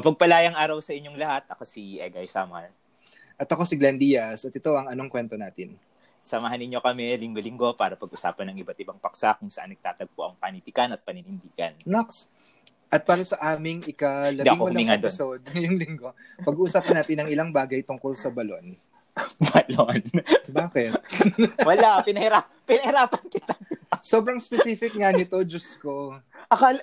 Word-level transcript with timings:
Mapagpalayang 0.00 0.56
araw 0.56 0.80
sa 0.80 0.96
inyong 0.96 1.20
lahat. 1.20 1.44
Ako 1.52 1.68
si 1.68 2.00
Egay 2.00 2.24
Samar. 2.24 2.72
At 3.36 3.44
ako 3.52 3.68
si 3.68 3.76
Glenn 3.76 4.00
Diaz 4.00 4.48
at 4.48 4.54
ito 4.56 4.72
ang 4.72 4.88
anong 4.88 5.12
kwento 5.12 5.36
natin. 5.36 5.76
Samahan 6.24 6.56
ninyo 6.56 6.80
kami 6.80 7.12
linggo-linggo 7.20 7.76
para 7.76 8.00
pag-usapan 8.00 8.48
ng 8.48 8.64
iba't 8.64 8.80
ibang 8.80 8.96
paksa 8.96 9.36
kung 9.36 9.52
saan 9.52 9.76
nagtatagpo 9.76 10.24
ang 10.24 10.40
panitikan 10.40 10.88
at 10.96 11.04
paninindigan. 11.04 11.76
Nox, 11.84 12.32
at 12.88 13.04
para 13.04 13.20
sa 13.28 13.36
aming 13.52 13.84
ika-labing 13.84 14.56
walang 14.56 14.88
episode 14.88 15.44
ngayong 15.52 15.76
linggo, 15.76 16.16
pag-uusapan 16.48 17.04
natin 17.04 17.16
ng 17.20 17.28
ilang 17.36 17.52
bagay 17.52 17.84
tungkol 17.84 18.16
sa 18.16 18.32
balon. 18.32 18.76
balon? 19.52 20.00
Bakit? 20.48 20.92
Wala, 21.68 22.00
pinahirap, 22.00 22.48
pinahirapan 22.64 23.24
kita. 23.28 23.52
Sobrang 24.00 24.40
specific 24.40 24.96
nga 24.96 25.12
nito, 25.12 25.36
Diyos 25.44 25.76
ko. 25.76 26.16
Akala, 26.48 26.80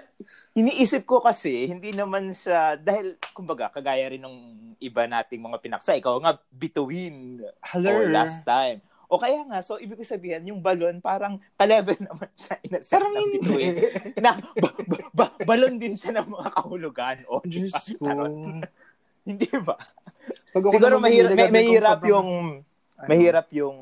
iniisip 0.58 1.06
ko 1.06 1.22
kasi, 1.22 1.70
hindi 1.70 1.94
naman 1.94 2.34
siya, 2.34 2.82
dahil, 2.82 3.22
kumbaga, 3.38 3.70
kagaya 3.70 4.10
rin 4.10 4.26
ng 4.26 4.38
iba 4.82 5.06
nating 5.06 5.38
mga 5.38 5.62
pinaksa, 5.62 5.94
ikaw 5.94 6.18
nga, 6.18 6.42
bituin. 6.50 7.46
Hello. 7.62 7.94
O 7.94 8.10
last 8.10 8.42
time. 8.42 8.82
O 9.08 9.22
kaya 9.22 9.46
nga, 9.46 9.62
so 9.62 9.78
ibig 9.78 10.02
sabihin, 10.04 10.50
yung 10.50 10.60
balon 10.60 11.00
parang 11.00 11.40
ka-level 11.56 11.96
naman 12.10 12.28
siya 12.36 12.56
in 12.66 12.74
a 12.76 12.80
sense 12.82 12.92
parang 12.92 13.14
ng 13.14 13.30
bituin. 13.40 13.76
na 14.20 14.32
ba, 14.58 14.70
ba, 14.74 14.98
ba, 15.14 15.26
balon 15.46 15.78
din 15.78 15.94
siya 15.94 16.20
ng 16.20 16.28
mga 16.28 16.50
kahulugan. 16.58 17.18
O, 17.30 17.40
Diyos 17.46 17.78
ko. 17.96 18.10
hindi 19.30 19.50
ba? 19.62 19.78
Pag 20.52 20.64
siguro 20.74 20.98
mahirap, 20.98 21.38
may, 21.38 21.54
mahirap 21.54 22.02
yung, 22.04 22.30
ano? 22.98 23.08
mahirap 23.08 23.48
yung, 23.54 23.78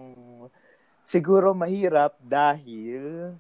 siguro 1.08 1.56
mahirap 1.56 2.20
dahil 2.20 3.34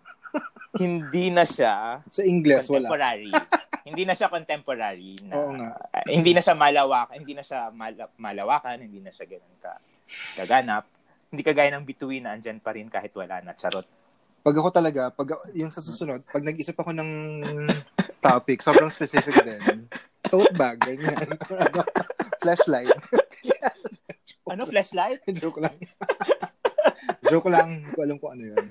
hindi 0.75 1.31
na 1.31 1.43
siya 1.47 2.03
sa 2.07 2.21
English 2.23 2.67
contemporary. 2.67 3.31
wala. 3.31 3.83
hindi 3.85 4.03
na 4.03 4.13
siya 4.17 4.27
contemporary 4.27 5.13
na 5.23 5.33
Oo 5.37 5.51
nga. 5.55 5.71
Uh, 5.93 6.07
hindi 6.09 6.31
na 6.33 6.41
siya 6.41 6.55
malawakan, 6.57 7.15
hindi 7.21 7.33
na 7.37 7.43
siya 7.45 7.69
mal- 7.71 8.13
malawakan, 8.17 8.81
hindi 8.81 8.99
na 8.99 9.13
siya 9.13 9.25
ganun 9.29 9.57
ka 9.61 9.79
kaganap. 10.35 10.83
Hindi 11.31 11.41
kagaya 11.41 11.73
ng 11.73 11.85
bituin 11.87 12.23
na 12.23 12.37
andyan 12.37 12.61
pa 12.61 12.75
rin 12.75 12.87
kahit 12.87 13.11
wala 13.15 13.41
na 13.41 13.57
charot. 13.57 13.85
Pag 14.45 14.61
ako 14.61 14.69
talaga, 14.69 15.09
pag 15.09 15.41
yung 15.57 15.73
sa 15.73 15.81
susunod, 15.81 16.21
pag 16.29 16.45
nag-isip 16.45 16.77
ako 16.77 16.93
ng 16.93 17.09
topic, 18.21 18.61
sobrang 18.61 18.93
specific 18.93 19.33
din. 19.41 19.89
Tote 20.21 20.53
bag, 20.53 20.77
ganyan. 20.85 21.33
flashlight. 22.45 22.93
ano, 24.53 24.69
flashlight? 24.69 25.25
Joke 25.33 25.65
lang. 25.65 25.73
Joke 27.33 27.49
lang. 27.49 27.81
Hindi 27.81 27.97
ko 27.97 28.01
alam 28.05 28.17
kung 28.21 28.31
ano 28.37 28.43
yun. 28.53 28.65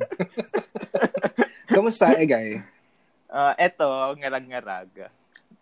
Kamusta, 1.68 2.12
Egay? 2.16 2.60
Uh, 3.28 3.54
eto, 3.66 3.88
ngarag-ngarag. 4.20 5.08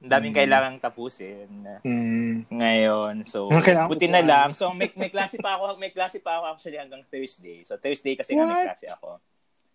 Ang 0.02 0.10
daming 0.10 0.34
mm. 0.34 0.40
kailangang 0.42 0.78
tapusin 0.82 1.50
mm. 1.86 2.50
ngayon. 2.50 3.22
So, 3.22 3.46
buti 3.86 4.10
na 4.10 4.22
lang. 4.22 4.50
So, 4.50 4.74
may, 4.74 4.90
may 4.98 5.14
klase 5.14 5.38
pa 5.38 5.54
ako, 5.54 5.78
may 5.78 5.94
klase 5.94 6.18
pa 6.18 6.42
ako 6.42 6.58
actually 6.58 6.78
hanggang 6.78 7.06
Thursday. 7.06 7.62
So, 7.62 7.78
Thursday 7.78 8.18
kasi 8.18 8.34
nga 8.34 8.50
may 8.50 8.66
klase 8.66 8.90
ako. 8.90 9.22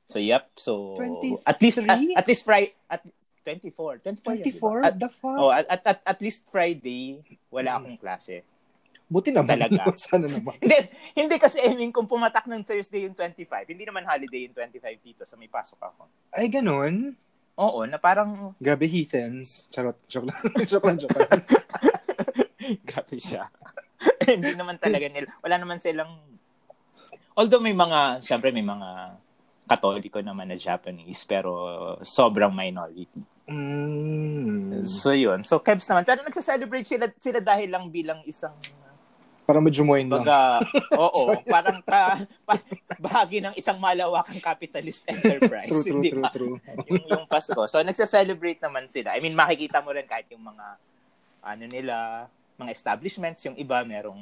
So, 0.07 0.19
yep. 0.19 0.51
So, 0.59 0.99
23? 0.99 1.47
at 1.47 1.57
least, 1.63 1.77
at, 1.79 1.99
at 1.99 2.27
least 2.27 2.43
Friday, 2.43 2.75
at 2.91 3.01
24. 3.47 4.03
24? 4.03 4.19
24? 4.43 4.43
Diba? 4.43 4.87
At, 4.87 4.95
The 4.99 5.09
fuck? 5.11 5.39
Oh, 5.39 5.51
at, 5.51 5.65
at, 5.71 5.81
at, 5.87 5.99
at 6.03 6.19
least 6.19 6.43
Friday, 6.51 7.23
wala 7.47 7.71
mm. 7.71 7.77
akong 7.79 7.99
klase. 8.03 8.43
Buti 9.07 9.31
naman. 9.31 9.55
Talaga. 9.55 9.87
Sana 9.95 10.27
naman. 10.27 10.59
hindi, 10.59 10.77
hindi 11.15 11.35
kasi 11.39 11.63
I 11.63 11.71
mean, 11.73 11.95
kung 11.95 12.05
pumatak 12.05 12.43
ng 12.45 12.63
Thursday 12.67 13.07
yung 13.07 13.15
25, 13.15 13.47
hindi 13.71 13.87
naman 13.87 14.03
holiday 14.03 14.51
yung 14.51 14.55
25 14.55 14.99
dito, 14.99 15.21
so 15.23 15.39
may 15.39 15.47
pasok 15.47 15.79
ako. 15.79 16.11
Ay, 16.35 16.51
ganun? 16.51 17.15
Oo, 17.57 17.87
na 17.89 17.97
parang... 17.97 18.53
Grabe, 18.61 18.85
heathens. 18.85 19.65
Charot. 19.73 19.97
Joke 20.05 20.29
lang. 20.29 20.37
joke 20.69 20.85
lang, 20.85 20.97
joke 21.01 21.17
lang. 21.17 21.41
Grabe 22.89 23.17
siya. 23.17 23.49
hindi 24.27 24.53
naman 24.53 24.77
talaga 24.77 25.07
nila. 25.09 25.31
Wala 25.41 25.55
naman 25.57 25.81
silang... 25.81 26.21
Although 27.33 27.63
may 27.63 27.73
mga, 27.73 28.21
syempre 28.21 28.53
may 28.53 28.65
mga 28.65 29.17
katoliko 29.67 30.21
naman 30.21 30.53
na 30.53 30.57
Japanese, 30.57 31.25
pero 31.25 31.51
sobrang 32.05 32.53
minority. 32.53 33.09
Mm. 33.47 34.83
So 34.83 35.15
yun. 35.15 35.41
So 35.41 35.63
Kebs 35.63 35.87
naman. 35.89 36.05
Pero 36.05 36.21
nagsa-celebrate 36.21 36.85
sila, 36.85 37.05
sila 37.17 37.39
dahil 37.39 37.73
lang 37.73 37.89
bilang 37.89 38.21
isang 38.27 38.53
Parang 39.47 39.63
medyo 39.63 39.87
moin 39.87 40.03
lang. 40.03 40.27
Baga, 40.27 40.59
oo, 41.07 41.39
parang 41.47 41.79
ka, 41.79 42.27
pa, 42.43 42.59
bahagi 42.99 43.39
ng 43.39 43.55
isang 43.55 43.79
malawakang 43.79 44.43
capitalist 44.43 45.07
enterprise. 45.07 45.71
true, 45.71 45.87
true, 45.87 46.03
true, 46.03 46.23
true. 46.35 46.55
yung, 46.91 47.03
yung 47.07 47.23
Pasko. 47.31 47.63
So, 47.71 47.79
nagsa-celebrate 47.79 48.59
naman 48.59 48.91
sila. 48.91 49.15
I 49.15 49.23
mean, 49.23 49.39
makikita 49.39 49.79
mo 49.79 49.95
rin 49.95 50.03
kahit 50.03 50.27
yung 50.35 50.43
mga, 50.43 50.65
ano 51.47 51.63
nila, 51.63 52.27
mga 52.59 52.75
establishments, 52.75 53.47
yung 53.47 53.55
iba 53.55 53.79
merong 53.87 54.19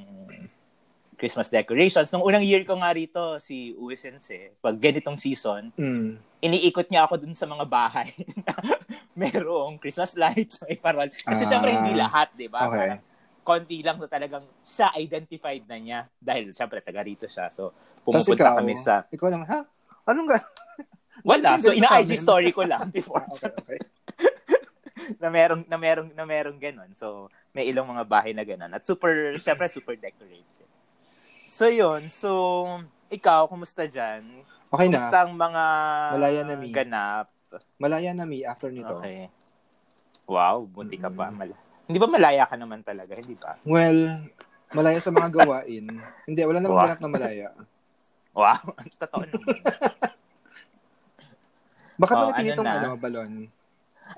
Christmas 1.18 1.50
decorations. 1.50 2.12
Nung 2.14 2.22
unang 2.22 2.46
year 2.46 2.62
ko 2.62 2.78
nga 2.78 2.94
rito, 2.94 3.42
si 3.42 3.74
Uwe 3.82 3.98
Sense, 3.98 4.54
pag 4.62 4.78
ganitong 4.78 5.18
season, 5.18 5.74
mm. 5.74 6.22
iniikot 6.44 6.86
niya 6.92 7.10
ako 7.10 7.18
dun 7.18 7.34
sa 7.34 7.50
mga 7.50 7.66
bahay 7.66 8.14
merong 9.18 9.80
Christmas 9.80 10.14
lights, 10.20 10.62
may 10.68 10.78
parol. 10.78 11.08
Kasi 11.10 11.48
ah, 11.48 11.50
syempre 11.50 11.72
hindi 11.72 11.96
lahat, 11.96 12.30
di 12.36 12.52
ba? 12.52 12.68
Okay. 12.68 12.78
Parang, 12.78 13.02
konti 13.46 13.86
lang 13.86 14.02
to 14.02 14.10
talagang 14.10 14.42
siya 14.66 14.90
identified 14.98 15.62
na 15.70 15.78
niya 15.78 16.00
dahil 16.18 16.50
syempre 16.50 16.82
taga 16.82 17.06
rito 17.06 17.30
siya. 17.30 17.54
So 17.54 17.70
pumupunta 18.02 18.42
ikaw, 18.42 18.58
kami 18.58 18.74
sa 18.74 19.06
Ikaw 19.14 19.28
naman, 19.30 19.46
ha? 19.46 19.62
Anong 20.10 20.34
ga? 20.34 20.42
Wala. 21.30 21.62
so 21.62 21.72
ina-IG 21.72 22.18
story 22.18 22.50
ko 22.50 22.66
lang 22.66 22.90
before. 22.90 23.22
okay, 23.38 23.54
okay. 23.54 23.80
na 25.22 25.30
merong 25.30 25.62
na 25.70 25.78
merong 25.78 26.10
na 26.18 26.26
merong 26.26 26.58
ganun. 26.58 26.90
So 26.98 27.30
may 27.54 27.70
ilang 27.70 27.86
mga 27.86 28.04
bahay 28.10 28.34
na 28.34 28.42
ganun. 28.42 28.74
At 28.74 28.82
super 28.82 29.38
syempre 29.38 29.70
super 29.70 29.94
decorated. 29.94 30.66
So 31.46 31.70
yun. 31.70 32.10
So 32.10 32.66
ikaw 33.14 33.46
kumusta 33.46 33.86
diyan? 33.86 34.26
Okay 34.74 34.90
na. 34.90 34.98
Kumusta 34.98 35.18
ang 35.22 35.34
mga 35.38 35.64
Malaya 36.18 36.42
na 36.42 36.56
mi. 36.58 36.68
ganap? 36.74 37.30
Malaya 37.78 38.12
na 38.18 38.26
mi 38.26 38.42
after 38.42 38.74
nito. 38.74 38.98
Okay. 38.98 39.30
Wow, 40.26 40.66
bunti 40.66 40.98
ka 40.98 41.14
pa. 41.14 41.30
Mal- 41.30 41.65
hindi 41.86 41.98
ba 42.02 42.10
malaya 42.10 42.44
ka 42.50 42.56
naman 42.58 42.82
talaga? 42.82 43.14
Hindi 43.14 43.38
ba? 43.38 43.58
Well, 43.62 44.26
malaya 44.74 45.00
sa 45.00 45.14
mga 45.14 45.30
gawain. 45.32 45.86
Hindi, 46.28 46.42
wala 46.42 46.60
namang 46.60 46.78
wow. 46.78 46.86
ganap 46.90 47.02
na 47.02 47.10
malaya. 47.10 47.48
Wow, 48.36 48.62
totoo 49.02 49.24
naman. 49.24 49.48
Bakit 52.02 52.16
oh, 52.20 52.20
mo 52.20 52.26
napilitong 52.34 52.68
ano, 52.68 52.80
ano, 52.92 53.00
balon? 53.00 53.48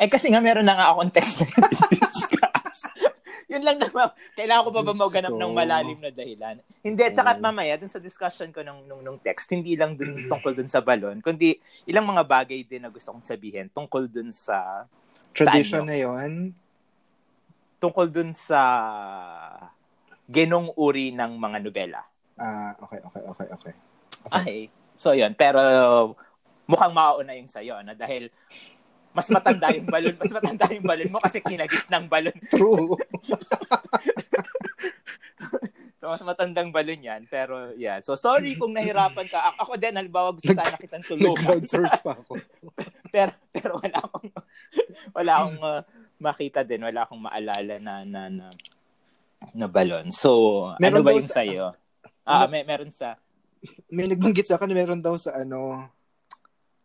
Eh 0.02 0.10
kasi 0.10 0.34
nga 0.34 0.42
meron 0.42 0.66
na 0.66 0.74
nga 0.74 0.90
akong 0.90 1.14
text 1.14 1.46
na 1.46 1.70
discuss. 1.94 2.90
Yun 3.48 3.64
lang 3.64 3.78
naman. 3.78 4.10
Kailangan 4.34 4.66
ko 4.66 4.72
pa 4.74 4.82
ba 4.82 4.94
maganap 4.98 5.34
ng 5.38 5.54
malalim 5.54 6.00
na 6.02 6.10
dahilan? 6.12 6.58
Hindi, 6.82 7.02
at 7.06 7.16
saka 7.16 7.38
at 7.38 7.40
mamaya, 7.40 7.78
dun 7.78 7.88
sa 7.88 8.02
discussion 8.02 8.50
ko 8.50 8.66
nung, 8.66 8.84
nung, 8.90 9.06
nung 9.06 9.20
text, 9.22 9.54
hindi 9.54 9.78
lang 9.78 9.94
dun 9.94 10.26
tungkol 10.26 10.58
dun 10.58 10.68
sa 10.68 10.82
balon, 10.82 11.22
kundi 11.22 11.62
ilang 11.86 12.04
mga 12.04 12.26
bagay 12.26 12.66
din 12.66 12.84
na 12.84 12.92
gusto 12.92 13.14
kong 13.14 13.24
sabihin 13.24 13.70
tungkol 13.70 14.10
dun 14.10 14.34
sa... 14.34 14.90
Tradition 15.38 15.86
sa 15.86 15.86
ano, 15.86 15.92
na 15.94 15.98
yon 16.02 16.32
tungkol 17.78 18.10
dun 18.10 18.34
sa 18.34 18.62
genong 20.28 20.76
uri 20.76 21.16
ng 21.16 21.40
mga 21.40 21.58
nobela. 21.64 22.04
Ah, 22.38 22.76
uh, 22.78 22.86
okay, 22.86 23.00
okay, 23.02 23.24
okay, 23.24 23.48
okay. 23.54 23.74
Okay. 24.28 24.34
Ay, 24.34 24.70
so 24.94 25.16
yun. 25.16 25.34
Pero 25.34 25.62
mukhang 26.68 26.94
mauna 26.94 27.34
yung 27.34 27.48
sa'yo, 27.48 27.80
no? 27.82 27.96
Dahil 27.96 28.30
mas 29.16 29.32
matanda 29.34 29.74
yung 29.74 29.90
balon, 29.90 30.16
mas 30.20 30.30
matanda 30.30 30.70
yung 30.70 30.86
balon 30.86 31.10
mo 31.10 31.18
kasi 31.18 31.42
kinagis 31.42 31.90
ng 31.90 32.06
balon. 32.06 32.38
True. 32.54 32.94
so, 35.98 36.14
mas 36.14 36.22
matandang 36.22 36.70
balon 36.70 37.02
yan. 37.02 37.26
Pero, 37.26 37.74
yeah. 37.74 37.98
So, 38.04 38.14
sorry 38.14 38.54
kung 38.54 38.78
nahirapan 38.78 39.26
ka. 39.26 39.58
Ako 39.58 39.74
din, 39.82 39.98
halimbawa, 39.98 40.38
gusto 40.38 40.54
sana 40.54 40.78
kitang 40.78 41.02
tulungan. 41.02 41.34
Nag-crowdsource 41.34 41.98
pa 42.06 42.14
ako. 42.14 42.38
pero, 43.16 43.34
pero 43.50 43.82
wala 43.82 43.98
akong, 44.06 44.30
wala 45.18 45.32
akong 45.34 45.60
uh, 45.66 45.82
makita 46.18 46.66
din. 46.66 46.86
Wala 46.86 47.06
akong 47.06 47.22
maalala 47.22 47.76
na, 47.80 47.94
na, 48.04 48.22
na, 48.30 48.46
na 49.54 49.68
balon. 49.70 50.10
So, 50.10 50.72
meron 50.82 51.02
ano 51.02 51.06
ba 51.06 51.18
yung 51.18 51.30
sa, 51.30 51.42
sa'yo? 51.42 51.74
Ah, 52.26 52.46
ano, 52.46 52.54
may, 52.54 52.64
meron 52.66 52.92
sa... 52.92 53.18
May 53.90 54.06
nagbanggit 54.06 54.48
sa 54.48 54.62
akin 54.62 54.70
meron 54.70 55.02
daw 55.02 55.18
sa 55.18 55.34
ano, 55.34 55.90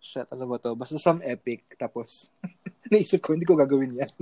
shit, 0.00 0.26
ano 0.32 0.44
ba 0.48 0.56
to? 0.58 0.74
Basta 0.74 0.96
some 0.98 1.20
epic. 1.22 1.76
Tapos, 1.76 2.32
naisip 2.92 3.20
ko, 3.24 3.32
hindi 3.32 3.48
ko 3.48 3.56
gagawin 3.56 4.02
yan. 4.02 4.12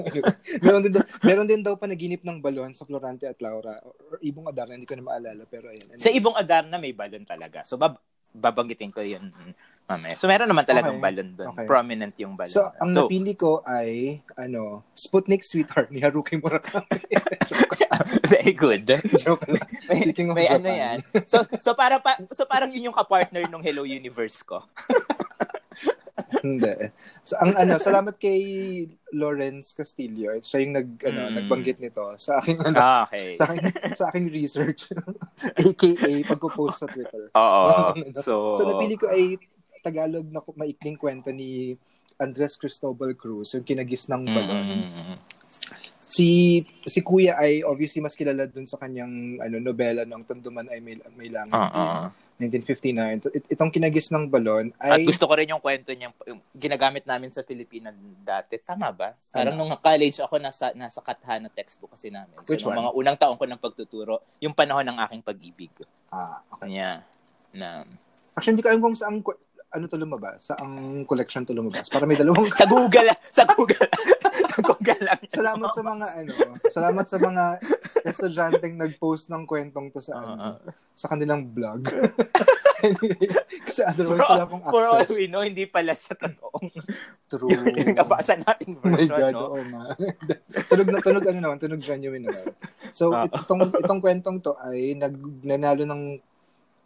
meron, 0.64 0.82
din 0.82 0.92
daw, 0.94 1.04
meron 1.22 1.48
din 1.48 1.62
daw 1.62 1.74
panaginip 1.78 2.22
ng 2.26 2.42
balon 2.42 2.74
sa 2.74 2.86
Florante 2.88 3.28
at 3.28 3.38
Laura. 3.38 3.78
Or, 3.86 3.94
or 4.10 4.16
Ibong 4.18 4.50
Adarna, 4.50 4.74
hindi 4.74 4.88
ko 4.88 4.98
na 4.98 5.06
maalala. 5.06 5.46
Pero 5.46 5.70
ayun. 5.70 6.00
Sa 6.00 6.10
Ibong 6.10 6.34
Adarna 6.34 6.80
may 6.80 6.96
balon 6.96 7.22
talaga. 7.22 7.62
So, 7.62 7.78
bab 7.78 8.00
babanggitin 8.34 8.94
ko 8.94 9.02
yun 9.02 9.34
mamaya. 9.90 10.14
So, 10.14 10.30
meron 10.30 10.46
naman 10.46 10.62
talagang 10.62 11.02
okay. 11.02 11.04
balon 11.10 11.28
doon. 11.34 11.50
Okay. 11.50 11.66
Prominent 11.66 12.14
yung 12.22 12.38
balon. 12.38 12.54
So, 12.54 12.70
ang 12.78 12.94
so, 12.94 13.10
napili 13.10 13.34
ko 13.34 13.66
ay, 13.66 14.22
ano, 14.38 14.86
Sputnik 14.94 15.42
Sweetheart 15.42 15.90
ni 15.90 15.98
Haruki 15.98 16.38
Murakami. 16.38 17.10
Very 18.30 18.54
good. 18.54 18.86
Joke 19.18 19.42
lang. 19.50 19.66
Speaking 19.98 20.30
of 20.30 20.38
may 20.38 20.46
Japan. 20.46 20.62
ano 20.62 20.70
yan. 20.70 20.98
So, 21.26 21.42
so, 21.58 21.74
para 21.74 21.98
pa, 21.98 22.22
so 22.30 22.46
parang 22.46 22.70
yun 22.70 22.90
yung 22.90 22.96
kapartner 22.96 23.50
nung 23.50 23.66
Hello 23.66 23.82
Universe 23.82 24.46
ko. 24.46 24.62
Hindi. 26.40 26.74
So, 27.20 27.36
ang 27.36 27.52
ano, 27.52 27.76
salamat 27.76 28.16
kay 28.16 28.40
Lawrence 29.10 29.72
Castillo. 29.72 30.36
Siya 30.38 30.58
yung 30.60 30.74
nag 30.74 30.88
ano, 31.04 31.20
Mm. 31.22 31.34
nagbanggit 31.36 31.78
nito 31.78 32.00
sa 32.16 32.40
aking 32.40 32.58
ano, 32.60 32.76
Ah, 32.76 33.04
okay. 33.04 33.36
sa 33.36 33.44
aking 33.46 33.64
sa 33.92 34.04
aking 34.08 34.26
research. 34.28 34.88
AKA 35.60 36.24
pagpo-post 36.26 36.80
sa 36.80 36.88
Twitter. 36.88 37.28
Oo. 37.30 37.92
So, 38.18 38.52
So 38.52 38.64
napili 38.64 38.96
ko 38.96 39.06
ay 39.06 39.36
Tagalog 39.80 40.26
na 40.26 40.40
maikling 40.50 40.96
kwento 40.96 41.28
ni 41.28 41.76
Andres 42.16 42.52
Cristobal 42.54 43.12
Cruz, 43.14 43.52
yung 43.52 43.64
kinagis 43.64 44.04
ng 44.06 44.24
balon. 44.24 44.66
mm, 44.84 45.16
Si 46.04 46.58
si 46.84 47.00
Kuya 47.00 47.38
ay 47.38 47.62
obviously 47.62 48.02
mas 48.02 48.12
kilala 48.12 48.44
dun 48.44 48.66
sa 48.66 48.76
kanyang 48.76 49.38
ano 49.38 49.56
nobela 49.56 50.02
ng 50.02 50.26
Tanduman 50.26 50.66
ay 50.66 50.82
may 50.82 50.98
may 51.14 51.30
langit. 51.30 51.54
Oo. 51.54 52.10
1959. 52.40 53.28
It- 53.30 53.48
itong 53.50 53.68
kinagis 53.68 54.08
ng 54.08 54.24
balon 54.26 54.72
At 54.74 54.96
ay 54.96 55.04
gusto 55.04 55.28
ko 55.28 55.36
rin 55.36 55.46
yung 55.46 55.60
kwento 55.60 55.92
niya, 55.92 56.08
yung 56.24 56.40
ginagamit 56.50 57.04
namin 57.04 57.28
sa 57.28 57.44
Pilipinas 57.44 57.92
dati. 58.18 58.56
Tama 58.56 58.88
ba? 58.90 59.12
Parang 59.28 59.54
Ano? 59.54 59.68
nung 59.68 59.76
college 59.76 60.18
ako, 60.18 60.40
nasa, 60.40 60.72
nasa 60.72 60.98
Kathana 60.98 61.46
textbook 61.46 61.92
kasi 61.92 62.08
namin. 62.08 62.32
So, 62.42 62.50
Which 62.50 62.64
one? 62.64 62.74
mga 62.74 62.90
unang 62.92 63.16
taon 63.16 63.36
ko 63.36 63.44
ng 63.44 63.60
pagtuturo, 63.60 64.24
yung 64.40 64.52
panahon 64.52 64.82
ng 64.82 64.96
aking 65.04 65.20
pag-ibig. 65.20 65.68
ah, 66.08 66.40
okay. 66.48 66.66
Kanya, 66.66 67.04
na, 67.52 67.84
Actually, 68.32 68.56
hindi 68.56 68.64
ko 68.64 68.70
alam 68.70 68.80
kung 68.80 68.96
saan 68.96 69.20
ano 69.70 69.84
to 69.86 69.94
lumabas, 69.94 70.50
saang 70.50 70.72
collection 71.04 71.44
to 71.44 71.52
lumabas. 71.52 71.86
Para 71.86 72.02
may 72.02 72.16
dalawang 72.16 72.48
sa 72.56 72.64
Google, 72.64 73.06
sa 73.30 73.46
Google, 73.46 73.86
sa 74.50 74.58
Google 74.60 75.00
lang. 75.00 75.20
yan. 75.20 75.30
Salamat 75.30 75.70
sa 75.70 75.82
mga 75.82 76.06
ano, 76.16 76.32
salamat 76.66 77.04
sa 77.04 77.18
mga 77.18 77.44
estudyanteng 78.02 78.74
nag-post 78.76 79.28
ng 79.28 79.44
kwentong 79.44 79.88
to 79.88 80.00
sa 80.00 80.14
Oo. 80.14 80.26
ano, 80.26 80.58
sa 80.92 81.06
kanilang 81.06 81.46
blog. 81.46 81.86
anyway, 82.80 83.28
kasi 83.66 83.80
otherwise 83.82 84.18
For, 84.18 84.28
wala 84.28 84.44
akong 84.44 84.62
for 84.66 84.82
all 84.82 85.00
access. 85.00 85.14
we 85.14 85.26
know, 85.26 85.40
hindi 85.40 85.64
pala 85.64 85.92
sa 85.92 86.12
totoong 86.12 86.68
True. 87.26 87.52
nabasa 87.94 88.34
nating 88.36 88.74
Oh 88.74 88.82
my 88.82 88.90
version, 88.98 89.14
God, 89.16 89.32
no? 89.32 89.46
oo 89.48 89.62
nga. 89.62 89.82
tunog 90.66 90.88
na 90.88 90.98
tunog 90.98 91.24
ano 91.24 91.38
naman, 91.38 91.56
tunog 91.56 91.80
genuine 91.80 92.24
naman. 92.24 92.50
So, 92.90 93.12
Ah. 93.12 93.24
it- 93.24 93.36
itong, 93.36 93.70
itong 93.76 94.00
kwentong 94.00 94.38
to 94.40 94.56
ay 94.58 94.92
nag, 94.94 95.14
nanalo 95.42 95.84
ng 95.84 96.02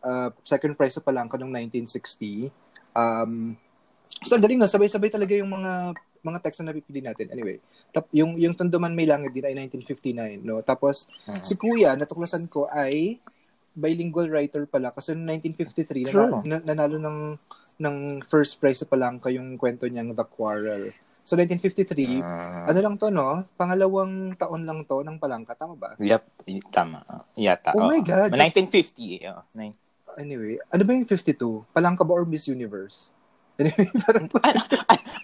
uh, 0.01 0.29
second 0.43 0.75
prize 0.75 0.93
sa 0.93 1.01
Palangka 1.01 1.35
noong 1.35 1.55
1960. 1.65 2.51
Um, 2.93 3.57
so, 4.21 4.35
ang 4.35 4.43
galing 4.43 4.59
na, 4.59 4.69
sabay-sabay 4.69 5.09
talaga 5.09 5.33
yung 5.33 5.49
mga 5.49 5.95
mga 6.25 6.41
text 6.41 6.65
na 6.65 6.73
napipili 6.73 6.99
natin. 6.99 7.29
Anyway, 7.29 7.61
tap, 7.93 8.09
yung, 8.11 8.35
yung 8.35 8.57
Tanduman 8.57 8.91
May 8.91 9.05
Langit 9.05 9.31
din 9.31 9.45
ay 9.45 9.53
1959, 9.69 10.41
no? 10.41 10.65
Tapos, 10.65 11.07
Mhm. 11.29 11.45
si 11.45 11.55
Kuya, 11.55 11.93
natuklasan 11.95 12.49
ko 12.49 12.67
ay 12.67 13.21
bilingual 13.75 14.31
writer 14.31 14.65
pala 14.65 14.89
kasi 14.89 15.13
noong 15.13 15.27
1953 15.37 16.07
True. 16.07 16.41
na, 16.47 16.57
na, 16.57 16.73
nanalo 16.73 16.97
ng 16.97 17.19
ng 17.75 17.97
first 18.25 18.57
prize 18.57 18.79
sa 18.79 18.87
Palangka 18.87 19.29
yung 19.29 19.59
kwento 19.59 19.83
niyang 19.85 20.15
The 20.15 20.23
Quarrel. 20.23 20.95
So 21.27 21.35
1953, 21.35 22.23
Ah. 22.23 22.71
ano 22.71 22.79
lang 22.79 22.95
to 22.95 23.11
no? 23.11 23.43
Pangalawang 23.59 24.39
taon 24.39 24.63
lang 24.63 24.87
to 24.87 25.03
ng 25.03 25.19
Palangka, 25.19 25.59
tama 25.59 25.75
ba? 25.75 25.99
Yep, 25.99 26.23
tama. 26.71 27.03
Yata. 27.35 27.75
Oh 27.75 27.83
oo. 27.83 27.91
my 27.91 27.99
God. 27.99 28.31
1950. 28.31 29.19
eh, 29.19 29.33
oh. 29.33 29.43
Anyway, 30.15 30.63
ano 30.71 30.83
ba 30.87 30.91
yung 30.95 31.09
52? 31.09 31.67
Palangka 31.75 32.07
ba 32.07 32.15
or 32.15 32.23
Miss 32.23 32.47
Universe? 32.47 33.11
Anyway, 33.55 33.87
parang 34.05 34.27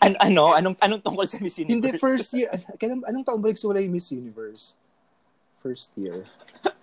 An- 0.00 0.20
ano? 0.22 0.54
Anong, 0.54 0.76
anong 0.78 1.02
tungkol 1.02 1.26
sa 1.26 1.42
Miss 1.42 1.58
Universe? 1.58 1.74
hindi 1.74 1.90
first 1.98 2.30
year. 2.32 2.48
an- 2.54 2.78
Kailan, 2.78 3.02
anong 3.02 3.24
taon 3.26 3.40
balik 3.42 3.58
wala 3.66 3.82
yung 3.82 3.94
Miss 3.94 4.10
Universe? 4.14 4.78
First 5.60 5.92
year. 5.98 6.24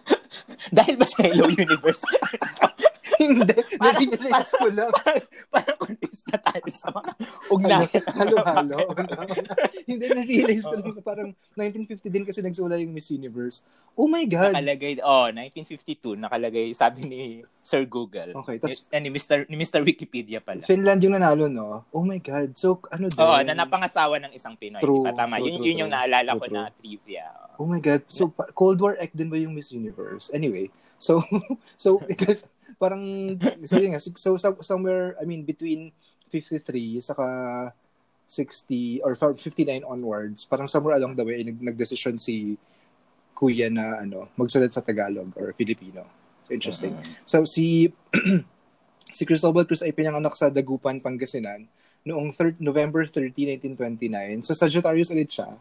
Dahil 0.75 0.99
ba 0.99 1.07
sa 1.07 1.23
Hello 1.23 1.47
Universe? 1.49 2.03
hindi, 3.21 3.57
Parang- 3.79 4.05
na-realize 4.05 4.51
ko 4.53 4.67
lang. 4.69 4.91
parang, 4.93 5.25
parang 5.49 5.77
confused 6.17 6.33
na 6.33 6.39
tayo 6.41 6.67
sa 6.69 6.87
mga 6.89 7.11
ugnayan. 7.53 8.03
Halo-halo. 8.09 8.77
Hindi, 9.89 10.05
na-realize 10.09 10.65
ko 10.65 10.75
lang 10.75 10.95
na 10.97 11.03
parang 11.03 11.29
1950 11.53 12.09
din 12.09 12.25
kasi 12.25 12.39
nagsula 12.41 12.81
yung 12.81 12.93
Miss 12.93 13.09
Universe. 13.13 13.61
Oh 13.93 14.05
my 14.05 14.25
God! 14.25 14.53
nakalagay, 14.53 15.01
oh, 15.01 15.29
1952, 15.33 16.17
nakalagay, 16.17 16.73
sabi 16.73 17.01
ni 17.05 17.21
Sir 17.61 17.85
Google. 17.85 18.33
Okay, 18.45 18.61
tas- 18.61 18.85
Eh, 18.89 19.01
ni 19.01 19.09
Mr. 19.09 19.49
ni 19.49 19.57
Mr. 19.57 19.81
Wikipedia 19.81 20.37
pala. 20.39 20.61
Finland 20.63 21.01
yung 21.01 21.17
nanalo, 21.17 21.49
no? 21.49 21.85
Oh 21.89 22.05
my 22.05 22.21
God. 22.21 22.53
So, 22.53 22.77
ano 22.89 23.09
din? 23.09 23.17
Oo, 23.17 23.37
na 23.41 23.57
napangasawa 23.57 24.21
ng 24.21 24.33
isang 24.33 24.53
Pinoy. 24.53 24.81
True, 24.81 25.01
di 25.01 25.09
ba? 25.09 25.17
Tama. 25.17 25.37
true, 25.37 25.49
yun, 25.49 25.57
true, 25.57 25.65
yun 25.65 25.81
yung 25.85 25.91
true. 25.91 25.97
naalala 25.97 26.31
True, 26.33 26.41
ko 26.41 26.47
na 26.53 26.61
trivia. 26.71 27.25
Oh 27.57 27.65
my 27.65 27.81
God. 27.81 28.05
So, 28.05 28.29
Cold 28.53 28.77
War 28.77 28.93
Act 29.01 29.17
din 29.17 29.33
ba 29.33 29.37
yung 29.37 29.57
Miss 29.57 29.73
Universe? 29.73 30.29
Anyway, 30.29 30.69
so, 31.01 31.25
so, 31.75 31.97
parang, 32.77 33.35
so 33.65 33.77
yun 33.77 33.93
nga, 33.93 34.01
so, 34.01 34.37
so, 34.37 34.57
somewhere, 34.61 35.17
I 35.21 35.25
mean, 35.25 35.43
between 35.43 35.91
53, 36.29 37.01
saka 37.01 37.25
60, 38.27 39.01
or 39.01 39.15
from 39.15 39.35
59 39.35 39.83
onwards, 39.83 40.45
parang 40.45 40.67
somewhere 40.67 40.95
along 40.95 41.15
the 41.15 41.25
way, 41.25 41.41
nag, 41.43 41.57
nagdesisyon 41.57 42.21
si 42.21 42.57
kuya 43.37 43.69
na, 43.69 44.01
ano, 44.01 44.29
magsulat 44.37 44.73
sa 44.73 44.81
Tagalog 44.81 45.29
or 45.37 45.53
Filipino. 45.53 46.05
So, 46.45 46.53
interesting. 46.53 46.93
So, 47.25 47.45
si, 47.45 47.91
si 49.17 49.23
Cristobal 49.25 49.65
Cruz 49.65 49.83
ay 49.83 49.93
pinanganak 49.93 50.33
sa 50.33 50.49
Dagupan, 50.49 51.01
Pangasinan, 51.01 51.65
noong 52.07 52.31
thir- 52.33 52.57
November 52.61 53.03
30, 53.05 53.61
1929. 53.75 54.47
So, 54.47 54.55
Sagittarius 54.55 55.11
ulit 55.11 55.29
siya. 55.29 55.53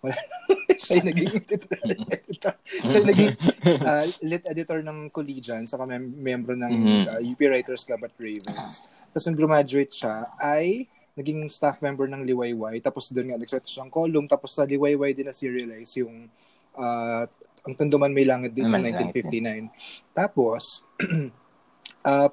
Wala. 0.00 0.16
siya 0.80 0.98
yung 0.98 1.08
naging 1.08 1.30
editor. 1.36 1.78
siya 2.80 2.96
yung 2.96 3.08
naging 3.08 3.32
uh, 3.80 4.04
lit 4.20 4.44
editor 4.44 4.80
ng 4.80 5.08
Collegian, 5.08 5.64
saka 5.64 5.84
mem- 5.84 6.14
membro 6.14 6.52
ng 6.54 6.72
Mhm. 6.72 7.02
uh, 7.06 7.20
UP 7.20 7.40
Writers 7.42 7.84
Club 7.84 8.00
at 8.02 8.14
Ravens. 8.16 8.84
Tapos 9.10 9.24
nung 9.24 9.36
graduate 9.36 9.92
siya, 9.92 10.14
ay 10.36 10.88
naging 11.12 11.44
staff 11.48 11.78
member 11.78 12.08
ng 12.08 12.24
Liwayway. 12.24 12.80
Tapos 12.80 13.12
doon 13.12 13.28
nga, 13.28 13.36
nagsulat 13.36 13.66
siya 13.66 13.84
ng 13.84 13.92
column. 13.92 14.24
Tapos 14.24 14.56
sa 14.56 14.64
Liwayway 14.64 15.12
din 15.12 15.28
na-serialize 15.28 16.00
yung 16.00 16.32
uh, 16.74 17.24
ang 17.60 17.74
Tanduman 17.76 18.08
May 18.08 18.24
Langit 18.24 18.56
din 18.56 18.64
ng 18.64 18.72
Langit. 18.72 19.12
1959. 19.12 19.68
Tapos, 20.16 20.88
uh, 22.08 22.28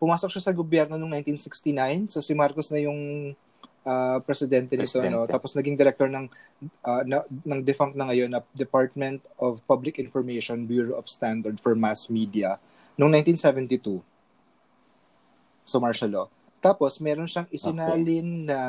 pumasok 0.00 0.32
siya 0.32 0.42
sa 0.42 0.56
gobyerno 0.56 0.96
noong 0.96 1.20
1969. 1.20 2.08
So 2.08 2.24
si 2.24 2.32
Marcos 2.32 2.72
na 2.72 2.80
yung 2.80 3.32
uh, 3.84 4.18
presidente 4.24 4.76
nito 4.76 4.98
Presidente. 4.98 5.14
no. 5.14 5.26
Tapos 5.28 5.54
naging 5.56 5.76
director 5.76 6.08
ng 6.08 6.26
uh, 6.84 7.02
na, 7.04 7.24
ng 7.26 7.60
defunct 7.64 7.96
na 7.96 8.08
ngayon 8.10 8.30
na 8.32 8.40
Department 8.52 9.20
of 9.40 9.60
Public 9.64 10.00
Information 10.00 10.64
Bureau 10.64 10.96
of 10.96 11.08
Standard 11.08 11.60
for 11.60 11.76
Mass 11.76 12.08
Media 12.08 12.56
noong 13.00 13.12
1972. 13.24 14.02
So 15.64 15.80
martial 15.80 16.10
law. 16.10 16.26
Tapos 16.60 17.00
meron 17.00 17.30
siyang 17.30 17.48
isinalin 17.48 18.50
na 18.50 18.60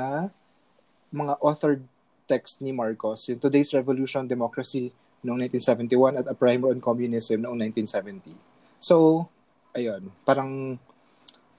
mga 1.12 1.36
authored 1.44 1.84
text 2.32 2.64
ni 2.64 2.72
Marcos, 2.72 3.28
yung 3.28 3.44
Today's 3.44 3.76
Revolution, 3.76 4.24
Democracy 4.24 4.96
noong 5.22 5.52
1971 5.52 6.24
at 6.24 6.26
A 6.32 6.36
Primer 6.36 6.72
on 6.72 6.80
Communism 6.80 7.44
noong 7.44 7.60
1970. 7.76 8.32
So, 8.80 9.28
ayun, 9.76 10.08
parang 10.24 10.80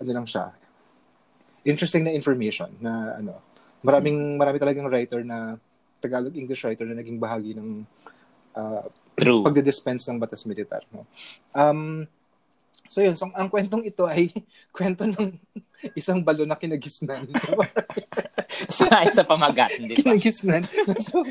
ano 0.01 0.11
lang 0.11 0.25
siya. 0.25 0.51
Interesting 1.63 2.09
na 2.09 2.17
information 2.17 2.73
na 2.81 3.21
ano, 3.21 3.39
maraming 3.83 4.39
marami 4.39 4.57
talagang 4.63 4.89
writer 4.89 5.21
na 5.27 5.59
Tagalog 6.03 6.35
English 6.35 6.67
writer 6.67 6.87
na 6.87 6.99
naging 6.99 7.19
bahagi 7.23 7.55
ng 7.55 7.87
uh, 8.59 8.87
True. 9.15 9.45
pagde-dispense 9.45 10.09
ng 10.11 10.19
batas 10.19 10.43
militar. 10.49 10.83
No? 10.91 11.07
Um, 11.53 12.09
so 12.89 13.05
yun, 13.05 13.15
so, 13.15 13.31
ang 13.31 13.47
kwentong 13.47 13.85
ito 13.87 14.09
ay 14.09 14.33
kwento 14.77 15.07
ng 15.07 15.37
isang 15.95 16.23
balon 16.23 16.49
na 16.51 16.59
kinagisnan. 16.59 17.29
sa, 18.79 18.87
sa 19.11 19.23
pamagat, 19.27 19.79
di 19.79 19.95
ba? 19.95 19.99
kinagisnan. 19.99 20.63
so, 21.07 21.23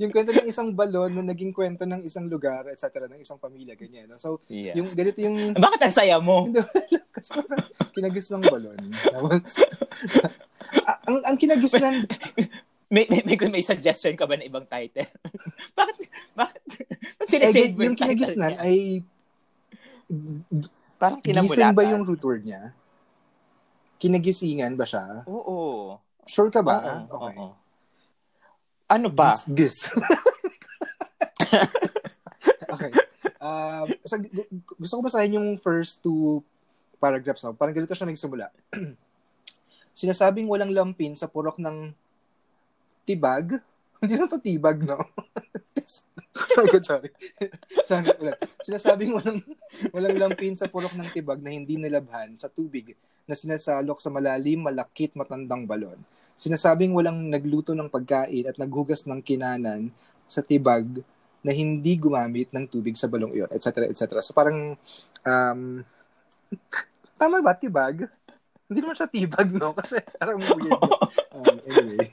yung 0.00 0.10
kwento 0.10 0.32
ng 0.34 0.48
isang 0.48 0.72
balon 0.74 1.12
na 1.14 1.22
naging 1.22 1.54
kwento 1.54 1.86
ng 1.86 2.02
isang 2.02 2.26
lugar, 2.26 2.66
etc., 2.72 3.06
ng 3.06 3.20
isang 3.20 3.38
pamilya, 3.38 3.78
ganyan. 3.78 4.10
No? 4.10 4.18
So, 4.18 4.42
Yeah. 4.50 4.78
yung 4.78 4.94
ganito 4.94 5.18
yung 5.22 5.54
Bakit 5.54 5.80
ang 5.80 5.94
saya 5.94 6.16
mo? 6.18 6.46
Hindi, 6.48 6.60
wala. 6.62 6.98
Kasi 7.14 7.30
parang 7.38 7.66
kinagis 7.94 8.28
ng 8.34 8.44
balon. 8.46 8.78
Ang, 11.24 11.36
kinagisnan, 11.40 12.04
May, 12.94 13.10
may, 13.10 13.26
may, 13.26 13.34
may 13.34 13.64
suggestion 13.64 14.14
ka 14.14 14.22
ba 14.22 14.38
na 14.38 14.46
ibang 14.46 14.68
title? 14.70 15.08
bakit, 15.78 16.06
bakit, 16.36 16.62
bakit 17.18 17.42
eh, 17.42 17.74
yung 17.74 17.98
title 17.98 18.14
kinagisnan 18.14 18.54
niya? 18.54 18.60
ay 18.62 18.76
Parang 21.00 21.18
gising 21.18 21.42
kinamulatan. 21.42 21.74
ba 21.74 21.82
yung 21.90 22.04
root 22.06 22.22
word 22.22 22.46
niya? 22.46 22.70
Kinagisingan 23.98 24.78
ba 24.78 24.86
siya? 24.86 25.26
Oo. 25.26 25.98
Sure 26.28 26.54
ka 26.54 26.62
ba? 26.62 27.08
Oo, 27.10 27.18
okay. 27.18 27.34
oo. 27.40 27.46
Ano 28.84 29.08
ba? 29.10 29.32
Gis. 29.32 29.48
gis. 29.50 29.76
okay. 32.74 32.90
Um, 33.40 33.86
so, 34.06 34.20
gu- 34.20 34.48
gu- 34.52 34.76
gusto 34.76 34.94
ko 35.00 35.02
basahin 35.02 35.40
yung 35.40 35.48
first 35.58 36.04
two 36.04 36.44
paragraphs. 37.00 37.42
No? 37.42 37.56
Parang 37.56 37.74
ganito 37.74 37.96
siya 37.96 38.06
nagsimula. 38.06 38.52
Sinasabing 39.94 40.50
walang 40.50 40.74
lampin 40.74 41.14
sa 41.14 41.30
purok 41.30 41.62
ng 41.62 41.94
tibag. 43.06 43.62
Hindi 44.02 44.14
lang 44.18 44.28
to 44.28 44.42
tibag, 44.42 44.82
no? 44.82 44.98
sorry, 46.34 46.68
good, 46.68 46.84
sorry. 46.90 47.10
sorry. 47.86 48.10
ulit. 48.20 48.36
Sinasabing 48.60 49.14
walang, 49.14 49.40
walang 49.94 50.16
lampin 50.18 50.58
sa 50.58 50.68
purok 50.68 50.98
ng 50.98 51.08
tibag 51.14 51.40
na 51.40 51.52
hindi 51.52 51.76
nilabhan 51.76 52.36
sa 52.36 52.52
tubig 52.52 52.92
na 53.24 53.32
sinasalok 53.32 54.00
sa 54.00 54.12
malalim, 54.12 54.60
malakit, 54.60 55.16
matandang 55.16 55.64
balon. 55.64 55.96
Sinasabing 56.36 56.92
walang 56.92 57.30
nagluto 57.30 57.72
ng 57.72 57.88
pagkain 57.88 58.50
at 58.50 58.58
naghugas 58.58 59.06
ng 59.08 59.22
kinanan 59.24 59.88
sa 60.28 60.42
tibag 60.44 61.00
na 61.44 61.52
hindi 61.52 61.94
gumamit 62.00 62.50
ng 62.52 62.64
tubig 62.68 62.96
sa 62.96 63.08
balong 63.08 63.36
iyon, 63.36 63.50
etc. 63.52 63.88
etc. 63.88 64.20
So 64.24 64.32
parang, 64.32 64.76
um, 65.24 65.60
tama 67.20 67.44
ba, 67.44 67.52
tibag? 67.52 68.08
Hindi 68.74 68.82
naman 68.82 68.98
siya 68.98 69.06
tibag, 69.06 69.48
no? 69.54 69.70
Kasi 69.78 70.02
parang 70.18 70.42
weird. 70.58 70.82
um, 71.30 71.56
anyway. 71.70 72.10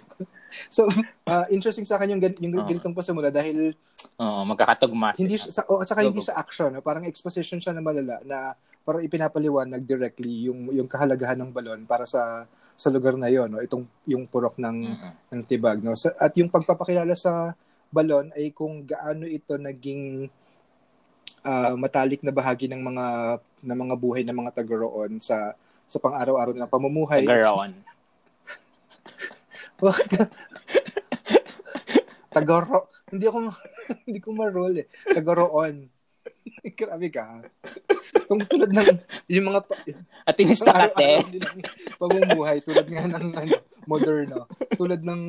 so, 0.76 0.86
uh, 1.26 1.46
interesting 1.50 1.82
sa 1.82 1.98
akin 1.98 2.14
yung, 2.14 2.22
yung 2.38 2.54
uh, 2.54 2.62
ganitong 2.62 2.94
pasimula 2.94 3.34
dahil 3.34 3.74
Oo, 4.14 4.42
uh, 4.42 4.44
magkakatugma 4.46 5.18
Hindi 5.18 5.34
siya, 5.34 5.50
sa, 5.50 5.62
oh, 5.66 5.82
saka 5.82 6.06
hindi 6.06 6.22
siya 6.22 6.38
action, 6.38 6.70
no? 6.70 6.86
parang 6.86 7.02
exposition 7.02 7.58
siya 7.58 7.74
na 7.74 7.82
malala 7.82 8.22
na 8.22 8.54
parang 8.86 9.04
ipinapaliwanag 9.04 9.84
directly 9.84 10.48
yung 10.48 10.72
yung 10.72 10.88
kahalagahan 10.88 11.36
ng 11.36 11.52
balon 11.52 11.84
para 11.84 12.08
sa 12.08 12.48
sa 12.72 12.88
lugar 12.88 13.20
na 13.20 13.28
yon 13.28 13.52
no 13.52 13.60
itong 13.60 13.84
yung 14.08 14.24
purok 14.24 14.56
ng 14.56 14.78
mm-hmm. 14.96 15.12
ng 15.34 15.42
tibag 15.44 15.84
no 15.84 15.92
sa, 15.92 16.08
at 16.16 16.32
yung 16.40 16.48
pagpapakilala 16.48 17.12
sa 17.12 17.52
balon 17.92 18.32
ay 18.32 18.48
kung 18.56 18.88
gaano 18.88 19.28
ito 19.28 19.60
naging 19.60 20.32
uh, 21.44 21.76
matalik 21.76 22.24
na 22.24 22.32
bahagi 22.32 22.64
ng 22.64 22.80
mga 22.80 23.06
ng 23.66 23.78
mga 23.82 23.94
buhay 24.00 24.22
ng 24.24 24.38
mga 24.40 24.54
taga 24.56 24.74
roon 24.80 25.20
sa 25.20 25.52
sa 25.88 25.98
pang-araw-araw 25.98 26.52
na 26.52 26.68
pamumuhay. 26.68 27.24
Taga-roon. 27.24 27.72
Tagaro. 32.34 32.92
Hindi 33.08 33.24
ako 33.24 33.38
hindi 34.06 34.20
ko 34.20 34.28
ma-roll 34.36 34.84
eh. 34.84 34.86
Tagaroon. 35.16 35.88
Grabe 36.78 37.08
ka. 37.08 37.40
Kung 38.28 38.44
tulad 38.44 38.68
ng 38.68 39.00
yung 39.32 39.48
mga 39.48 39.64
at 40.28 40.36
inista 40.36 40.74
ka 40.74 40.88
te. 40.92 41.24
Pamumuhay 41.96 42.60
tulad 42.60 42.84
nga 42.84 43.08
ng 43.08 43.26
ano, 43.32 43.56
moderno. 43.88 44.44
Tulad 44.76 45.00
ng 45.00 45.22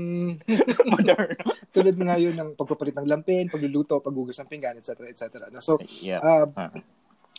moderno. 0.91 1.47
tulad 1.71 1.95
nga 1.95 2.19
yun 2.19 2.35
ng 2.35 2.59
pagpapalit 2.59 2.99
ng 2.99 3.07
lampin, 3.07 3.47
pagluluto, 3.47 4.03
paghugas 4.03 4.43
ng 4.43 4.51
pinggan, 4.51 4.75
etc. 4.83 5.07
etc. 5.07 5.47
So, 5.63 5.79
yeah. 6.03 6.19
uh, 6.19 6.51
uh-huh. 6.51 6.83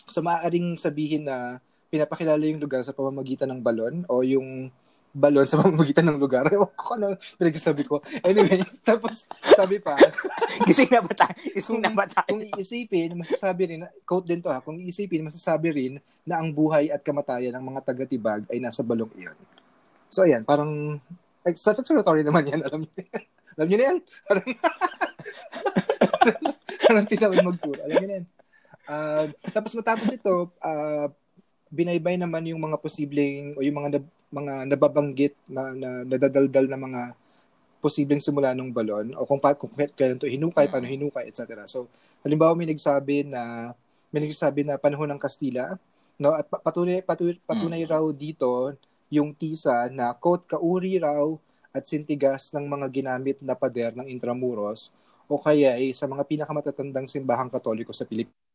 so 0.08 0.24
maaaring 0.24 0.80
sabihin 0.80 1.28
na 1.28 1.60
pinapakilala 1.90 2.40
yung 2.46 2.62
lugar 2.62 2.86
sa 2.86 2.94
pamamagitan 2.94 3.50
ng 3.50 3.60
balon 3.60 4.06
o 4.06 4.22
yung 4.22 4.70
balon 5.10 5.46
sa 5.50 5.58
pamamagitan 5.60 6.06
ng 6.06 6.22
lugar. 6.22 6.46
Ewan 6.48 6.70
ko 6.78 6.94
ano 6.94 7.18
pinagsasabi 7.36 7.82
ko. 7.82 7.98
Anyway, 8.22 8.62
tapos 8.88 9.26
sabi 9.42 9.82
pa, 9.82 9.98
gising 10.70 10.88
na 10.88 11.02
ba 11.02 11.12
tayo? 11.12 11.34
Gising 11.50 11.82
na 11.82 11.90
ba 11.90 12.06
tayo? 12.06 12.30
Kung 12.30 12.46
iisipin, 12.46 13.18
masasabi 13.18 13.62
rin, 13.74 13.80
quote 14.06 14.26
din 14.30 14.40
to 14.40 14.48
ha, 14.48 14.62
kung 14.62 14.78
iisipin, 14.78 15.26
masasabi 15.26 15.68
rin 15.74 15.92
na 16.22 16.38
ang 16.38 16.54
buhay 16.54 16.94
at 16.94 17.02
kamatayan 17.02 17.58
ng 17.58 17.64
mga 17.74 17.80
taga-tibag 17.82 18.46
ay 18.48 18.62
nasa 18.62 18.86
balong 18.86 19.10
iyon. 19.18 19.34
So 20.06 20.22
ayan, 20.22 20.46
parang 20.46 21.02
like, 21.42 21.58
self-explanatory 21.58 22.22
naman 22.22 22.46
yan, 22.46 22.62
alam 22.62 22.86
niyo. 22.86 23.02
alam 23.58 23.66
niyo 23.66 23.78
na 23.78 23.86
yan? 23.90 23.98
Parang, 24.26 24.46
parang, 26.14 26.40
parang 26.86 27.04
tinawin 27.10 27.46
magpura. 27.46 27.82
Alam 27.86 27.96
niyo 27.98 28.08
na 28.08 28.16
yan. 28.22 28.26
Uh, 28.90 29.24
tapos 29.54 29.70
matapos 29.78 30.10
ito, 30.10 30.50
uh, 30.50 31.06
binaybay 31.70 32.18
naman 32.18 32.42
yung 32.50 32.60
mga 32.60 32.76
posibleng 32.82 33.54
o 33.54 33.62
yung 33.62 33.78
mga 33.78 34.02
mga 34.30 34.54
nababanggit 34.66 35.34
na, 35.46 35.70
na 35.74 35.90
nadadaldal 36.02 36.66
na 36.66 36.78
mga 36.78 37.02
posibleng 37.80 38.20
simula 38.20 38.52
ng 38.52 38.74
balon 38.74 39.16
o 39.16 39.24
kung, 39.24 39.40
pa, 39.40 39.56
kung 39.56 39.72
kailan 39.72 40.20
to 40.20 40.28
hinukay, 40.28 40.68
paano 40.68 40.84
hinukay, 40.84 41.30
etc. 41.30 41.64
So, 41.64 41.88
halimbawa 42.20 42.52
may 42.52 42.68
nagsabi 42.68 43.24
na 43.24 43.72
may 44.12 44.26
nagsabi 44.26 44.66
na 44.66 44.76
panahon 44.76 45.08
ng 45.14 45.22
Kastila, 45.22 45.78
no? 46.20 46.34
At 46.36 46.44
patunay 46.50 47.00
patunay, 47.00 47.38
patunay 47.46 47.82
raw 47.86 48.04
dito 48.12 48.74
yung 49.08 49.32
tisa 49.32 49.88
na 49.88 50.12
quote 50.14 50.46
kauri 50.46 50.98
raw 51.00 51.24
at 51.70 51.86
sintigas 51.86 52.50
ng 52.50 52.66
mga 52.66 52.86
ginamit 52.90 53.38
na 53.42 53.54
pader 53.54 53.94
ng 53.94 54.10
Intramuros 54.10 54.90
o 55.30 55.38
kaya 55.38 55.78
ay 55.78 55.94
sa 55.94 56.10
mga 56.10 56.26
pinakamatatandang 56.26 57.06
simbahang 57.06 57.50
katoliko 57.50 57.94
sa 57.94 58.02
Pilipinas 58.02 58.49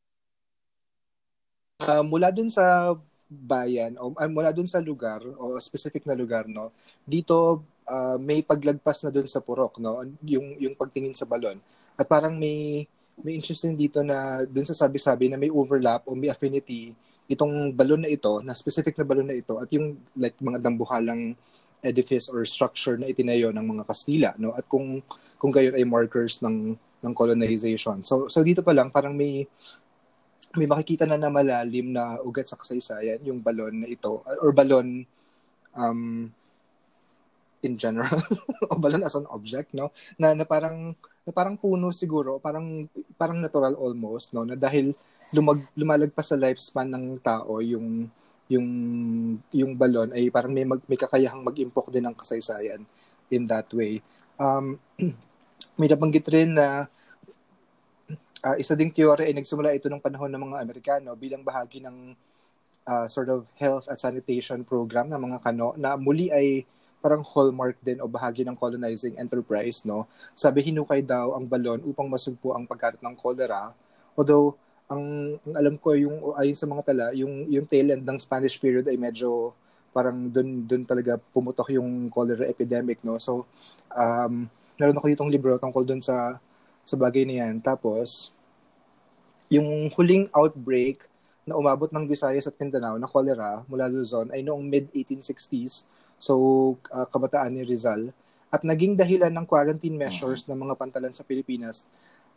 uh, 1.84 2.04
mula 2.06 2.32
dun 2.32 2.48
sa 2.48 2.96
bayan 3.26 3.98
o 4.00 4.14
uh, 4.16 4.30
mula 4.32 4.54
dun 4.56 4.70
sa 4.70 4.80
lugar 4.80 5.20
o 5.36 5.58
specific 5.60 6.06
na 6.06 6.16
lugar 6.16 6.46
no 6.48 6.72
dito 7.04 7.66
uh, 7.90 8.18
may 8.22 8.46
paglagpas 8.46 9.04
na 9.04 9.12
dun 9.12 9.28
sa 9.28 9.42
purok 9.44 9.82
no 9.82 10.06
yung 10.24 10.56
yung 10.62 10.76
pagtingin 10.78 11.18
sa 11.18 11.28
balon. 11.28 11.60
At 11.96 12.08
parang 12.08 12.36
may 12.36 12.88
may 13.16 13.40
interesting 13.40 13.80
dito 13.80 14.04
na 14.04 14.44
dun 14.44 14.68
sa 14.68 14.76
sabi-sabi 14.76 15.32
na 15.32 15.40
may 15.40 15.48
overlap 15.48 16.04
o 16.08 16.16
may 16.16 16.28
affinity 16.28 16.92
itong 17.26 17.72
balon 17.74 18.04
na 18.06 18.12
ito 18.12 18.44
na 18.44 18.54
specific 18.54 19.00
na 19.00 19.08
balon 19.08 19.26
na 19.32 19.38
ito 19.40 19.58
at 19.58 19.70
yung 19.72 19.98
like 20.20 20.36
mga 20.38 20.62
dambuhalang 20.62 21.34
edifice 21.82 22.28
or 22.30 22.44
structure 22.46 22.98
na 23.00 23.10
itinayo 23.10 23.50
ng 23.50 23.66
mga 23.66 23.84
Kastila 23.88 24.32
no 24.38 24.54
at 24.54 24.68
kung 24.68 25.00
kung 25.40 25.52
gayon 25.52 25.76
ay 25.76 25.86
markers 25.88 26.42
ng 26.44 26.76
ng 26.76 27.14
colonization. 27.14 28.02
So 28.02 28.28
so 28.28 28.42
dito 28.42 28.66
pa 28.66 28.74
lang 28.74 28.90
parang 28.90 29.14
may 29.14 29.46
may 30.56 30.68
makikita 30.68 31.04
na 31.04 31.20
na 31.20 31.32
malalim 31.32 31.92
na 31.92 32.20
ugat 32.24 32.48
sa 32.48 32.60
kasaysayan 32.60 33.22
yung 33.24 33.40
balon 33.44 33.84
na 33.84 33.88
ito 33.88 34.24
or 34.42 34.52
balon 34.56 35.04
um 35.76 36.32
in 37.66 37.74
general. 37.76 38.22
O 38.72 38.78
balon 38.78 39.02
as 39.02 39.18
an 39.18 39.26
object 39.34 39.74
no? 39.74 39.90
Na, 40.22 40.38
na 40.38 40.46
parang 40.46 40.94
na 41.26 41.32
parang 41.34 41.58
puno 41.58 41.90
siguro 41.90 42.38
parang 42.38 42.86
parang 43.18 43.42
natural 43.42 43.74
almost 43.74 44.32
no? 44.38 44.46
Na 44.46 44.54
dahil 44.54 44.94
lumag, 45.34 45.66
lumalagpas 45.74 46.30
sa 46.30 46.38
lifespan 46.38 46.94
ng 46.94 47.06
tao 47.26 47.58
yung 47.66 48.06
yung 48.46 48.68
yung 49.50 49.74
balon 49.74 50.14
ay 50.14 50.30
parang 50.30 50.54
may 50.54 50.64
mag, 50.64 50.82
may 50.86 51.00
kakayahang 51.02 51.42
mag-impok 51.42 51.90
din 51.90 52.06
ng 52.06 52.14
kasaysayan 52.14 52.86
in 53.34 53.50
that 53.50 53.66
way. 53.74 54.00
Um 54.38 54.78
may 55.80 55.90
nabanggit 55.90 56.30
rin 56.30 56.56
na 56.56 56.88
uh, 58.46 58.56
isa 58.62 58.78
ding 58.78 58.94
teorya 58.94 59.26
ay 59.26 59.34
nagsimula 59.34 59.74
ito 59.74 59.90
ng 59.90 59.98
panahon 59.98 60.30
ng 60.30 60.42
mga 60.46 60.58
Amerikano 60.62 61.18
bilang 61.18 61.42
bahagi 61.42 61.82
ng 61.82 62.14
uh, 62.86 63.06
sort 63.10 63.34
of 63.34 63.50
health 63.58 63.90
at 63.90 63.98
sanitation 63.98 64.62
program 64.62 65.10
ng 65.10 65.18
mga 65.18 65.38
kano 65.42 65.74
na 65.76 65.98
muli 65.98 66.30
ay 66.30 66.62
parang 67.02 67.22
hallmark 67.22 67.78
din 67.86 68.02
o 68.02 68.10
bahagi 68.10 68.42
ng 68.46 68.58
colonizing 68.58 69.18
enterprise 69.18 69.86
no? 69.86 70.10
Sabi 70.34 70.66
hinukay 70.66 71.06
daw 71.06 71.34
ang 71.38 71.46
balon 71.46 71.82
upang 71.86 72.10
masugpo 72.10 72.54
ang 72.54 72.66
pagkalat 72.66 72.98
ng 73.02 73.14
cholera. 73.14 73.74
Although 74.18 74.58
ang, 74.90 75.38
ang 75.46 75.54
alam 75.54 75.76
ko 75.78 75.94
yung 75.98 76.34
ayon 76.38 76.58
sa 76.58 76.70
mga 76.70 76.82
tala 76.86 77.06
yung 77.14 77.50
yung 77.50 77.66
tail 77.66 77.94
end 77.94 78.06
ng 78.06 78.18
Spanish 78.22 78.58
period 78.58 78.86
ay 78.90 78.98
medyo 78.98 79.54
parang 79.94 80.30
doon 80.30 80.66
doon 80.66 80.84
talaga 80.86 81.18
pumutok 81.34 81.74
yung 81.78 82.10
cholera 82.10 82.46
epidemic 82.50 83.02
no? 83.06 83.18
So 83.22 83.46
um 83.94 84.50
meron 84.78 84.98
ako 84.98 85.06
ditong 85.10 85.32
libro 85.34 85.58
tungkol 85.62 85.86
doon 85.86 86.02
sa 86.02 86.38
sa 86.86 86.96
bagay 86.98 87.26
na 87.26 87.50
tapos 87.62 88.35
yung 89.50 89.92
huling 89.94 90.26
outbreak 90.34 91.06
na 91.46 91.54
umabot 91.54 91.90
ng 91.94 92.10
Visayas 92.10 92.50
at 92.50 92.58
Mindanao 92.58 92.98
na 92.98 93.06
cholera 93.06 93.62
mula 93.70 93.86
Luzon 93.86 94.34
ay 94.34 94.42
noong 94.42 94.66
mid-1860s. 94.66 95.86
So, 96.18 96.34
uh, 96.90 97.06
kabataan 97.06 97.54
ni 97.54 97.62
Rizal. 97.62 98.10
At 98.50 98.66
naging 98.66 98.98
dahilan 98.98 99.30
ng 99.30 99.46
quarantine 99.46 99.94
measures 99.94 100.50
ng 100.50 100.58
mga 100.58 100.74
pantalan 100.74 101.14
sa 101.14 101.22
Pilipinas 101.22 101.86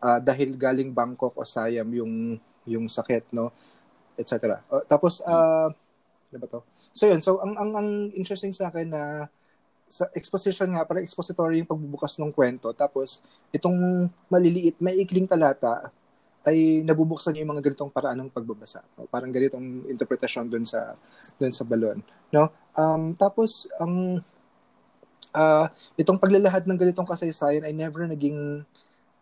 uh, 0.04 0.20
dahil 0.20 0.52
galing 0.58 0.92
Bangkok 0.92 1.32
o 1.38 1.46
Siam 1.46 1.88
yung 1.94 2.36
yung 2.68 2.84
sakit, 2.84 3.32
no? 3.32 3.48
Etc. 4.20 4.36
Uh, 4.68 4.84
tapos, 4.84 5.24
uh, 5.24 5.72
ano 6.28 6.38
ba 6.38 6.48
to? 6.52 6.60
So, 6.92 7.08
yun. 7.08 7.24
So, 7.24 7.40
ang, 7.40 7.56
ang, 7.56 7.70
ang 7.72 7.88
interesting 8.12 8.52
sa 8.52 8.68
akin 8.68 8.92
na 8.92 9.02
sa 9.88 10.04
exposition 10.12 10.68
nga, 10.68 10.84
parang 10.84 11.00
expository 11.00 11.64
yung 11.64 11.70
pagbubukas 11.70 12.20
ng 12.20 12.28
kwento. 12.28 12.68
Tapos, 12.76 13.24
itong 13.54 14.10
maliliit, 14.28 14.76
may 14.84 15.00
ikling 15.00 15.24
talata, 15.24 15.88
ay 16.46 16.86
nabubuksan 16.86 17.34
niya 17.34 17.42
yung 17.42 17.52
mga 17.58 17.64
ganitong 17.70 17.92
paraan 17.92 18.18
ng 18.22 18.30
pagbabasa. 18.30 18.84
No? 18.94 19.10
Parang 19.10 19.32
ganitong 19.32 19.88
interpretasyon 19.90 20.46
doon 20.46 20.64
sa 20.64 20.94
doon 21.36 21.52
sa 21.52 21.66
balon, 21.66 21.98
no? 22.30 22.52
Um, 22.78 23.16
tapos 23.18 23.66
ang 23.82 24.22
uh, 25.34 25.66
itong 25.98 26.20
paglalahad 26.20 26.64
ng 26.64 26.78
ganitong 26.78 27.08
kasaysayan 27.08 27.66
ay 27.66 27.74
never 27.74 28.06
naging 28.06 28.62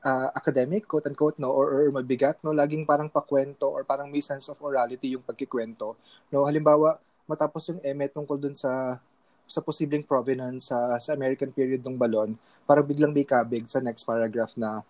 uh, 0.07 0.29
academic, 0.37 0.87
quote 0.87 1.07
unquote, 1.09 1.39
no, 1.41 1.51
or, 1.51 1.73
or 1.73 1.85
mabigat, 1.91 2.39
no, 2.45 2.55
laging 2.55 2.87
parang 2.87 3.11
pakwento 3.11 3.67
or 3.67 3.83
parang 3.83 4.07
may 4.13 4.23
sense 4.23 4.47
of 4.53 4.61
orality 4.63 5.17
yung 5.17 5.25
pagkikwento. 5.25 5.99
No, 6.31 6.47
halimbawa, 6.47 7.01
matapos 7.27 7.75
yung 7.75 7.81
eme 7.83 8.07
tungkol 8.07 8.39
dun 8.39 8.55
sa 8.55 9.01
sa 9.47 9.63
posibleng 9.63 10.03
provenance 10.03 10.75
sa 10.75 10.99
sa 10.99 11.15
American 11.15 11.55
period 11.55 11.83
ng 11.83 11.95
balon, 11.95 12.35
parang 12.67 12.87
biglang 12.87 13.15
may 13.15 13.23
kabig 13.27 13.67
sa 13.71 13.79
next 13.79 14.03
paragraph 14.03 14.55
na 14.59 14.83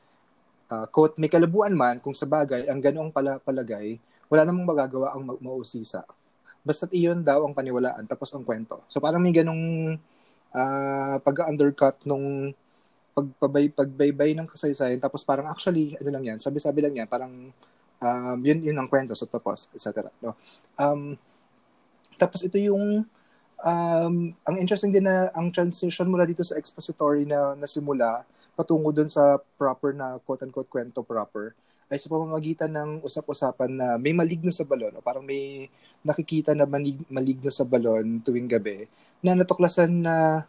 uh, 0.71 0.87
quote, 0.91 1.19
may 1.19 1.31
kalabuan 1.31 1.75
man 1.75 1.99
kung 1.99 2.15
sa 2.15 2.27
bagay 2.27 2.67
ang 2.71 2.79
ganoong 2.83 3.11
pala, 3.11 3.39
palagay, 3.43 3.99
wala 4.31 4.43
namang 4.43 4.67
magagawa 4.67 5.15
ang 5.15 5.23
ma- 5.23 5.41
mausisa. 5.41 6.03
Basta't 6.67 6.91
iyon 6.91 7.23
daw 7.23 7.47
ang 7.47 7.55
paniwalaan, 7.55 8.07
tapos 8.11 8.35
ang 8.35 8.43
kwento. 8.43 8.83
So 8.91 8.99
parang 8.99 9.23
may 9.23 9.35
ganong 9.35 9.97
uh, 10.51 11.17
pag-undercut 11.23 12.03
nung 12.03 12.51
pagpabay, 13.17 13.73
pagbaybay 13.73 14.37
ng 14.37 14.51
kasaysayan, 14.51 15.01
tapos 15.01 15.25
parang 15.25 15.49
actually, 15.49 15.97
ano 15.97 16.11
lang 16.11 16.25
yan, 16.35 16.39
sabi-sabi 16.43 16.85
lang 16.85 16.93
yan, 16.93 17.09
parang 17.09 17.55
um, 18.03 18.39
yun, 18.45 18.61
yun 18.61 18.77
ang 18.77 18.91
kwento, 18.91 19.17
so 19.17 19.25
tapos, 19.25 19.73
etc. 19.73 20.11
No? 20.21 20.37
Um, 20.77 21.17
Tapos 22.17 22.41
ito 22.49 22.57
yung 22.57 23.05
um, 23.61 24.15
ang 24.33 24.57
interesting 24.57 24.89
din 24.89 25.05
na 25.05 25.29
ang 25.37 25.53
transition 25.53 26.09
mula 26.09 26.25
dito 26.25 26.41
sa 26.41 26.57
expository 26.57 27.29
na 27.29 27.53
nasimula 27.61 28.25
patungo 28.57 28.91
dun 28.91 29.13
sa 29.13 29.37
proper 29.61 29.93
na 29.93 30.17
quote-unquote 30.25 30.73
kwento 30.73 31.05
proper 31.05 31.53
ay 31.87 32.03
sa 32.03 32.11
pamamagitan 32.11 32.73
ng 32.73 32.91
usap-usapan 33.07 33.71
na 33.71 33.89
may 33.95 34.11
maligno 34.11 34.51
sa 34.51 34.67
balon 34.67 34.91
o 34.99 35.05
parang 35.05 35.23
may 35.23 35.71
nakikita 36.03 36.51
na 36.57 36.67
malig, 36.67 36.99
maligno 37.07 37.47
sa 37.53 37.63
balon 37.63 38.19
tuwing 38.27 38.51
gabi 38.51 38.91
na 39.23 39.39
natuklasan 39.39 40.03
na 40.03 40.43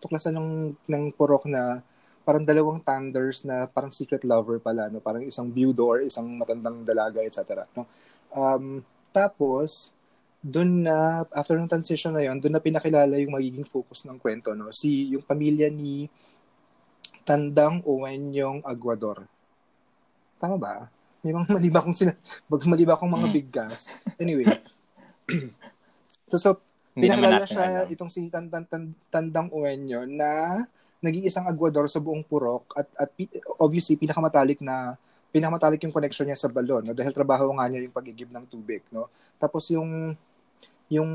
tuklasan 0.00 0.38
ng 0.38 0.50
ng 0.88 1.04
purok 1.12 1.44
na 1.50 1.84
parang 2.24 2.44
dalawang 2.44 2.80
thunders 2.80 3.44
na 3.44 3.68
parang 3.68 3.92
secret 3.92 4.24
lover 4.24 4.60
pala 4.60 4.88
no? 4.88 5.00
Parang 5.00 5.24
isang 5.24 5.52
viewdo 5.52 5.84
or 5.84 5.98
isang 6.04 6.28
matandang 6.40 6.84
dalaga 6.88 7.20
etc 7.20 7.68
no? 7.76 7.84
Um 8.32 8.80
tapos 9.12 9.92
doon 10.40 10.86
na 10.86 11.26
after 11.34 11.58
ng 11.58 11.68
transition 11.68 12.14
na 12.14 12.24
yon 12.24 12.38
doon 12.38 12.56
na 12.56 12.62
pinakilala 12.62 13.18
yung 13.18 13.34
magiging 13.34 13.66
focus 13.66 14.06
ng 14.08 14.16
kwento 14.16 14.56
no? 14.56 14.72
Si 14.72 15.12
yung 15.12 15.24
pamilya 15.24 15.68
ni 15.68 16.08
Tandang 17.28 17.84
Uwenyong 17.84 18.64
Aguador. 18.64 19.28
Tama 20.40 20.56
ba? 20.56 20.88
May 21.20 21.36
mga 21.36 21.50
mali 21.52 21.68
ba 21.68 21.84
akong 21.84 21.92
sina 21.92 22.16
mali 22.48 22.88
ba 22.88 22.96
akong 22.96 23.10
mga 23.10 23.28
Mm. 23.28 23.34
big 23.36 23.48
gas 23.52 23.92
anyway. 24.16 24.48
So, 26.28 26.36
so 26.36 26.48
pinakilala 26.92 27.44
siya 27.44 27.84
alam. 27.84 27.92
itong 27.92 28.12
si 28.12 28.20
Tan- 28.28 28.48
Tan- 28.48 28.68
Tan- 28.68 28.96
Tandang 29.08 29.48
Uwenyo 29.48 30.04
na 30.04 30.60
nag-iisang 31.00 31.48
Aguador 31.48 31.88
sa 31.88 32.04
buong 32.04 32.20
purok 32.20 32.68
at 32.76 32.84
at 32.96 33.08
obviously 33.56 33.96
pinakamatalik 33.96 34.60
na 34.60 34.92
pinakamatalik 35.28 35.80
yung 35.84 35.92
connection 35.92 36.28
niya 36.28 36.36
sa 36.36 36.52
balon 36.52 36.84
no? 36.84 36.92
Dahil 36.92 37.16
trabaho 37.16 37.48
nga 37.56 37.64
niya 37.64 37.80
yung 37.80 37.96
pagigib 37.96 38.28
ng 38.28 38.44
tubig 38.44 38.84
no? 38.92 39.08
Tapos 39.40 39.68
yung 39.72 40.12
yung 40.88 41.10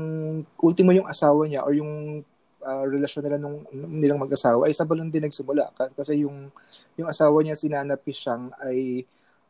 ultimo 0.58 0.90
yung 0.90 1.06
asawa 1.06 1.46
niya 1.46 1.62
or 1.62 1.74
yung 1.74 2.22
ah, 2.64 2.84
relasyon 2.88 3.22
nila 3.28 3.38
nung 3.38 3.62
nung 3.70 3.94
nilang 4.00 4.18
mag-asawa 4.18 4.66
ay 4.66 4.74
sa 4.74 4.88
balon 4.88 5.12
din 5.12 5.22
nagsimula. 5.28 5.70
Ka- 5.76 5.92
kasi 5.92 6.24
yung 6.24 6.48
yung 6.96 7.08
asawa 7.08 7.44
niya 7.44 7.54
si 7.54 7.68
Nana 7.68 7.94
Pishang 8.00 8.50
ay 8.64 9.04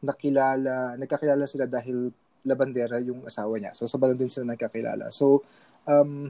nakilala 0.05 0.99
nagkakilala 1.01 1.49
sila 1.49 1.65
dahil 1.65 2.13
labandera 2.45 3.01
yung 3.01 3.25
asawa 3.25 3.57
niya. 3.57 3.73
So 3.73 3.89
sa 3.89 3.97
balon 3.97 4.19
din 4.19 4.29
sila 4.29 4.53
nagkakilala. 4.53 5.09
So 5.15 5.41
um 5.89 6.29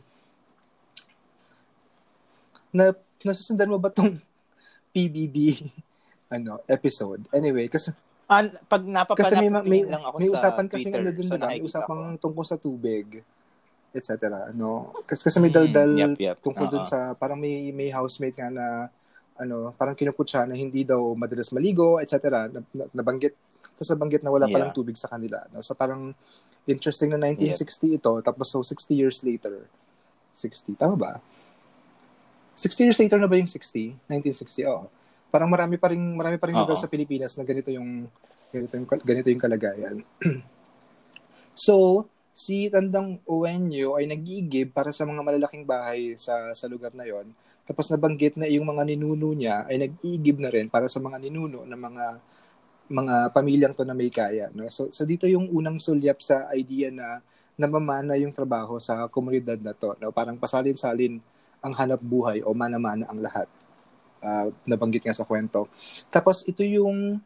na 2.74 2.92
nasusundan 3.24 3.70
mo 3.70 3.80
ba 3.80 3.90
tong 3.90 4.14
PBB 4.94 5.64
ano 6.30 6.62
episode? 6.68 7.26
Anyway 7.32 7.66
kasi 7.66 7.90
Ah, 8.24 8.40
pag 8.72 8.80
napapanood 8.80 9.20
kasi 9.20 9.34
may 9.36 9.50
may, 9.68 9.82
lang 9.84 10.00
ako 10.00 10.16
may 10.16 10.32
sa 10.32 10.48
usapan 10.48 10.64
kasi 10.64 10.88
ano 10.88 11.12
so 11.12 11.36
diba? 11.36 11.44
May 11.44 11.60
ko. 12.16 12.24
tungkol 12.24 12.44
sa 12.48 12.56
tubig, 12.56 13.20
etc. 13.94 14.50
No? 14.52 14.90
Kasi, 15.06 15.22
kasi 15.30 15.38
may 15.38 15.48
Mm, 15.48 15.56
daldal 15.56 15.90
yep, 15.94 16.10
yep. 16.18 16.36
tungkol 16.42 16.66
dun 16.66 16.82
Oo. 16.82 16.90
sa 16.90 17.14
parang 17.14 17.38
may 17.38 17.70
may 17.70 17.88
housemate 17.88 18.36
nga 18.36 18.50
na 18.50 18.66
ano, 19.34 19.74
parang 19.74 19.94
kinupot 19.94 20.26
siya 20.26 20.46
na 20.46 20.54
hindi 20.54 20.82
daw 20.82 21.14
madalas 21.14 21.50
maligo, 21.50 21.98
etc. 21.98 22.50
Na, 22.50 22.60
na, 22.74 22.84
nabanggit 22.92 23.34
tapos 23.74 23.90
nabanggit 23.90 24.22
na 24.22 24.30
wala 24.30 24.46
Yeah. 24.46 24.54
palang 24.54 24.74
tubig 24.74 24.94
sa 24.94 25.10
kanila. 25.10 25.42
No? 25.50 25.62
So 25.62 25.74
parang 25.74 26.14
interesting 26.66 27.10
na 27.10 27.18
1960 27.18 27.98
ito, 27.98 28.12
tapos 28.22 28.46
so 28.50 28.62
60 28.62 28.94
years 28.94 29.22
later. 29.22 29.66
60, 30.34 30.74
tama 30.74 30.94
ba? 30.98 31.12
60 32.54 32.86
years 32.86 32.98
later 32.98 33.18
na 33.18 33.26
ba 33.26 33.34
yung 33.34 33.50
60? 33.50 33.94
1960, 34.06 34.70
oo. 34.70 34.86
Parang 35.30 35.50
marami 35.50 35.74
pa 35.74 35.90
rin 35.90 35.98
marami 35.98 36.38
pa 36.38 36.46
rin 36.46 36.54
lugar 36.54 36.78
sa 36.78 36.86
Pilipinas 36.86 37.34
na 37.34 37.42
ganito 37.42 37.66
yung 37.74 38.06
ganito 38.54 38.74
yung 38.78 38.86
ganito 38.86 39.28
yung 39.34 39.42
kalagayan. 39.42 39.96
so, 41.66 42.06
si 42.34 42.66
Tandang 42.66 43.22
Uwenyo 43.30 43.94
ay 43.94 44.10
nag-iigib 44.10 44.74
para 44.74 44.90
sa 44.90 45.06
mga 45.06 45.22
malalaking 45.22 45.62
bahay 45.62 46.18
sa 46.18 46.50
sa 46.50 46.66
lugar 46.66 46.90
na 46.98 47.06
yon. 47.06 47.30
Tapos 47.64 47.88
nabanggit 47.88 48.34
na 48.36 48.50
yung 48.50 48.66
mga 48.66 48.82
ninuno 48.84 49.32
niya 49.32 49.64
ay 49.70 49.78
nag-iigib 49.78 50.42
na 50.42 50.50
rin 50.50 50.66
para 50.66 50.90
sa 50.90 50.98
mga 50.98 51.22
ninuno 51.22 51.62
ng 51.62 51.80
mga 51.80 52.06
mga 52.90 53.14
pamilyang 53.32 53.72
to 53.72 53.86
na 53.86 53.96
may 53.96 54.12
kaya. 54.12 54.52
No? 54.52 54.68
So, 54.68 54.92
so 54.92 55.08
dito 55.08 55.24
yung 55.24 55.48
unang 55.48 55.80
sulyap 55.80 56.20
sa 56.20 56.52
idea 56.52 56.92
na 56.92 57.24
namamana 57.56 58.18
yung 58.18 58.34
trabaho 58.34 58.76
sa 58.76 59.08
komunidad 59.08 59.56
na 59.62 59.72
to. 59.72 59.96
No? 59.96 60.12
Parang 60.12 60.36
pasalin-salin 60.36 61.22
ang 61.64 61.72
hanap 61.72 62.02
buhay 62.04 62.44
o 62.44 62.52
mana-mana 62.52 63.08
ang 63.08 63.24
lahat. 63.24 63.48
Ah, 64.20 64.52
nabanggit 64.68 65.04
nga 65.06 65.16
sa 65.16 65.24
kwento. 65.24 65.64
Tapos 66.12 66.44
ito 66.44 66.60
yung 66.60 67.16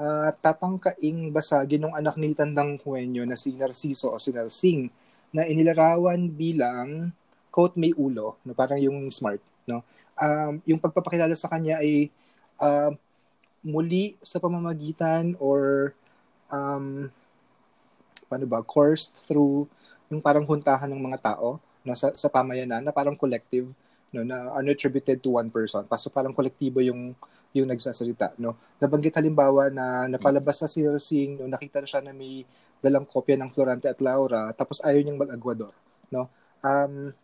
ah, 0.00 0.30
tatangkaing 0.32 1.32
basagin 1.32 1.88
ng 1.88 1.94
anak 1.96 2.16
ni 2.16 2.32
Tandang 2.32 2.80
Huenyo 2.80 3.24
na 3.24 3.36
si 3.36 3.52
Narciso 3.56 4.12
o 4.12 4.20
si 4.20 4.32
Narsing 4.32 4.88
na 5.32 5.48
inilarawan 5.48 6.28
bilang 6.28 7.12
quote 7.52 7.76
may 7.76 7.92
ulo, 7.92 8.40
no? 8.44 8.56
parang 8.56 8.80
yung 8.80 9.08
smart. 9.12 9.40
No? 9.68 9.84
Um, 10.16 10.58
yung 10.64 10.80
pagpapakilala 10.80 11.36
sa 11.36 11.52
kanya 11.52 11.80
ay 11.80 12.08
ah, 12.60 12.92
muli 13.62 14.18
sa 14.20 14.42
pamamagitan 14.42 15.38
or 15.38 15.94
um, 16.50 17.08
paano 18.26 18.44
ba, 18.48 18.64
coursed 18.64 19.14
through 19.28 19.68
yung 20.12 20.20
parang 20.20 20.44
huntahan 20.44 20.88
ng 20.88 21.00
mga 21.00 21.18
tao 21.32 21.60
no, 21.84 21.96
sa, 21.96 22.12
sa 22.12 22.28
pamayanan 22.28 22.84
na 22.84 22.92
parang 22.92 23.16
collective 23.16 23.72
no, 24.12 24.24
na 24.24 24.52
unattributed 24.60 25.20
to 25.20 25.36
one 25.36 25.48
person. 25.48 25.84
Paso 25.88 26.12
parang 26.12 26.32
kolektibo 26.36 26.80
yung 26.84 27.16
yung 27.52 27.68
nagsasalita. 27.68 28.36
No? 28.40 28.56
Nabanggit 28.80 29.16
halimbawa 29.16 29.68
na 29.68 30.08
napalabas 30.08 30.60
na 30.64 30.68
si 30.68 30.80
Sing, 31.00 31.36
no, 31.36 31.48
nakita 31.48 31.80
na 31.80 31.88
siya 31.88 32.00
na 32.00 32.12
may 32.16 32.44
dalang 32.82 33.06
kopya 33.06 33.38
ng 33.38 33.52
Florante 33.52 33.86
at 33.86 34.00
Laura, 34.02 34.50
tapos 34.56 34.82
ayaw 34.82 35.00
niyang 35.04 35.20
mag-agwador. 35.20 35.72
No? 36.10 36.26
Um, 36.64 37.14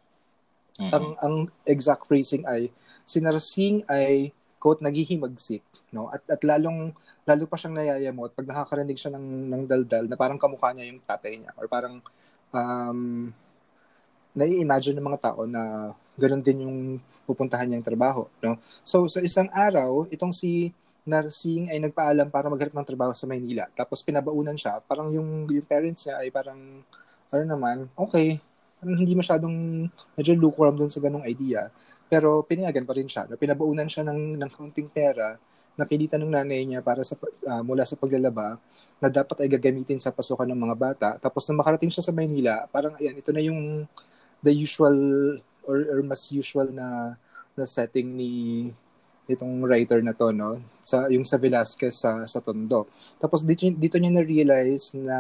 Mhm. 0.78 0.94
ang 0.94 1.06
ang 1.18 1.36
exact 1.66 2.06
phrasing 2.06 2.46
ay 2.46 2.70
si 3.02 3.18
Narsing 3.18 3.82
ay 3.90 4.30
quote 4.62 4.78
naghihimagsik 4.78 5.62
no 5.90 6.06
at 6.06 6.22
at 6.30 6.38
lalong 6.46 6.94
lalo 7.26 7.44
pa 7.50 7.58
siyang 7.58 7.74
nayayamot 7.74 8.30
pag 8.30 8.46
nakakarinig 8.46 8.94
siya 8.94 9.10
ng 9.18 9.26
ng 9.50 9.62
daldal 9.66 10.06
na 10.06 10.14
parang 10.14 10.38
kamukha 10.38 10.70
niya 10.70 10.86
yung 10.86 11.02
tatay 11.02 11.42
niya 11.42 11.50
or 11.58 11.66
parang 11.66 11.98
um 12.54 13.30
nai-imagine 14.38 14.94
ng 14.94 15.08
mga 15.10 15.22
tao 15.34 15.50
na 15.50 15.92
ganoon 16.18 16.42
din 16.42 16.66
yung 16.66 16.78
pupuntahan 17.24 17.70
niyang 17.70 17.86
trabaho 17.86 18.26
no 18.42 18.58
so 18.82 19.06
sa 19.06 19.22
isang 19.22 19.48
araw 19.54 20.04
itong 20.10 20.34
si 20.34 20.74
Narsing 21.08 21.72
ay 21.72 21.80
nagpaalam 21.80 22.28
para 22.28 22.52
maghanap 22.52 22.76
ng 22.76 22.88
trabaho 22.92 23.12
sa 23.16 23.24
Maynila 23.24 23.64
tapos 23.72 24.04
pinabaunan 24.04 24.58
siya 24.60 24.84
parang 24.84 25.08
yung 25.08 25.48
yung 25.48 25.64
parents 25.64 26.04
niya 26.04 26.20
ay 26.20 26.28
parang 26.28 26.84
ano 27.32 27.44
naman 27.48 27.88
okay 27.96 28.42
parang 28.78 28.96
hindi 28.98 29.14
masyadong 29.18 29.86
medyo 30.14 30.32
lukewarm 30.38 30.78
dun 30.78 30.90
sa 30.90 31.02
ganong 31.02 31.26
idea. 31.26 31.66
Pero 32.08 32.40
pinayagan 32.46 32.86
pa 32.86 32.94
rin 32.96 33.10
siya. 33.10 33.28
Pinabaunan 33.36 33.90
siya 33.90 34.06
ng, 34.06 34.38
ng 34.38 34.50
kaunting 34.54 34.88
pera 34.88 35.36
napilitan 35.78 36.18
ng 36.18 36.34
nanay 36.34 36.66
niya 36.66 36.82
para 36.82 37.06
sa 37.06 37.14
ah, 37.46 37.62
mula 37.62 37.86
sa 37.86 37.94
paglalaba 37.94 38.58
na 38.98 39.06
dapat 39.06 39.46
ay 39.46 39.48
gagamitin 39.50 40.02
sa 40.02 40.10
pasukan 40.10 40.46
ng 40.50 40.58
mga 40.58 40.74
bata. 40.74 41.08
Tapos 41.22 41.46
nang 41.46 41.62
makarating 41.62 41.90
siya 41.90 42.02
sa 42.02 42.10
Maynila, 42.10 42.66
parang 42.74 42.98
ayan, 42.98 43.14
ito 43.14 43.30
na 43.30 43.38
yung 43.38 43.86
the 44.42 44.50
usual 44.50 44.94
or, 45.68 45.84
or 45.92 46.00
mas 46.00 46.32
usual 46.32 46.72
na 46.72 47.14
na 47.52 47.64
setting 47.68 48.08
ni 48.16 48.32
itong 49.28 49.60
writer 49.68 50.00
na 50.00 50.16
to 50.16 50.32
no 50.32 50.56
sa 50.80 51.04
yung 51.12 51.28
sa 51.28 51.36
Velasquez 51.36 52.00
sa 52.00 52.24
sa 52.24 52.40
Tondo. 52.40 52.88
Tapos 53.20 53.44
dito 53.44 53.68
dito 53.68 54.00
niya 54.00 54.12
na 54.16 54.24
realize 54.24 54.96
na 54.96 55.18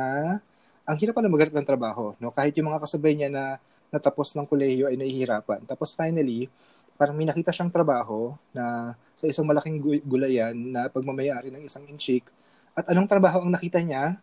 ang 0.88 0.96
hirap 0.96 1.20
pala 1.20 1.28
maghanap 1.28 1.52
ng 1.52 1.68
trabaho, 1.68 2.16
no? 2.16 2.32
Kahit 2.32 2.56
yung 2.56 2.72
mga 2.72 2.80
kasabay 2.80 3.12
niya 3.12 3.28
na 3.28 3.60
natapos 3.92 4.32
ng 4.32 4.48
kolehiyo 4.48 4.88
ay 4.88 4.96
nahihirapan. 4.96 5.68
Tapos 5.68 5.92
finally, 5.92 6.48
parang 6.96 7.12
may 7.12 7.28
nakita 7.28 7.52
siyang 7.52 7.68
trabaho 7.68 8.32
na 8.56 8.96
sa 9.12 9.28
isang 9.28 9.44
malaking 9.44 9.78
gu- 9.84 10.04
gulayan 10.04 10.56
na 10.56 10.88
pagmamayari 10.88 11.52
ng 11.52 11.68
isang 11.68 11.84
inchik. 11.86 12.24
At 12.72 12.88
anong 12.88 13.08
trabaho 13.08 13.44
ang 13.44 13.52
nakita 13.52 13.84
niya? 13.84 14.16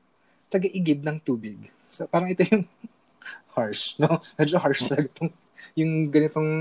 Taga-igib 0.50 1.06
ng 1.06 1.18
tubig. 1.22 1.70
So, 1.86 2.10
parang 2.10 2.34
ito 2.34 2.42
yung 2.50 2.66
harsh, 3.58 3.98
no? 4.02 4.22
Medyo 4.38 4.58
harsh 4.58 4.90
talaga 4.90 5.08
itong, 5.14 5.32
yung 5.78 6.10
ganitong 6.10 6.52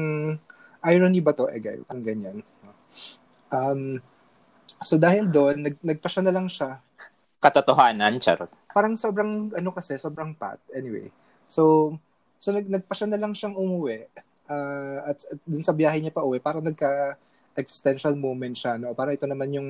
irony 0.85 1.21
ba 1.25 1.33
to, 1.33 1.49
eh, 1.49 1.61
guys? 1.63 1.83
Ang 1.89 2.01
ganyan. 2.05 2.37
Um, 3.49 3.99
so 4.83 4.99
dahil 5.01 5.31
doon, 5.31 5.65
nag, 5.65 5.77
nagpa 5.81 6.09
siya 6.11 6.23
na 6.27 6.35
lang 6.35 6.47
siya 6.51 6.83
Katotohanan, 7.45 8.17
charot. 8.25 8.49
parang 8.73 8.97
sobrang 8.97 9.53
ano 9.53 9.71
kasi, 9.77 10.01
sobrang 10.01 10.33
pat. 10.33 10.57
Anyway. 10.73 11.13
So, 11.45 11.93
so 12.41 12.57
nag, 12.57 12.65
nagpa 12.65 12.97
siya 12.97 13.13
na 13.13 13.21
lang 13.21 13.37
siyang 13.37 13.53
umuwi. 13.53 14.09
Ah, 14.49 15.13
at, 15.13 15.21
at 15.29 15.39
dun 15.45 15.61
sa 15.61 15.77
biyahe 15.77 16.01
niya 16.01 16.13
pa 16.13 16.25
uwi, 16.25 16.41
parang 16.41 16.65
nagka 16.65 17.21
existential 17.53 18.17
moment 18.17 18.57
siya, 18.57 18.81
no? 18.81 18.97
Parang 18.97 19.13
ito 19.13 19.29
naman 19.29 19.53
yung 19.53 19.69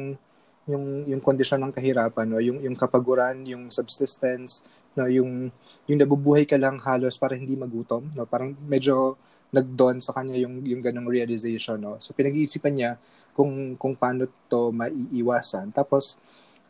yung 0.70 1.04
yung 1.10 1.20
kondisyon 1.20 1.60
ng 1.66 1.74
kahirapan, 1.74 2.26
no? 2.30 2.38
Yung 2.38 2.62
yung 2.62 2.78
kapaguran, 2.78 3.42
yung 3.42 3.74
subsistence, 3.74 4.62
no? 4.96 5.06
Yung 5.10 5.50
yung 5.86 5.98
nabubuhay 6.00 6.46
ka 6.48 6.58
lang 6.58 6.78
halos 6.82 7.18
para 7.18 7.34
hindi 7.38 7.54
magutom, 7.54 8.08
no? 8.14 8.26
Parang 8.26 8.54
medyo 8.66 9.18
nag-dawn 9.54 10.02
sa 10.02 10.14
kanya 10.16 10.34
yung 10.38 10.62
yung 10.66 10.82
ganong 10.82 11.06
realization, 11.10 11.78
no? 11.78 11.98
So 12.02 12.16
pinag-iisipan 12.16 12.74
niya 12.74 12.92
kung 13.34 13.78
kung 13.78 13.94
paano 13.94 14.26
to 14.50 14.70
maiiwasan. 14.74 15.74
Tapos 15.74 16.18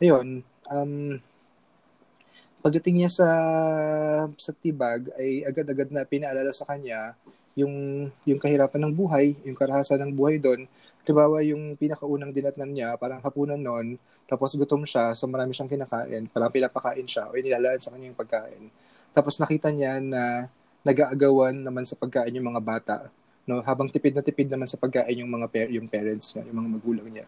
ayun, 0.01 0.41
um 0.69 1.21
pagdating 2.65 3.05
niya 3.05 3.11
sa 3.13 3.29
sa 4.41 4.53
tibag 4.57 5.13
ay 5.21 5.45
agad-agad 5.45 5.93
na 5.93 6.09
pinaalala 6.09 6.49
sa 6.57 6.65
kanya 6.65 7.13
yung 7.55 8.09
yung 8.27 8.41
kahirapan 8.41 8.89
ng 8.89 8.95
buhay, 8.95 9.37
yung 9.47 9.55
karahasan 9.57 10.03
ng 10.03 10.13
buhay 10.17 10.43
doon. 10.43 10.67
Halimbawa, 11.05 11.45
yung 11.45 11.77
pinakaunang 11.77 12.33
dinatnan 12.33 12.73
niya, 12.73 12.97
parang 12.97 13.21
hapunan 13.21 13.61
noon, 13.61 14.01
tapos 14.25 14.57
gutom 14.57 14.89
siya, 14.89 15.13
so 15.13 15.29
marami 15.29 15.53
siyang 15.53 15.69
kinakain, 15.69 16.33
parang 16.33 16.49
pinapakain 16.49 17.05
siya, 17.05 17.29
o 17.29 17.37
inilalaan 17.37 17.77
sa 17.77 17.93
kanya 17.93 18.09
yung 18.09 18.17
pagkain. 18.17 18.73
Tapos 19.13 19.37
nakita 19.37 19.69
niya 19.69 20.01
na 20.01 20.49
nag-aagawan 20.81 21.55
naman 21.55 21.85
sa 21.85 21.97
pagkain 22.01 22.33
yung 22.33 22.49
mga 22.49 22.63
bata. 22.65 22.97
No, 23.45 23.61
habang 23.61 23.93
tipid 23.93 24.17
na 24.17 24.25
tipid 24.25 24.49
naman 24.49 24.65
sa 24.65 24.81
pagkain 24.81 25.21
yung 25.21 25.29
mga 25.29 25.47
par- 25.53 25.73
yung 25.73 25.85
parents 25.85 26.33
niya, 26.33 26.49
yung 26.49 26.65
mga 26.65 26.71
magulang 26.81 27.09
niya. 27.13 27.27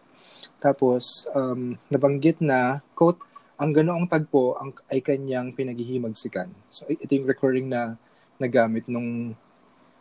Tapos 0.57 1.29
um, 1.37 1.77
nabanggit 1.93 2.41
na 2.41 2.81
quote 2.97 3.21
ang 3.57 3.73
ganoong 3.73 4.09
tagpo 4.09 4.57
ang 4.57 4.73
ay 4.89 5.01
kanyang 5.01 5.53
pinaghihimagsikan. 5.53 6.49
So 6.73 6.89
ito 6.89 7.09
yung 7.13 7.29
recurring 7.29 7.69
na 7.69 7.97
nagamit 8.41 8.89
nung 8.89 9.37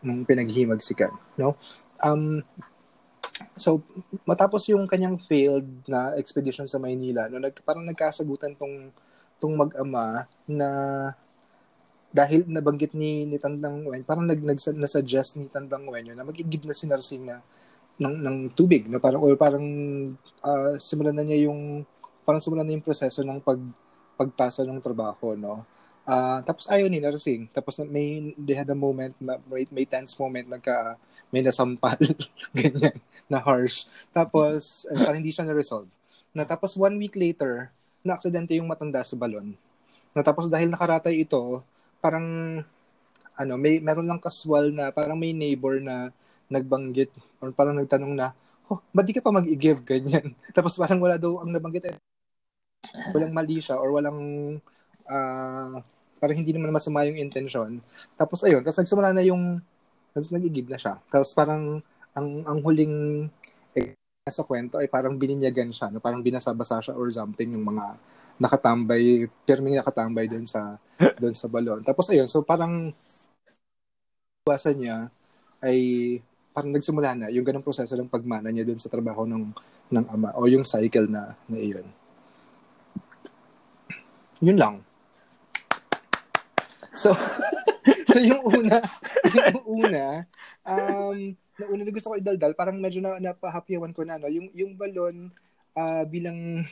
nung 0.00 0.24
pinaghihimagsikan, 0.24 1.12
no? 1.36 1.56
Um 2.00 2.40
so 3.56 3.80
matapos 4.24 4.68
yung 4.72 4.88
kanyang 4.88 5.20
failed 5.20 5.68
na 5.88 6.16
expedition 6.16 6.64
sa 6.64 6.80
Maynila, 6.80 7.28
no, 7.28 7.40
nag, 7.40 7.56
parang 7.64 7.84
nagkasagutan 7.84 8.56
tong 8.56 8.92
tong 9.36 9.54
mag-ama 9.54 10.24
na 10.48 10.68
dahil 12.08 12.48
nabanggit 12.48 12.96
ni 12.96 13.28
ni 13.28 13.36
Tandang 13.36 13.84
Wen, 13.84 14.00
parang 14.00 14.24
nag, 14.24 14.40
nag 14.40 14.56
na-suggest 14.56 15.36
ni 15.36 15.52
Tandang 15.52 15.84
Wen 15.84 16.16
na 16.16 16.24
magigib 16.24 16.64
na 16.64 16.72
si 16.72 16.88
Narsing 16.88 17.28
na 17.28 17.44
ng, 17.96 18.16
ng 18.20 18.36
tubig, 18.52 18.88
no? 18.88 19.00
parang 19.00 19.20
or 19.24 19.36
parang 19.36 19.66
uh, 20.44 20.76
simulan 20.76 21.16
na 21.16 21.24
niya 21.24 21.48
yung 21.48 21.84
parang 22.24 22.40
simulan 22.40 22.64
na 22.64 22.76
yung 22.76 22.84
proseso 22.84 23.24
ng 23.24 23.40
pag 23.40 23.60
pagpasa 24.16 24.64
ng 24.64 24.80
trabaho, 24.80 25.36
no? 25.36 25.64
Uh, 26.06 26.38
tapos 26.46 26.70
ayaw 26.70 26.86
ni 26.88 27.02
nursing. 27.02 27.50
Tapos 27.50 27.82
may 27.84 28.32
they 28.38 28.54
had 28.56 28.70
a 28.70 28.78
moment, 28.78 29.12
may, 29.20 29.66
may 29.68 29.84
tense 29.84 30.14
moment 30.16 30.46
nagka 30.48 30.96
may 31.36 31.44
nasampal 31.44 32.00
ganyan 32.56 32.96
na 33.28 33.44
harsh. 33.44 33.84
Tapos 34.16 34.88
parang 34.88 35.20
hindi 35.20 35.36
siya 35.36 35.44
na-resolve. 35.44 35.92
Na 36.32 36.48
tapos 36.48 36.72
one 36.80 36.96
week 36.96 37.12
later, 37.12 37.68
na 38.00 38.16
aksidente 38.16 38.56
yung 38.56 38.64
matanda 38.64 39.04
sa 39.04 39.20
balon. 39.20 39.52
Na 40.16 40.24
tapos 40.24 40.48
dahil 40.48 40.72
nakaratay 40.72 41.28
ito, 41.28 41.60
parang 42.00 42.24
ano, 43.36 43.54
may 43.60 43.84
meron 43.84 44.08
lang 44.08 44.16
casual 44.16 44.72
na 44.72 44.88
parang 44.88 45.20
may 45.20 45.36
neighbor 45.36 45.76
na 45.76 46.08
nagbanggit 46.48 47.12
or 47.44 47.52
parang 47.52 47.76
nagtanong 47.76 48.16
na, 48.16 48.32
oh, 48.72 48.80
ba't 48.96 49.04
di 49.04 49.12
ka 49.12 49.20
pa 49.20 49.28
mag-i-give 49.28 49.84
ganyan? 49.84 50.32
Tapos 50.56 50.80
parang 50.80 51.04
wala 51.04 51.20
daw 51.20 51.44
ang 51.44 51.52
nabanggit 51.52 51.92
eh, 51.92 51.96
walang 53.12 53.34
mali 53.36 53.60
siya 53.60 53.76
or 53.76 53.92
walang 53.92 54.18
uh, 55.04 55.76
parang 56.16 56.36
hindi 56.38 56.54
naman 56.56 56.72
masama 56.72 57.04
yung 57.04 57.20
intention. 57.20 57.82
Tapos 58.16 58.40
ayun, 58.40 58.64
tapos 58.64 58.80
nagsimula 58.80 59.12
na 59.12 59.20
yung 59.20 59.60
nag-igib 60.24 60.72
na 60.72 60.80
siya. 60.80 60.96
Tapos 61.12 61.36
parang 61.36 61.80
ang 62.16 62.28
ang 62.48 62.58
huling 62.64 63.28
eh, 63.76 63.92
sa 64.24 64.48
kwento 64.48 64.80
ay 64.80 64.88
parang 64.88 65.20
bininyagan 65.20 65.70
siya, 65.70 65.92
no? 65.92 66.00
parang 66.00 66.24
binasabasa 66.24 66.80
siya 66.80 66.94
or 66.96 67.12
something 67.12 67.52
yung 67.52 67.66
mga 67.68 67.96
nakatambay, 68.40 69.28
pirming 69.44 69.76
nakatambay 69.80 70.28
doon 70.28 70.48
sa 70.48 70.80
doon 71.20 71.36
sa 71.36 71.48
balon. 71.48 71.84
Tapos 71.84 72.08
ayun, 72.08 72.28
so 72.28 72.40
parang 72.40 72.92
iwasan 74.48 74.76
niya 74.80 74.96
ay 75.60 75.78
parang 76.56 76.72
nagsimula 76.72 77.12
na 77.12 77.26
yung 77.28 77.44
ganong 77.44 77.64
proseso 77.64 77.96
ng 77.96 78.08
pagmana 78.08 78.48
niya 78.48 78.64
doon 78.64 78.80
sa 78.80 78.88
trabaho 78.88 79.28
ng 79.28 79.52
ng 79.92 80.06
ama 80.08 80.32
o 80.40 80.48
yung 80.48 80.64
cycle 80.64 81.08
na 81.08 81.36
na 81.48 81.58
iyon. 81.60 81.86
Yun 84.40 84.58
lang. 84.60 84.74
So, 86.96 87.12
so 88.16 88.24
yung 88.32 88.42
una, 88.48 88.80
yung 89.36 89.60
una, 89.68 90.24
um, 90.64 91.36
na 91.60 91.64
una 91.68 91.84
na 91.84 91.92
gusto 91.92 92.08
ko 92.08 92.16
idaldal, 92.16 92.56
parang 92.56 92.80
medyo 92.80 93.04
na, 93.04 93.20
napahapyawan 93.20 93.92
ko 93.92 94.08
na, 94.08 94.16
no? 94.16 94.32
yung, 94.32 94.48
yung 94.56 94.72
balon, 94.72 95.28
uh, 95.76 96.04
bilang, 96.08 96.64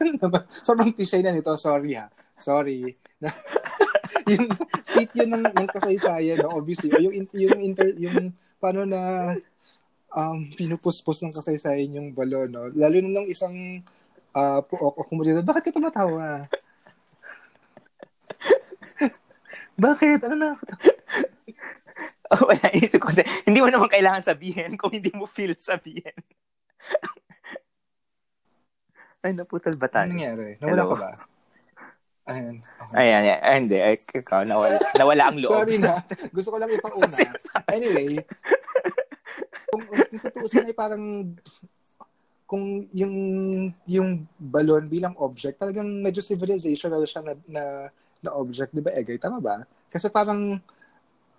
sobrang 0.64 0.96
cliche 0.96 1.20
na 1.20 1.36
nito, 1.36 1.52
sorry 1.60 2.00
ha, 2.00 2.08
sorry. 2.40 2.96
yung 4.32 4.48
sityo 4.80 5.28
ng, 5.28 5.44
ng 5.52 5.68
kasaysayan, 5.68 6.40
no? 6.40 6.56
obviously, 6.56 6.88
o 6.88 6.96
yung, 6.96 7.28
yung, 7.36 7.60
inter, 7.60 7.92
yung, 8.00 8.32
paano 8.56 8.88
na, 8.88 9.36
um, 10.16 10.48
pinupuspos 10.56 11.20
ng 11.20 11.36
kasaysayan 11.36 11.92
yung 11.92 12.08
balon, 12.16 12.48
no? 12.48 12.72
lalo 12.72 12.96
na 13.04 13.10
nung 13.12 13.28
isang, 13.28 13.84
uh, 14.32 14.64
puok 14.64 14.96
o 14.96 15.04
komunidad, 15.04 15.44
bakit 15.44 15.68
ka 15.68 15.76
tumatawa? 15.76 16.48
Bakit? 19.76 20.24
Ano 20.24 20.36
na? 20.36 20.50
oh, 22.32 22.42
wala, 22.48 22.66
isip 22.72 23.00
ko 23.00 23.08
kasi, 23.12 23.22
hindi 23.44 23.60
mo 23.60 23.68
naman 23.68 23.92
kailangan 23.92 24.24
sabihin 24.24 24.76
kung 24.80 24.92
hindi 24.92 25.12
mo 25.12 25.28
feel 25.28 25.54
sabihin. 25.56 26.12
Ay, 29.24 29.36
naputol 29.36 29.76
ba 29.76 29.88
tayo? 29.90 30.08
Ano 30.08 30.16
nangyari? 30.16 30.56
Nawala 30.62 30.82
Hello? 30.82 30.94
ka 30.94 30.96
ba? 30.96 31.10
Ayan. 32.26 32.58
Okay. 32.58 32.96
Ayan, 32.98 33.22
ayan. 33.22 33.40
Ay, 33.42 33.56
hindi. 33.62 33.76
Ay, 33.78 33.94
ikaw, 33.98 34.42
nawala, 34.42 34.78
nawala 34.98 35.22
ang 35.30 35.38
loob. 35.38 35.62
Sorry 35.62 35.78
na. 35.78 36.02
Gusto 36.36 36.50
ko 36.54 36.58
lang 36.58 36.70
ipauna. 36.74 37.06
anyway, 37.70 38.18
kung, 39.70 39.82
kung 39.86 40.18
tutuusin 40.18 40.66
ay 40.66 40.74
parang 40.74 41.34
kung 42.46 42.86
yung 42.94 43.14
yung 43.90 44.22
balon 44.38 44.86
bilang 44.86 45.18
object, 45.18 45.58
talagang 45.58 45.86
medyo 45.86 46.22
civilizational 46.22 47.02
siya 47.02 47.22
na, 47.26 47.34
na 47.46 47.62
na 48.26 48.34
object, 48.34 48.74
di 48.74 48.82
ba, 48.82 48.92
Egay? 48.92 49.16
Tama 49.22 49.38
ba? 49.38 49.62
Kasi 49.86 50.10
parang 50.10 50.58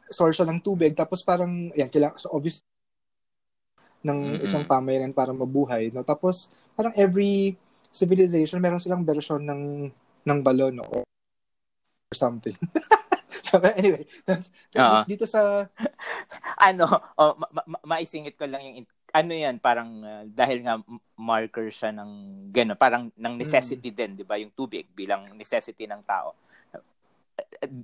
source 0.08 0.39
ng 0.39 0.63
tubig, 0.63 0.95
tapos 0.95 1.19
parang, 1.21 1.69
yan, 1.76 1.91
kailangan, 1.91 2.17
so 2.17 2.32
obvious 2.32 2.63
ng 4.08 4.39
mm-hmm. 4.39 4.45
isang 4.47 4.63
pamayanan 4.63 5.12
para 5.12 5.36
mabuhay. 5.36 5.91
No? 5.91 6.08
Tapos, 6.08 6.50
parang 6.73 6.95
every 6.95 7.60
civilization, 7.91 8.63
meron 8.63 8.80
silang 8.80 9.04
version 9.04 9.43
ng 9.43 9.91
ng 10.28 10.39
balon 10.43 10.80
no? 10.80 10.88
or 10.88 11.04
something. 12.15 12.56
so, 13.47 13.60
anyway, 13.60 14.08
that's, 14.23 14.52
uh-huh. 14.76 15.04
dito 15.04 15.28
sa... 15.28 15.67
ano, 16.67 16.88
oh, 17.19 17.36
ma- 17.36 17.67
ma- 17.67 17.86
maisingit 17.95 18.39
ko 18.39 18.47
lang 18.47 18.63
yung 18.63 18.88
ano 19.13 19.32
yan, 19.32 19.56
parang 19.63 20.04
uh, 20.04 20.24
dahil 20.28 20.63
nga 20.63 20.76
marker 21.15 21.72
siya 21.72 21.96
ng 21.96 22.12
gano'n, 22.52 22.80
parang 22.80 23.04
ng 23.15 23.34
necessity 23.39 23.89
mm. 23.91 23.96
din, 23.96 24.12
di 24.20 24.26
ba? 24.28 24.36
Yung 24.36 24.52
tubig 24.52 24.88
bilang 24.91 25.32
necessity 25.38 25.88
ng 25.88 26.04
tao. 26.04 26.36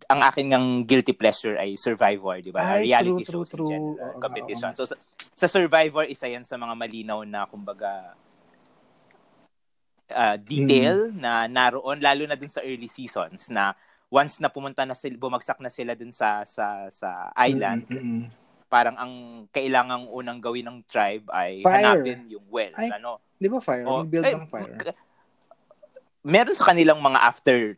ang 0.09 0.21
akin 0.25 0.49
ng 0.49 0.65
guilty 0.83 1.13
pleasure 1.13 1.55
ay 1.61 1.77
Survivor, 1.77 2.41
di 2.41 2.49
ba? 2.49 2.77
Ay, 2.77 2.89
Reality 2.89 3.23
true, 3.23 3.45
shows 3.45 3.53
true, 3.53 3.69
in 3.69 3.71
general, 3.71 4.11
true. 4.17 4.21
competition. 4.21 4.71
So, 4.75 4.83
sa, 4.89 4.95
sa 5.33 5.47
Survivor, 5.47 6.09
isa 6.09 6.27
yan 6.27 6.43
sa 6.43 6.57
mga 6.59 6.73
malinaw 6.73 7.21
na, 7.23 7.45
kumbaga, 7.47 8.17
uh, 10.11 10.35
detail 10.41 11.13
mm. 11.13 11.17
na 11.21 11.45
naroon, 11.47 12.01
lalo 12.01 12.27
na 12.27 12.35
dun 12.35 12.51
sa 12.51 12.65
early 12.65 12.89
seasons, 12.91 13.47
na 13.47 13.77
once 14.13 14.37
na 14.41 14.51
pumunta 14.51 14.83
na 14.85 14.97
sila, 14.97 15.17
bumagsak 15.17 15.57
na 15.61 15.71
sila 15.73 15.97
dun 15.97 16.13
sa 16.13 16.45
sa 16.45 16.85
sa 16.93 17.33
island, 17.33 17.87
mm-hmm 17.89 18.42
parang 18.73 18.97
ang 18.97 19.13
kailangang 19.53 20.09
unang 20.09 20.41
gawin 20.41 20.65
ng 20.65 20.77
tribe 20.89 21.29
ay 21.29 21.61
fire. 21.61 21.93
hanapin 21.93 22.25
yung 22.25 22.41
well. 22.49 22.73
Ay, 22.73 22.89
ano? 22.89 23.21
Di 23.37 23.45
ba 23.45 23.61
fire? 23.61 23.85
O, 23.85 24.01
build 24.01 24.25
ay, 24.25 24.33
ng 24.33 24.49
fire. 24.49 24.97
Meron 26.25 26.57
sa 26.57 26.73
kanilang 26.73 26.97
mga 26.97 27.19
after 27.21 27.77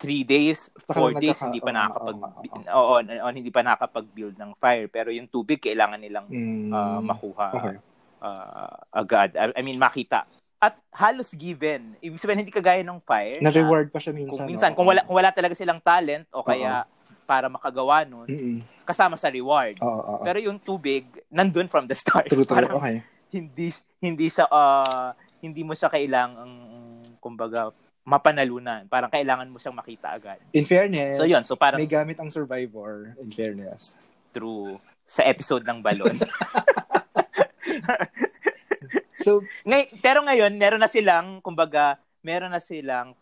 three 0.00 0.24
days, 0.24 0.72
four 0.88 1.12
days, 1.12 1.36
hindi 1.44 1.60
pa 1.60 1.76
nakakapag, 1.76 2.16
oo, 2.72 2.94
oh, 2.96 3.04
oh, 3.04 3.32
hindi 3.32 3.52
pa 3.52 3.60
nakakapag-build 3.60 4.40
ng 4.40 4.56
fire. 4.56 4.88
Pero 4.88 5.12
yung 5.12 5.28
tubig, 5.28 5.60
kailangan 5.60 6.00
nilang 6.00 6.24
mm, 6.24 6.72
uh, 6.72 7.00
makuha 7.04 7.48
okay. 7.52 7.76
uh, 8.24 8.76
agad. 8.96 9.36
I, 9.36 9.60
I 9.60 9.60
mean, 9.60 9.76
makita. 9.76 10.24
At 10.56 10.80
halos 10.88 11.36
given. 11.36 12.00
Ibig 12.00 12.16
sabihin, 12.16 12.40
hindi 12.48 12.52
kagaya 12.52 12.80
ng 12.80 13.00
fire. 13.04 13.44
Na-reward 13.44 13.88
na, 13.88 13.92
pa 13.92 14.00
siya 14.00 14.16
minsan. 14.16 14.40
Kung 14.40 14.48
minsan, 14.48 14.70
no? 14.72 14.76
kung, 14.80 14.88
wala, 14.88 15.04
kung 15.04 15.16
wala 15.20 15.32
talaga 15.36 15.52
silang 15.52 15.84
talent 15.84 16.24
o 16.32 16.40
kaya 16.40 16.80
uh-huh 16.80 16.95
para 17.26 17.50
makagawa 17.50 18.06
nun, 18.06 18.30
Mm-mm. 18.30 18.58
kasama 18.86 19.18
sa 19.18 19.26
reward. 19.26 19.76
Oh, 19.82 19.90
oh, 19.90 20.02
oh. 20.16 20.24
Pero 20.24 20.38
yung 20.38 20.62
tubig, 20.62 21.04
nandun 21.26 21.66
from 21.66 21.90
the 21.90 21.96
start. 21.98 22.30
True, 22.30 22.46
true. 22.46 22.70
Okay. 22.78 23.02
Hindi, 23.34 23.74
hindi 23.98 24.26
siya, 24.30 24.46
uh, 24.46 25.10
hindi 25.42 25.66
mo 25.66 25.74
siya 25.74 25.90
kailangang, 25.90 26.54
kumbaga, 27.18 27.74
mapanalunan. 28.06 28.86
Parang 28.86 29.10
kailangan 29.10 29.50
mo 29.50 29.58
siyang 29.58 29.74
makita 29.74 30.14
agad. 30.14 30.38
In 30.54 30.62
fairness, 30.62 31.18
so 31.18 31.26
yun, 31.26 31.42
so 31.42 31.58
parang, 31.58 31.82
may 31.82 31.90
gamit 31.90 32.14
ang 32.22 32.30
survivor, 32.30 33.18
in 33.18 33.34
fairness. 33.34 33.98
True. 34.30 34.78
Sa 35.02 35.26
episode 35.26 35.66
ng 35.66 35.82
balon. 35.82 36.14
so, 39.26 39.42
ngay- 39.66 39.90
pero 39.98 40.22
ngayon, 40.22 40.54
meron 40.54 40.78
na 40.78 40.86
silang, 40.86 41.42
kumbaga, 41.42 41.98
meron 42.26 42.50
na 42.50 42.58
silang 42.58 43.14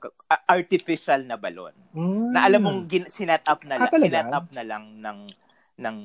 artificial 0.49 1.21
na 1.29 1.37
balon. 1.37 1.77
Mm. 1.93 2.33
Na 2.33 2.49
alam 2.49 2.64
mong 2.64 2.81
gin- 2.88 3.12
sinet 3.12 3.45
up 3.45 3.61
na 3.69 3.77
ah, 3.77 3.93
sinet 3.93 4.33
up 4.33 4.49
na 4.57 4.64
lang 4.64 4.97
ng 4.97 5.19
ng 5.77 5.99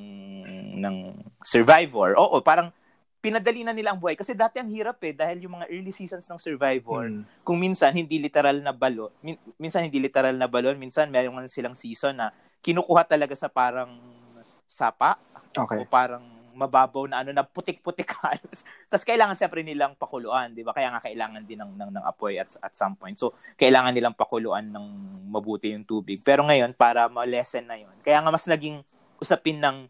ng 0.83 0.95
survivor. 1.39 2.19
Oo, 2.19 2.43
parang 2.43 2.75
pinadali 3.19 3.63
na 3.63 3.71
nila 3.71 3.95
ang 3.95 3.99
buhay. 3.99 4.15
Kasi 4.15 4.35
dati 4.35 4.59
ang 4.59 4.67
hirap 4.67 4.99
eh, 5.03 5.11
dahil 5.11 5.43
yung 5.43 5.59
mga 5.59 5.67
early 5.71 5.91
seasons 5.91 6.23
ng 6.27 6.39
Survivor, 6.39 7.07
Mm. 7.07 7.23
kung 7.43 7.59
minsan 7.59 7.91
hindi 7.91 8.15
literal 8.15 8.59
na 8.59 8.71
balon, 8.71 9.11
min- 9.19 9.39
minsan 9.55 9.83
hindi 9.83 9.99
literal 9.99 10.35
na 10.35 10.47
balon, 10.47 10.75
minsan 10.75 11.11
meron 11.11 11.47
silang 11.47 11.75
season 11.75 12.15
na 12.15 12.31
kinukuha 12.59 13.03
talaga 13.03 13.35
sa 13.35 13.47
parang 13.47 13.95
sapa 14.67 15.19
Okay. 15.51 15.81
o 15.81 15.87
parang 15.87 16.23
mababaw 16.59 17.07
na 17.07 17.23
ano 17.23 17.31
na 17.31 17.47
putik-putik 17.47 18.11
halos. 18.19 18.67
Tapos 18.91 19.07
kailangan 19.07 19.39
siyempre 19.39 19.63
nilang 19.63 19.95
pakuluan, 19.95 20.51
'di 20.51 20.67
ba? 20.67 20.75
Kaya 20.75 20.91
nga 20.91 20.99
kailangan 20.99 21.47
din 21.47 21.63
ng 21.63 21.71
ng, 21.79 21.91
ng 21.95 22.05
apoy 22.05 22.35
at 22.35 22.51
at 22.59 22.75
some 22.75 22.99
point. 22.99 23.15
So 23.15 23.31
kailangan 23.55 23.95
nilang 23.95 24.19
pakuluan 24.19 24.67
ng 24.67 24.85
mabuti 25.31 25.71
yung 25.71 25.87
tubig. 25.87 26.19
Pero 26.19 26.43
ngayon 26.43 26.75
para 26.75 27.07
ma-lessen 27.07 27.63
na 27.63 27.79
'yon. 27.79 27.95
Kaya 28.03 28.19
nga 28.19 28.29
mas 28.29 28.43
naging 28.43 28.83
usapin 29.17 29.63
ng 29.63 29.87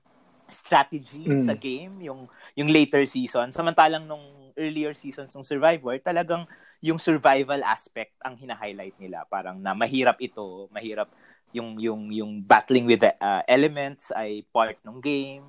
strategy 0.50 1.30
Mm. 1.30 1.46
sa 1.46 1.54
game 1.54 1.94
yung 2.02 2.26
yung 2.58 2.70
later 2.70 3.06
season. 3.06 3.54
Samantalang 3.54 4.06
nung 4.10 4.54
earlier 4.58 4.92
seasons 4.98 5.32
ng 5.32 5.46
Survivor, 5.46 5.96
talagang 6.02 6.44
yung 6.84 7.00
survival 7.00 7.62
aspect 7.64 8.12
ang 8.20 8.36
hina-highlight 8.36 8.98
nila. 9.00 9.24
Parang 9.30 9.56
na 9.62 9.72
mahirap 9.78 10.20
ito, 10.20 10.68
mahirap 10.74 11.08
yung 11.54 11.78
yung 11.82 12.14
yung 12.14 12.32
battling 12.46 12.86
with 12.86 13.02
the 13.02 13.14
uh, 13.18 13.42
elements 13.50 14.14
ay 14.14 14.46
part 14.54 14.78
ng 14.86 15.02
game 15.02 15.46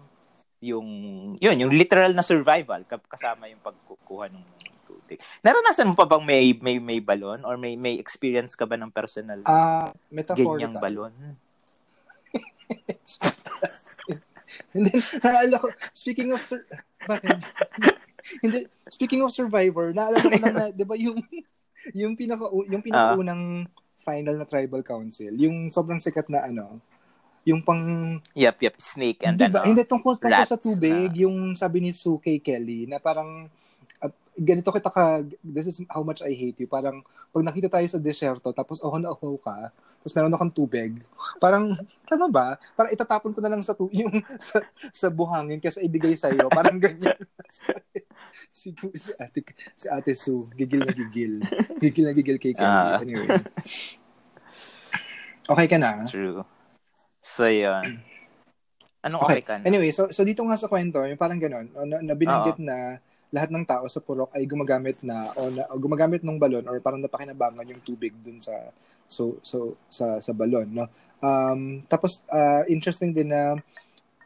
yung 0.60 0.88
yun 1.36 1.56
yung 1.56 1.72
literal 1.72 2.12
na 2.12 2.20
survival 2.20 2.84
ka- 2.84 3.00
kasama 3.08 3.48
yung 3.48 3.60
pagkukuha 3.60 4.28
ng 4.28 4.44
tubig. 4.84 5.16
Naranasan 5.40 5.88
mo 5.88 5.96
pa 5.96 6.04
bang 6.04 6.20
may 6.20 6.52
may 6.54 6.76
may 6.76 7.00
balon 7.00 7.40
or 7.42 7.56
may 7.56 7.74
may 7.74 7.96
experience 7.96 8.52
ka 8.52 8.68
ba 8.68 8.76
ng 8.76 8.92
personal 8.92 9.40
Ah, 9.44 9.88
ganyang 10.12 10.76
metaphorical. 10.76 10.76
balon? 10.76 11.12
Hindi, 14.70 14.92
naalala 15.18 15.56
ko, 15.58 15.66
speaking 15.90 16.30
of, 16.30 16.42
sur- 16.42 16.66
bakit? 17.02 17.42
Hindi, 18.44 18.68
speaking 18.86 19.24
of 19.24 19.34
Survivor, 19.34 19.90
naalala 19.90 20.22
ko 20.22 20.38
lang 20.38 20.54
na, 20.54 20.66
di 20.70 20.84
ba 20.84 20.94
yung, 20.94 21.18
yung 21.90 22.14
pinaka, 22.14 22.46
yung 22.52 22.78
pinakaunang 22.78 23.66
final 23.98 24.36
na 24.36 24.46
tribal 24.46 24.84
council, 24.84 25.32
yung 25.34 25.72
sobrang 25.72 25.98
sikat 25.98 26.30
na 26.30 26.46
ano, 26.46 26.78
yung 27.44 27.64
pang, 27.64 27.80
Yep, 28.36 28.56
yep, 28.60 28.76
snake 28.76 29.24
and 29.24 29.40
di 29.40 29.48
then 29.48 29.52
ba, 29.52 29.64
hindi, 29.64 29.82
tungkol, 29.88 30.20
tungkol 30.20 30.44
sa 30.44 30.56
rats 30.56 30.64
tubig, 30.64 31.24
yung 31.24 31.56
sabi 31.56 31.80
ni 31.80 31.90
Sue 31.96 32.20
kay 32.20 32.36
Kelly, 32.36 32.84
na 32.84 33.00
parang, 33.00 33.48
uh, 34.04 34.12
ganito 34.36 34.68
kita 34.68 34.92
ka, 34.92 35.24
this 35.40 35.72
is 35.72 35.80
how 35.88 36.04
much 36.04 36.20
I 36.20 36.36
hate 36.36 36.60
you, 36.60 36.68
parang, 36.68 37.00
pag 37.30 37.46
nakita 37.46 37.72
tayo 37.72 37.86
sa 37.88 37.96
deserto, 37.96 38.52
tapos 38.52 38.84
oh 38.84 38.92
na 39.00 39.08
oh 39.08 39.40
ka, 39.40 39.72
tapos 40.00 40.12
meron 40.16 40.32
akong 40.36 40.52
tubig, 40.52 41.00
parang, 41.40 41.72
tama 42.04 42.28
ba? 42.28 42.48
Parang 42.76 42.92
itatapon 42.92 43.32
ko 43.32 43.40
na 43.40 43.50
lang 43.52 43.64
sa, 43.64 43.72
tu- 43.72 43.92
yung, 44.00 44.20
sa, 44.36 44.60
sa 44.92 45.08
buhangin 45.08 45.64
kasi 45.64 45.80
ibigay 45.84 46.16
sa 46.20 46.28
iyo, 46.28 46.48
parang 46.52 46.76
ganyan. 46.76 47.16
si, 48.52 48.76
si, 48.76 49.10
ate, 49.16 49.40
si 49.72 49.86
ate 49.88 50.12
Sue, 50.12 50.44
gigil 50.52 50.84
na 50.84 50.92
gigil. 50.92 51.40
Gigil 51.80 52.04
na 52.04 52.12
gigil 52.12 52.36
kay 52.36 52.52
Kelly. 52.52 52.68
Ah. 52.68 53.00
anyway. 53.00 53.28
Okay 55.50 55.66
ka 55.66 55.80
na? 55.80 56.04
True. 56.04 56.44
So 57.20 57.44
yun. 57.46 58.00
Anong 59.00 59.20
okay, 59.24 59.44
ka 59.44 59.60
na? 59.60 59.64
Anyway, 59.68 59.92
so 59.92 60.08
so 60.12 60.24
dito 60.24 60.44
nga 60.44 60.56
sa 60.56 60.68
kwento, 60.68 61.00
yung 61.04 61.20
parang 61.20 61.40
ganun, 61.40 61.72
na, 61.72 62.00
na 62.04 62.14
binanggit 62.16 62.60
na 62.60 63.00
lahat 63.30 63.48
ng 63.54 63.64
tao 63.64 63.86
sa 63.86 64.02
purok 64.02 64.34
ay 64.34 64.44
gumagamit 64.44 65.00
na 65.06 65.30
o, 65.38 65.48
na, 65.48 65.62
o 65.70 65.78
gumagamit 65.78 66.20
ng 66.26 66.36
balon 66.36 66.66
or 66.66 66.82
parang 66.82 66.98
napakinabangan 66.98 67.70
yung 67.70 67.80
tubig 67.86 68.10
dun 68.20 68.42
sa 68.42 68.74
so 69.06 69.38
so 69.40 69.78
sa 69.86 70.18
sa 70.18 70.32
balon, 70.34 70.66
no. 70.66 70.90
Um 71.22 71.84
tapos 71.86 72.26
ah, 72.28 72.66
interesting 72.66 73.14
din 73.14 73.30
na 73.30 73.56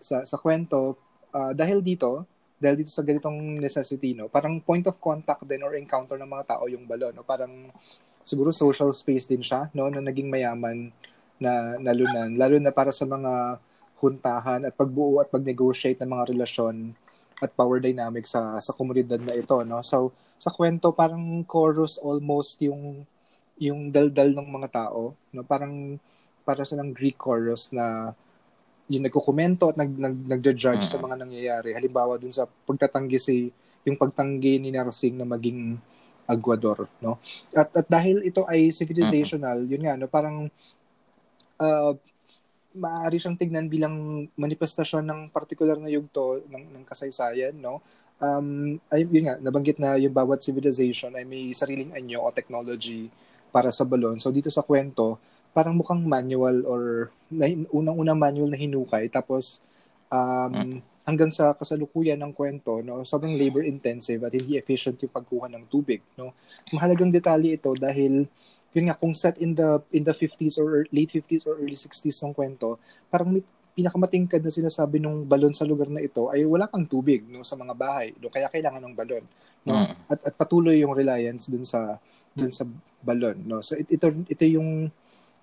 sa 0.01 0.25
sa 0.25 0.41
kwento 0.41 0.97
ah, 1.37 1.53
dahil 1.53 1.85
dito 1.85 2.25
dahil 2.59 2.81
dito 2.81 2.91
sa 2.95 3.05
ganitong 3.05 3.61
necessity 3.61 4.17
no 4.17 4.33
parang 4.33 4.57
point 4.63 4.87
of 4.89 4.97
contact 5.03 5.45
din 5.45 5.61
or 5.61 5.77
encounter 5.77 6.17
ng 6.17 6.31
mga 6.31 6.57
tao 6.57 6.65
yung 6.71 6.87
balon 6.89 7.13
no 7.13 7.27
parang 7.27 7.69
siguro 8.25 8.55
social 8.55 8.89
space 8.95 9.29
din 9.29 9.45
siya 9.45 9.69
no 9.77 9.91
na 9.93 10.01
naging 10.01 10.33
mayaman 10.33 10.89
na 11.45 11.55
nalunan 11.79 12.33
lalo 12.35 12.57
na 12.57 12.73
para 12.73 12.89
sa 12.91 13.05
mga 13.05 13.61
huntahan 14.01 14.65
at 14.65 14.73
pagbuo 14.75 15.21
at 15.21 15.29
pag-negotiate 15.29 16.01
ng 16.01 16.11
mga 16.11 16.25
relasyon 16.33 16.97
at 17.45 17.51
power 17.53 17.79
dynamics 17.79 18.33
sa 18.33 18.57
sa 18.59 18.73
komunidad 18.73 19.21
na 19.21 19.37
ito 19.37 19.57
no? 19.63 19.85
So 19.85 20.11
sa 20.41 20.49
kwento 20.49 20.91
parang 20.97 21.45
chorus 21.45 22.01
almost 22.01 22.57
yung 22.65 23.05
yung 23.61 23.93
daldal 23.95 24.33
ng 24.35 24.49
mga 24.49 24.69
tao 24.73 25.13
no? 25.31 25.45
Parang 25.45 26.01
para 26.45 26.65
sa 26.65 26.77
ng 26.77 26.93
Greek 26.93 27.17
chorus 27.17 27.73
na 27.73 28.13
yung 28.85 29.09
nagkukomento 29.09 29.73
at 29.73 29.81
nag, 29.81 29.97
nag 29.97 30.17
nagja-judge 30.29 30.85
sa 30.85 31.01
Mhm. 31.01 31.05
mga 31.09 31.17
nangyayari. 31.25 31.71
Halimbawa 31.73 32.21
dun 32.21 32.37
sa 32.37 32.45
pagtatanggi 32.45 33.17
si 33.17 33.37
yung 33.85 33.97
pagtanggi 33.97 34.61
ni 34.61 34.69
Narsing 34.73 35.17
na 35.17 35.25
maging 35.25 35.81
agwador 36.25 36.89
no? 37.01 37.17
At 37.53 37.73
at 37.73 37.89
dahil 37.89 38.21
ito 38.25 38.45
ay 38.45 38.69
civilizational 38.73 39.65
yun 39.65 39.85
nga 39.85 39.97
no? 39.97 40.09
Parang 40.09 40.49
uh, 41.61 41.93
maaari 42.75 43.23
siyang 43.23 43.39
tignan 43.39 43.71
bilang 43.71 44.27
manifestasyon 44.35 45.07
ng 45.07 45.21
particular 45.31 45.79
na 45.79 45.91
yugto 45.91 46.43
ng, 46.51 46.65
ng 46.75 46.85
kasaysayan, 46.85 47.55
no? 47.55 47.79
Um, 48.19 48.79
ay, 48.91 49.07
yun 49.07 49.31
nga, 49.31 49.37
nabanggit 49.39 49.79
na 49.79 49.99
yung 49.99 50.15
bawat 50.15 50.43
civilization 50.43 51.15
ay 51.15 51.27
may 51.27 51.51
sariling 51.55 51.95
anyo 51.95 52.23
o 52.23 52.35
technology 52.35 53.11
para 53.55 53.71
sa 53.71 53.87
balon. 53.87 54.19
So, 54.19 54.35
dito 54.35 54.51
sa 54.51 54.67
kwento, 54.67 55.19
parang 55.55 55.79
mukhang 55.79 56.03
manual 56.03 56.67
or 56.67 56.83
na, 57.31 57.47
unang-unang 57.71 58.19
manual 58.19 58.51
na 58.51 58.59
hinukay. 58.59 59.07
Tapos, 59.07 59.63
um, 60.11 60.83
hanggang 61.07 61.31
sa 61.31 61.53
kasalukuyan 61.55 62.19
ng 62.19 62.33
kwento, 62.35 62.81
no, 62.81 63.05
sobrang 63.07 63.37
labor-intensive 63.37 64.25
at 64.25 64.33
hindi 64.35 64.57
efficient 64.57 64.99
yung 65.05 65.13
pagkuha 65.13 65.47
ng 65.53 65.69
tubig. 65.69 66.01
No? 66.17 66.33
Mahalagang 66.73 67.13
detalye 67.13 67.61
ito 67.61 67.71
dahil 67.77 68.27
yun 68.75 68.91
nga, 68.91 68.99
kung 68.99 69.15
set 69.15 69.39
in 69.39 69.55
the 69.55 69.79
in 69.95 70.03
the 70.03 70.11
50s 70.11 70.59
or 70.59 70.83
late 70.91 71.15
50s 71.15 71.47
or 71.47 71.63
early 71.63 71.79
60s 71.79 72.19
ng 72.27 72.35
kwento, 72.35 72.77
parang 73.07 73.31
may 73.31 73.43
pinakamatingkad 73.75 74.43
na 74.43 74.55
sinasabi 74.55 75.03
nung 75.03 75.27
balon 75.27 75.51
sa 75.51 75.67
lugar 75.67 75.91
na 75.91 75.99
ito 75.99 76.31
ay 76.31 76.47
wala 76.47 76.71
kang 76.71 76.87
tubig 76.87 77.27
no 77.27 77.43
sa 77.43 77.59
mga 77.59 77.75
bahay. 77.75 78.15
No, 78.19 78.31
kaya 78.31 78.47
kailangan 78.47 78.83
ng 78.83 78.95
balon. 78.95 79.25
No? 79.67 79.75
Mm. 79.75 79.95
At, 80.11 80.21
at 80.31 80.35
patuloy 80.39 80.79
yung 80.83 80.95
reliance 80.95 81.51
dun 81.51 81.67
sa 81.67 81.99
dun 82.35 82.55
sa 82.55 82.67
balon. 83.03 83.35
No? 83.43 83.63
So 83.63 83.75
it- 83.75 83.91
ito 83.91 84.11
ito 84.31 84.45
yung 84.47 84.91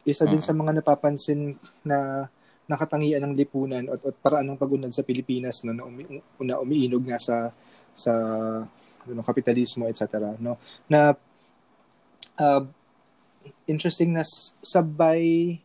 isa 0.07 0.23
din 0.27 0.39
Mm. 0.39 0.47
sa 0.47 0.53
mga 0.55 0.71
napapansin 0.79 1.59
na 1.83 2.27
nakatangian 2.71 3.19
ng 3.19 3.35
lipunan 3.35 3.83
at, 3.91 3.99
at 3.99 4.15
paraan 4.23 4.47
ng 4.47 4.59
pag-unlad 4.59 4.95
sa 4.95 5.03
Pilipinas 5.03 5.67
no, 5.67 5.75
na, 5.75 5.83
umi, 5.83 6.23
na 6.39 6.55
umiinog 6.55 7.03
nga 7.03 7.19
sa 7.19 7.51
sa 7.91 8.13
ano, 9.03 9.21
kapitalismo 9.27 9.91
etc. 9.91 10.39
no 10.39 10.55
na 10.87 11.11
uh, 12.39 12.63
interesting 13.65 14.13
na 14.13 14.23
sabay 14.61 15.57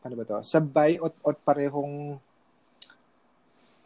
ano 0.00 0.14
ba 0.16 0.24
to? 0.24 0.40
Sabay 0.40 0.96
at, 0.96 1.12
at 1.12 1.36
parehong 1.44 2.16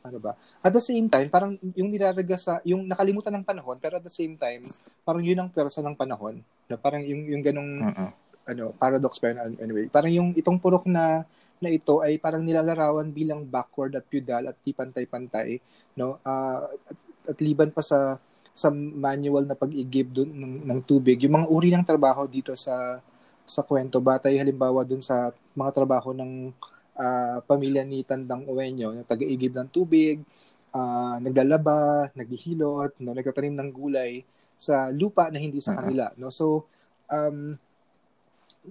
ano 0.05 0.19
ba? 0.21 0.37
At 0.61 0.73
the 0.77 0.85
same 0.85 1.09
time, 1.09 1.33
parang 1.33 1.57
yung 1.73 1.89
nilaraga 1.89 2.37
sa, 2.37 2.61
yung 2.61 2.85
nakalimutan 2.85 3.33
ng 3.41 3.47
panahon, 3.49 3.81
pero 3.81 3.97
at 3.97 4.05
the 4.05 4.13
same 4.13 4.37
time, 4.37 4.69
parang 5.01 5.25
yun 5.25 5.41
ang 5.41 5.49
persa 5.49 5.81
ng 5.81 5.97
panahon. 5.97 6.45
Na 6.69 6.77
parang 6.77 7.01
yung, 7.01 7.25
yung 7.25 7.41
ganong, 7.41 7.89
Mm-mm. 7.89 8.11
ano, 8.45 8.77
paradox 8.77 9.17
pa 9.17 9.33
yun, 9.33 9.57
anyway. 9.57 9.89
Parang 9.89 10.13
yung 10.13 10.37
itong 10.37 10.61
purok 10.61 10.85
na, 10.85 11.25
na 11.57 11.73
ito 11.73 12.05
ay 12.05 12.21
parang 12.21 12.45
nilalarawan 12.45 13.09
bilang 13.09 13.49
backward 13.49 13.97
at 13.97 14.05
feudal 14.05 14.53
at 14.53 14.57
di 14.61 14.77
pantay-pantay, 14.77 15.57
no? 15.97 16.21
Ah, 16.21 16.69
at, 16.69 16.99
at 17.33 17.39
liban 17.41 17.73
pa 17.73 17.81
sa 17.81 18.21
sa 18.55 18.71
manual 18.73 19.45
na 19.51 19.59
pag-igib 19.59 20.15
dun 20.15 20.31
ng, 20.31 20.55
ng 20.63 20.81
tubig, 20.87 21.19
yung 21.27 21.43
mga 21.43 21.51
uri 21.51 21.69
ng 21.75 21.83
trabaho 21.83 22.25
dito 22.31 22.55
sa 22.55 23.03
sa 23.45 23.61
kwento 23.61 24.01
batay 24.01 24.41
halimbawa 24.41 24.87
dun 24.89 25.05
sa 25.05 25.35
mga 25.53 25.71
trabaho 25.75 26.17
ng 26.17 26.55
ah, 26.97 27.43
pamilya 27.45 27.83
ni 27.85 28.07
Tandang 28.07 28.47
Uwenyo, 28.47 28.95
na 28.95 29.03
taga-igib 29.05 29.53
ng 29.59 29.69
tubig, 29.69 30.23
ah, 30.71 31.19
naglalaba, 31.19 32.09
naghihilot, 32.15 32.97
no, 33.03 33.13
nagtatanim 33.13 33.59
ng 33.59 33.71
gulay 33.75 34.23
sa 34.55 34.89
lupa 34.95 35.29
na 35.29 35.43
hindi 35.43 35.59
sa 35.59 35.75
kanila, 35.75 36.15
no. 36.17 36.31
So 36.31 36.71
um 37.11 37.59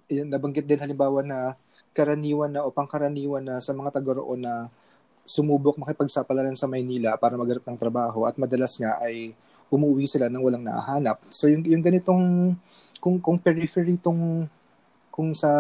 yun, 0.10 0.32
nabanggit 0.32 0.66
din 0.66 0.82
halimbawa 0.82 1.22
na 1.22 1.54
karaniwan 1.94 2.50
na 2.50 2.66
o 2.66 2.74
pangkaraniwan 2.74 3.46
na 3.46 3.56
sa 3.62 3.76
mga 3.78 3.94
taga 3.94 4.18
roon 4.18 4.42
na 4.42 4.68
sumubok 5.24 5.78
makipagsapalaran 5.80 6.58
sa 6.58 6.66
Maynila 6.68 7.16
para 7.16 7.38
maghanap 7.38 7.64
ng 7.64 7.80
trabaho 7.80 8.26
at 8.26 8.36
madalas 8.36 8.76
nga 8.82 8.98
ay 9.00 9.32
umuwi 9.74 10.06
sila 10.06 10.30
nang 10.30 10.46
walang 10.46 10.62
nahanap. 10.62 11.18
So 11.34 11.50
yung 11.50 11.66
yung 11.66 11.82
ganitong 11.82 12.54
kung 13.02 13.18
kung 13.18 13.42
periphery 13.42 13.98
tong 13.98 14.46
kung 15.10 15.34
sa 15.34 15.52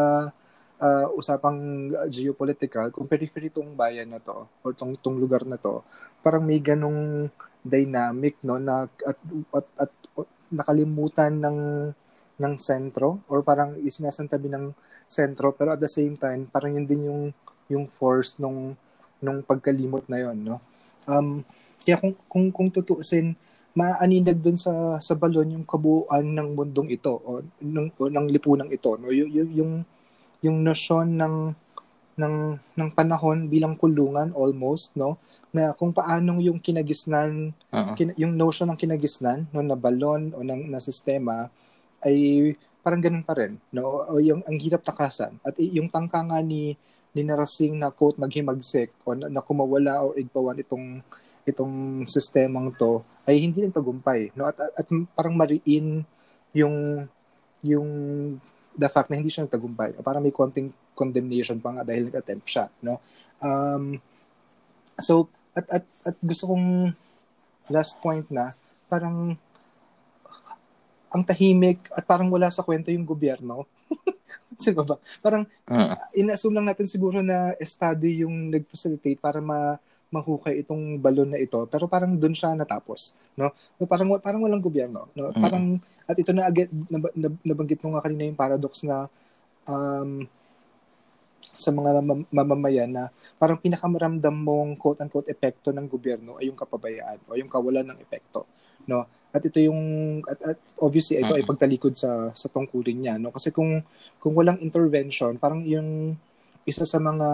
ah, 0.77 1.07
usapang 1.17 1.89
geopolitical, 2.13 2.93
kung 2.93 3.09
periphery 3.09 3.49
tong 3.49 3.73
bayan 3.73 4.13
na 4.13 4.21
to 4.21 4.45
or 4.61 4.77
tong 4.77 4.93
tong 5.01 5.17
lugar 5.17 5.41
na 5.49 5.57
to, 5.57 5.81
parang 6.21 6.45
may 6.45 6.61
ganong 6.61 7.29
dynamic 7.65 8.37
no 8.45 8.59
na 8.61 8.85
at, 8.85 9.17
at, 9.55 9.67
at, 9.81 9.91
at 10.19 10.27
nakalimutan 10.53 11.33
ng 11.41 11.59
ng 12.33 12.53
sentro 12.59 13.23
or 13.31 13.41
parang 13.41 13.77
isinasantabi 13.81 14.51
ng 14.51 14.65
sentro 15.07 15.55
pero 15.55 15.71
at 15.73 15.79
the 15.79 15.87
same 15.87 16.19
time 16.19 16.49
parang 16.49 16.75
yun 16.75 16.85
din 16.89 17.07
yung 17.07 17.23
yung 17.71 17.85
force 17.87 18.35
nung 18.41 18.75
nung 19.23 19.39
pagkalimot 19.45 20.03
na 20.11 20.27
yon 20.27 20.37
no 20.43 20.59
um 21.07 21.45
Kaya 21.83 21.99
kung 21.99 22.13
kung 22.31 22.45
kung 22.49 22.69
tutuusin, 22.71 23.35
maaninag 23.73 24.37
dun 24.37 24.57
sa 24.57 25.01
sa 25.01 25.17
balon 25.17 25.57
yung 25.57 25.65
kabuuan 25.65 26.21
ng 26.21 26.53
mundong 26.53 26.93
ito 26.93 27.17
o 27.17 27.41
ng 27.57 27.89
o, 27.97 28.05
ng 28.05 28.27
lipunang 28.29 28.69
ito 28.69 28.93
no? 29.01 29.09
Yung 29.09 29.29
yung 29.33 29.51
yung, 29.53 29.73
yung 30.45 30.57
notion 30.61 31.09
ng 31.09 31.35
ng 32.13 32.35
ng 32.77 32.89
panahon 32.93 33.49
bilang 33.49 33.73
kulungan 33.73 34.29
almost 34.37 34.93
no? 34.93 35.17
Na 35.49 35.73
kung 35.73 35.89
paanong 35.89 36.45
yung 36.45 36.61
kinagisnan 36.61 37.49
kin, 37.97 38.13
yung 38.13 38.37
notion 38.37 38.69
ng 38.69 38.77
kinagisnan 38.77 39.49
no 39.49 39.65
na 39.65 39.73
balon 39.73 40.29
o 40.37 40.45
ng 40.45 40.69
na 40.69 40.77
sistema 40.77 41.49
ay 42.05 42.53
parang 42.85 43.01
ganun 43.01 43.25
pa 43.25 43.33
rin 43.33 43.57
no? 43.73 44.05
O 44.05 44.21
yung 44.21 44.45
ang 44.45 44.57
hirap 44.61 44.85
takasan. 44.85 45.33
At 45.41 45.57
yung 45.57 45.89
tangka 45.89 46.21
nga 46.21 46.39
ni 46.45 46.77
ni 47.13 47.21
Narasing 47.21 47.77
na 47.77 47.89
quote 47.89 48.21
maghimagsik 48.21 48.93
o 49.05 49.17
na, 49.17 49.29
na 49.33 49.41
kumawala 49.41 50.05
o 50.05 50.13
igpawan 50.13 50.61
itong 50.61 51.01
itong 51.43 52.05
sistemang 52.07 52.71
to 52.75 53.03
ay 53.27 53.39
hindi 53.39 53.63
nagtagumpay 53.63 54.35
no 54.35 54.47
at, 54.47 54.57
at, 54.59 54.71
at 54.83 54.87
parang 55.15 55.35
mariin 55.35 56.03
yung 56.55 57.07
yung 57.63 57.89
the 58.75 58.89
fact 58.89 59.11
na 59.11 59.19
hindi 59.19 59.31
siya 59.31 59.47
nagtagumpay 59.47 59.99
parang 60.03 60.23
may 60.23 60.33
konting 60.33 60.71
condemnation 60.93 61.59
pa 61.59 61.73
nga 61.75 61.83
dahil 61.83 62.07
nag-attempt 62.07 62.47
siya 62.47 62.65
no 62.83 62.99
um 63.43 63.97
so 64.99 65.27
at 65.53 65.65
at 65.69 65.85
at 66.07 66.15
gusto 66.21 66.49
kong 66.49 66.95
last 67.71 68.01
point 68.03 68.27
na 68.33 68.51
parang 68.91 69.37
ang 71.13 71.21
tahimik 71.21 71.93
at 71.93 72.03
parang 72.09 72.27
wala 72.33 72.49
sa 72.49 72.65
kwento 72.65 72.89
yung 72.89 73.05
gobyerno. 73.05 73.69
Sino 74.63 74.81
ba? 74.81 74.97
Parang 75.21 75.45
Oo. 75.69 75.93
inassume 76.17 76.57
lang 76.57 76.73
natin 76.73 76.89
siguro 76.89 77.21
na 77.21 77.53
estado 77.61 78.09
yung 78.09 78.49
nag-facilitate 78.49 79.21
para 79.21 79.37
ma 79.37 79.77
mahukay 80.13 80.61
itong 80.61 81.01
balon 81.01 81.33
na 81.33 81.41
ito 81.41 81.65
pero 81.65 81.89
parang 81.89 82.13
doon 82.13 82.37
siya 82.37 82.53
natapos 82.53 83.17
no 83.33 83.49
So, 83.75 83.89
parang 83.89 84.13
parang 84.21 84.45
walang 84.45 84.61
gobyerno 84.61 85.09
no 85.11 85.33
Mm. 85.33 85.41
parang 85.41 85.65
at 86.05 86.13
ito 86.13 86.29
na 86.31 86.45
agad 86.45 86.69
nab- 86.87 87.15
nab- 87.17 87.41
nabanggit 87.41 87.81
ko 87.81 87.89
nga 87.89 88.05
kanina 88.05 88.29
yung 88.29 88.37
paradox 88.37 88.85
na 88.85 89.09
um, 89.65 90.29
sa 91.53 91.69
mga 91.69 92.01
mam- 92.01 92.27
mamamayan 92.29 92.89
na 92.89 93.03
parang 93.37 93.59
pinakamaramdam 93.59 94.33
mong 94.33 94.73
quote-unquote 94.73 95.29
epekto 95.29 95.69
ng 95.69 95.85
gobyerno 95.85 96.39
ay 96.39 96.49
yung 96.49 96.57
kapabayaan 96.57 97.19
o 97.29 97.35
yung 97.37 97.51
kawalan 97.51 97.93
ng 97.93 97.99
epekto. 97.99 98.47
No? 98.89 99.05
At 99.29 99.43
ito 99.43 99.61
yung, 99.61 99.77
at, 100.25 100.39
at 100.41 100.59
obviously, 100.79 101.21
ito 101.21 101.29
ay 101.29 101.45
Mm. 101.45 101.49
pagtalikod 101.49 101.93
sa, 101.93 102.33
sa 102.33 102.47
tungkulin 102.49 102.97
niya. 102.97 103.15
No? 103.21 103.29
Kasi 103.29 103.53
kung, 103.53 103.85
kung 104.17 104.33
walang 104.33 104.57
intervention, 104.59 105.37
parang 105.37 105.61
yung 105.61 106.17
isa 106.63 106.87
sa 106.87 106.99
mga 106.99 107.27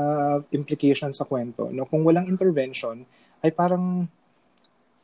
implications 0.53 1.17
sa 1.17 1.25
kwento, 1.25 1.69
no? 1.69 1.85
kung 1.85 2.01
walang 2.01 2.25
intervention, 2.25 3.05
ay 3.45 3.53
parang 3.53 4.09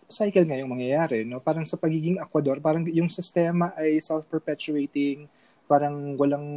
cycle 0.05 0.45
nga 0.45 0.57
yung 0.59 0.73
mangyayari. 0.73 1.25
No? 1.25 1.41
Parang 1.41 1.65
sa 1.65 1.77
pagiging 1.77 2.21
Ecuador, 2.21 2.61
parang 2.61 2.85
yung 2.89 3.09
sistema 3.09 3.73
ay 3.77 4.01
self-perpetuating, 4.01 5.29
parang 5.65 6.17
walang 6.17 6.47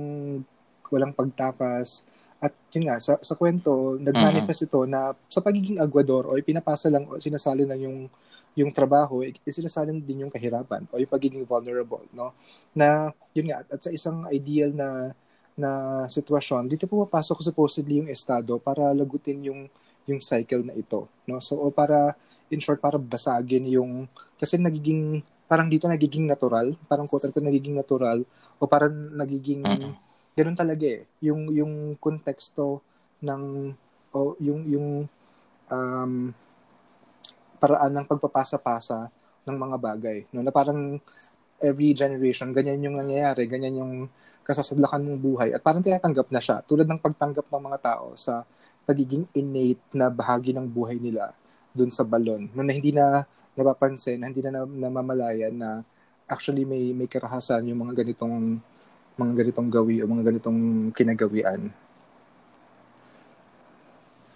walang 0.89 1.13
pagtakas, 1.13 2.09
at 2.39 2.55
yun 2.71 2.87
nga, 2.87 3.03
sa, 3.03 3.19
sa 3.19 3.35
kwento, 3.35 3.99
nag-manifest 3.99 4.71
ito 4.71 4.87
na 4.87 5.11
sa 5.27 5.43
pagiging 5.43 5.83
aguador 5.83 6.31
o 6.31 6.39
pinapasa 6.39 6.87
lang 6.87 7.03
o 7.11 7.19
sinasali 7.19 7.67
na 7.67 7.75
yung 7.75 8.07
yung 8.59 8.75
trabaho, 8.75 9.23
eh, 9.23 9.35
sinasalin 9.47 10.03
din 10.03 10.27
yung 10.27 10.35
kahirapan 10.35 10.83
o 10.91 10.99
yung 10.99 11.11
pagiging 11.11 11.47
vulnerable, 11.47 12.03
no? 12.11 12.35
Na, 12.75 13.15
yun 13.31 13.55
nga, 13.55 13.63
at 13.63 13.79
sa 13.79 13.91
isang 13.95 14.27
ideal 14.35 14.75
na 14.75 15.15
na 15.59 16.07
sitwasyon, 16.07 16.71
dito 16.71 16.87
pumapasok 16.87 17.43
supposedly 17.43 17.99
yung 17.99 18.09
estado 18.09 18.63
para 18.63 18.95
lagutin 18.95 19.43
yung 19.43 19.61
yung 20.09 20.25
cycle 20.25 20.65
na 20.65 20.73
ito, 20.73 21.05
no? 21.29 21.37
So, 21.43 21.61
o 21.61 21.69
para, 21.69 22.17
in 22.49 22.65
short, 22.65 22.81
para 22.81 22.97
basagin 22.97 23.69
yung, 23.69 24.09
kasi 24.41 24.57
nagiging, 24.57 25.21
parang 25.45 25.69
dito 25.69 25.85
nagiging 25.85 26.25
natural, 26.25 26.73
parang 26.89 27.05
quote 27.05 27.29
unquote 27.29 27.45
nagiging 27.45 27.77
natural, 27.77 28.25
o 28.57 28.65
parang 28.65 29.13
nagiging, 29.13 29.61
Mm. 29.61 29.93
ganun 30.33 30.57
talaga 30.57 30.87
eh. 30.89 31.05
Yung, 31.21 31.53
yung 31.53 31.73
konteksto 32.01 32.81
ng, 33.21 33.75
o 34.17 34.33
yung, 34.41 34.65
yung, 34.65 34.89
um, 35.69 36.13
paraan 37.61 37.93
ng 37.93 38.07
pagpapasa-pasa 38.09 39.13
ng 39.45 39.57
mga 39.61 39.77
bagay. 39.77 40.19
No? 40.33 40.41
Na 40.41 40.55
parang 40.55 40.97
every 41.61 41.93
generation, 41.93 42.49
ganyan 42.55 42.81
yung 42.81 42.97
nangyayari, 42.97 43.45
ganyan 43.45 43.83
yung 43.83 43.93
kasasadlakan 44.49 45.05
mong 45.05 45.21
buhay. 45.21 45.49
At 45.53 45.61
parang 45.61 45.85
tinatanggap 45.85 46.33
na 46.33 46.41
siya. 46.41 46.65
Tulad 46.65 46.89
ng 46.89 46.97
pagtanggap 46.97 47.45
ng 47.53 47.63
mga 47.69 47.79
tao 47.85 48.17
sa 48.17 48.49
pagiging 48.89 49.29
innate 49.37 49.85
na 49.93 50.09
bahagi 50.09 50.57
ng 50.57 50.65
buhay 50.65 50.97
nila 50.97 51.37
dun 51.77 51.93
sa 51.93 52.01
balon. 52.01 52.49
No, 52.57 52.65
na 52.65 52.73
hindi 52.73 52.89
na 52.89 53.29
napapansin, 53.53 54.17
na 54.17 54.33
hindi 54.33 54.41
na 54.41 54.65
na- 54.65 54.89
namamalayan 54.89 55.53
na 55.53 55.85
actually 56.25 56.65
may 56.65 56.97
may 56.97 57.05
karahasan 57.05 57.69
yung 57.69 57.85
mga 57.85 58.01
ganitong 58.01 58.57
mga 59.21 59.33
ganitong 59.45 59.69
gawi 59.69 60.01
o 60.01 60.09
mga 60.09 60.33
ganitong 60.33 60.89
kinagawian. 60.97 61.69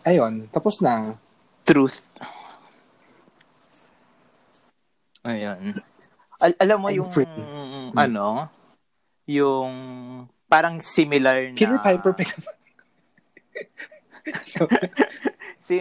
Ayun, 0.03 0.51
tapos 0.53 0.83
na. 0.83 1.17
Truth. 1.63 2.03
Ayan. 5.23 5.79
Al- 6.43 6.59
alam 6.59 6.79
mo 6.83 6.91
I'm 6.91 6.99
yung, 6.99 7.07
free. 7.07 7.31
Ano, 7.95 8.51
yung 9.27 9.73
parang 10.47 10.79
similar 10.79 11.49
na... 11.51 11.59
Peter 11.59 11.79
Piper 11.79 12.13
si, 15.59 15.81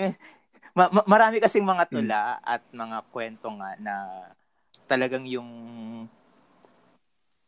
ma- 0.73 0.91
ma- 0.91 1.07
marami 1.07 1.39
kasing 1.39 1.65
mga 1.65 1.85
Hmm. 1.89 1.93
tula 1.93 2.23
at 2.41 2.61
mga 2.71 2.97
kwento 3.09 3.47
nga 3.57 3.75
na 3.77 3.95
talagang 4.85 5.23
yung 5.27 5.49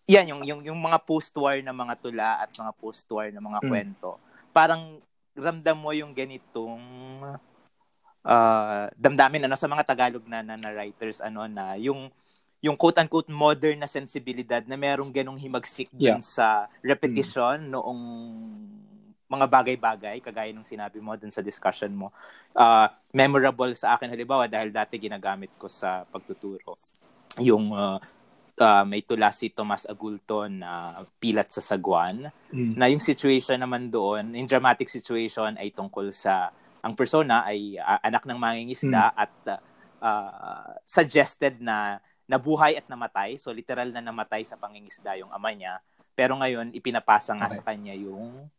yan 0.04 0.28
yung 0.36 0.42
yung 0.44 0.62
yung 0.68 0.80
mga 0.80 1.00
post-war 1.00 1.64
na 1.64 1.72
mga 1.72 1.96
tula 1.96 2.44
at 2.44 2.52
mga 2.52 2.72
post-war 2.76 3.32
na 3.32 3.40
mga 3.40 3.60
Mm. 3.64 3.70
kwento. 3.72 4.20
Parang 4.52 5.00
ramdam 5.34 5.80
mo 5.80 5.96
yung 5.96 6.12
ganitong 6.12 6.84
ah 8.24 8.88
damdamin 8.96 9.48
ano 9.48 9.56
sa 9.56 9.68
mga 9.68 9.84
Tagalog 9.84 10.24
na, 10.28 10.40
na, 10.44 10.56
na 10.56 10.72
writers 10.72 11.20
ano 11.20 11.44
na 11.48 11.76
yung 11.76 12.08
yung 12.64 12.80
quote 12.80 12.96
unquote 12.98 13.28
modern 13.28 13.84
na 13.84 13.92
sensibilidad 13.92 14.64
na 14.64 14.80
merong 14.80 15.12
ganong 15.12 15.36
himagsik 15.36 15.92
Yeah. 15.94 16.24
sa 16.24 16.72
repetition 16.80 17.68
noong 17.68 18.02
mga 19.28 19.46
bagay-bagay 19.50 20.22
kagaya 20.22 20.54
ng 20.54 20.64
sinabi 20.64 21.02
mo 21.02 21.12
dun 21.18 21.34
sa 21.34 21.42
discussion 21.42 21.92
mo 21.92 22.14
ah 22.54 22.88
memorable 23.12 23.74
sa 23.74 23.98
akin 23.98 24.08
halimbawa 24.08 24.46
dahil 24.48 24.70
dati 24.70 24.96
ginagamit 24.96 25.52
ko 25.58 25.66
sa 25.68 26.06
pagtuturo 26.06 26.78
yung 27.42 27.74
ah, 27.74 27.98
ah, 28.62 28.86
may 28.86 29.02
tula 29.02 29.34
si 29.34 29.50
Tomas 29.50 29.84
Agulton 29.84 30.62
na 30.62 31.04
pilat 31.20 31.50
sa 31.50 31.60
sagwan 31.60 32.30
Mm. 32.54 32.78
na 32.78 32.86
yung 32.86 33.02
situation 33.02 33.58
naman 33.58 33.90
doon, 33.90 34.30
yung 34.38 34.46
dramatic 34.46 34.86
situation 34.86 35.58
ay 35.58 35.74
tungkol 35.74 36.14
sa 36.14 36.54
ang 36.86 36.94
persona 36.94 37.42
ay 37.42 37.82
ah, 37.82 37.98
anak 38.06 38.30
ng 38.30 38.38
mangingisda 38.38 39.10
at 39.18 39.34
ah, 39.50 39.60
ah, 39.98 40.72
suggested 40.86 41.58
na 41.58 41.98
nabuhay 42.34 42.74
at 42.74 42.90
namatay. 42.90 43.38
So 43.38 43.54
literal 43.54 43.94
na 43.94 44.02
namatay 44.02 44.42
sa 44.42 44.58
pangingisda 44.58 45.22
yung 45.22 45.30
ama 45.30 45.54
niya. 45.54 45.78
Pero 46.18 46.34
ngayon 46.34 46.74
ipinapasa 46.74 47.38
nga 47.38 47.54
Okay. 47.54 47.58
sa 47.62 47.66
kanya 47.70 47.94
yung 47.94 48.50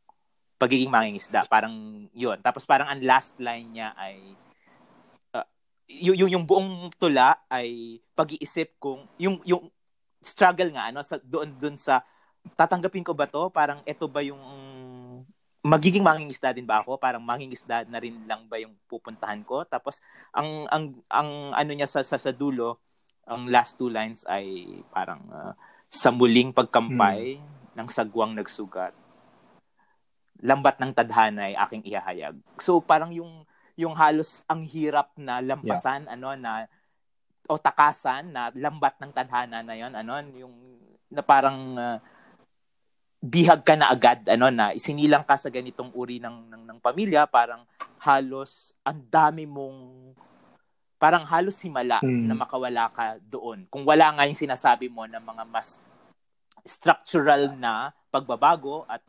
pagiging 0.55 0.95
mangingisda. 0.95 1.43
Parang 1.51 1.75
yun. 2.15 2.39
Tapos 2.39 2.63
parang 2.63 2.87
ang 2.87 3.03
last 3.03 3.35
line 3.43 3.75
niya 3.75 3.91
ay 3.99 4.39
yung, 5.85 6.17
yung 6.17 6.31
yung 6.41 6.45
buong 6.49 6.89
tula 6.97 7.37
ay 7.53 8.01
pag-iisip 8.17 8.81
kung 8.81 9.05
yung 9.21 9.43
yung 9.45 9.69
struggle 10.25 10.73
nga 10.73 10.89
ano 10.89 11.05
sa 11.05 11.21
doon 11.21 11.53
doon 11.61 11.77
sa 11.77 12.01
tatanggapin 12.57 13.05
ko 13.05 13.13
ba 13.13 13.29
to? 13.29 13.53
Parang 13.53 13.85
ito 13.85 14.09
ba 14.09 14.25
yung 14.25 14.41
magiging 15.65 16.05
mangingisda 16.05 16.53
din 16.53 16.65
ba 16.65 16.81
ako? 16.81 16.97
Parang 17.01 17.21
mangingisda 17.25 17.85
na 17.89 18.01
rin 18.01 18.17
lang 18.25 18.45
ba 18.49 18.61
yung 18.61 18.77
pupuntahan 18.89 19.41
ko? 19.45 19.65
Tapos 19.65 20.01
ang 20.33 20.69
ang 20.69 20.85
ang 21.09 21.29
ano 21.53 21.71
niya 21.73 21.89
sa 21.89 22.01
sa, 22.05 22.17
sa 22.17 22.33
dulo, 22.33 22.81
ang 23.25 23.49
last 23.49 23.81
two 23.81 23.89
lines 23.89 24.25
ay 24.29 24.79
parang 24.93 25.21
ah, 25.33 25.53
sa 25.89 26.13
muling 26.13 26.53
pagkampay 26.53 27.41
ng 27.75 27.89
sagwang 27.91 28.37
nagsugat. 28.37 28.95
Lambat 30.45 30.77
ng 30.79 30.93
tadhana 30.93 31.49
ay 31.49 31.55
aking 31.57 31.83
ihahayag. 31.89 32.37
So 32.61 32.79
parang 32.79 33.11
yung 33.15 33.49
yung 33.75 33.97
halos 33.99 34.47
ang 34.47 34.63
hirap 34.63 35.11
na 35.19 35.43
lampasan 35.43 36.07
ano 36.07 36.37
na 36.39 36.71
o 37.51 37.59
takasan 37.59 38.31
na 38.31 38.49
lambat 38.55 38.97
ng 39.03 39.11
tadhana 39.11 39.61
na 39.61 39.75
yon 39.75 39.93
ano 39.93 40.15
yung 40.39 40.55
na 41.11 41.21
parang 41.21 41.75
ah, 41.77 41.99
bihag 43.25 43.65
ka 43.65 43.75
na 43.75 43.89
agad 43.89 44.21
ano 44.29 44.53
na 44.53 44.77
isinilang 44.77 45.25
ka 45.25 45.41
sa 45.41 45.49
ganitong 45.49 45.91
uri 45.97 46.21
ng 46.21 46.53
ng, 46.53 46.63
ng 46.71 46.79
pamilya 46.79 47.25
parang 47.25 47.65
halos 48.05 48.77
ang 48.85 49.01
dami 49.09 49.49
mong 49.49 50.13
parang 51.05 51.29
halos 51.29 51.61
himala 51.61 52.01
Mm. 52.01 52.33
na 52.33 52.35
makawala 52.35 52.89
ka 52.89 53.21
doon 53.29 53.69
kung 53.69 53.85
wala 53.85 54.09
nga 54.17 54.25
yung 54.25 54.41
sinasabi 54.41 54.89
mo 54.89 55.05
na 55.05 55.21
mga 55.21 55.45
mas 55.45 55.77
structural 56.65 57.53
na 57.61 57.93
pagbabago 58.09 58.89
at 58.89 59.05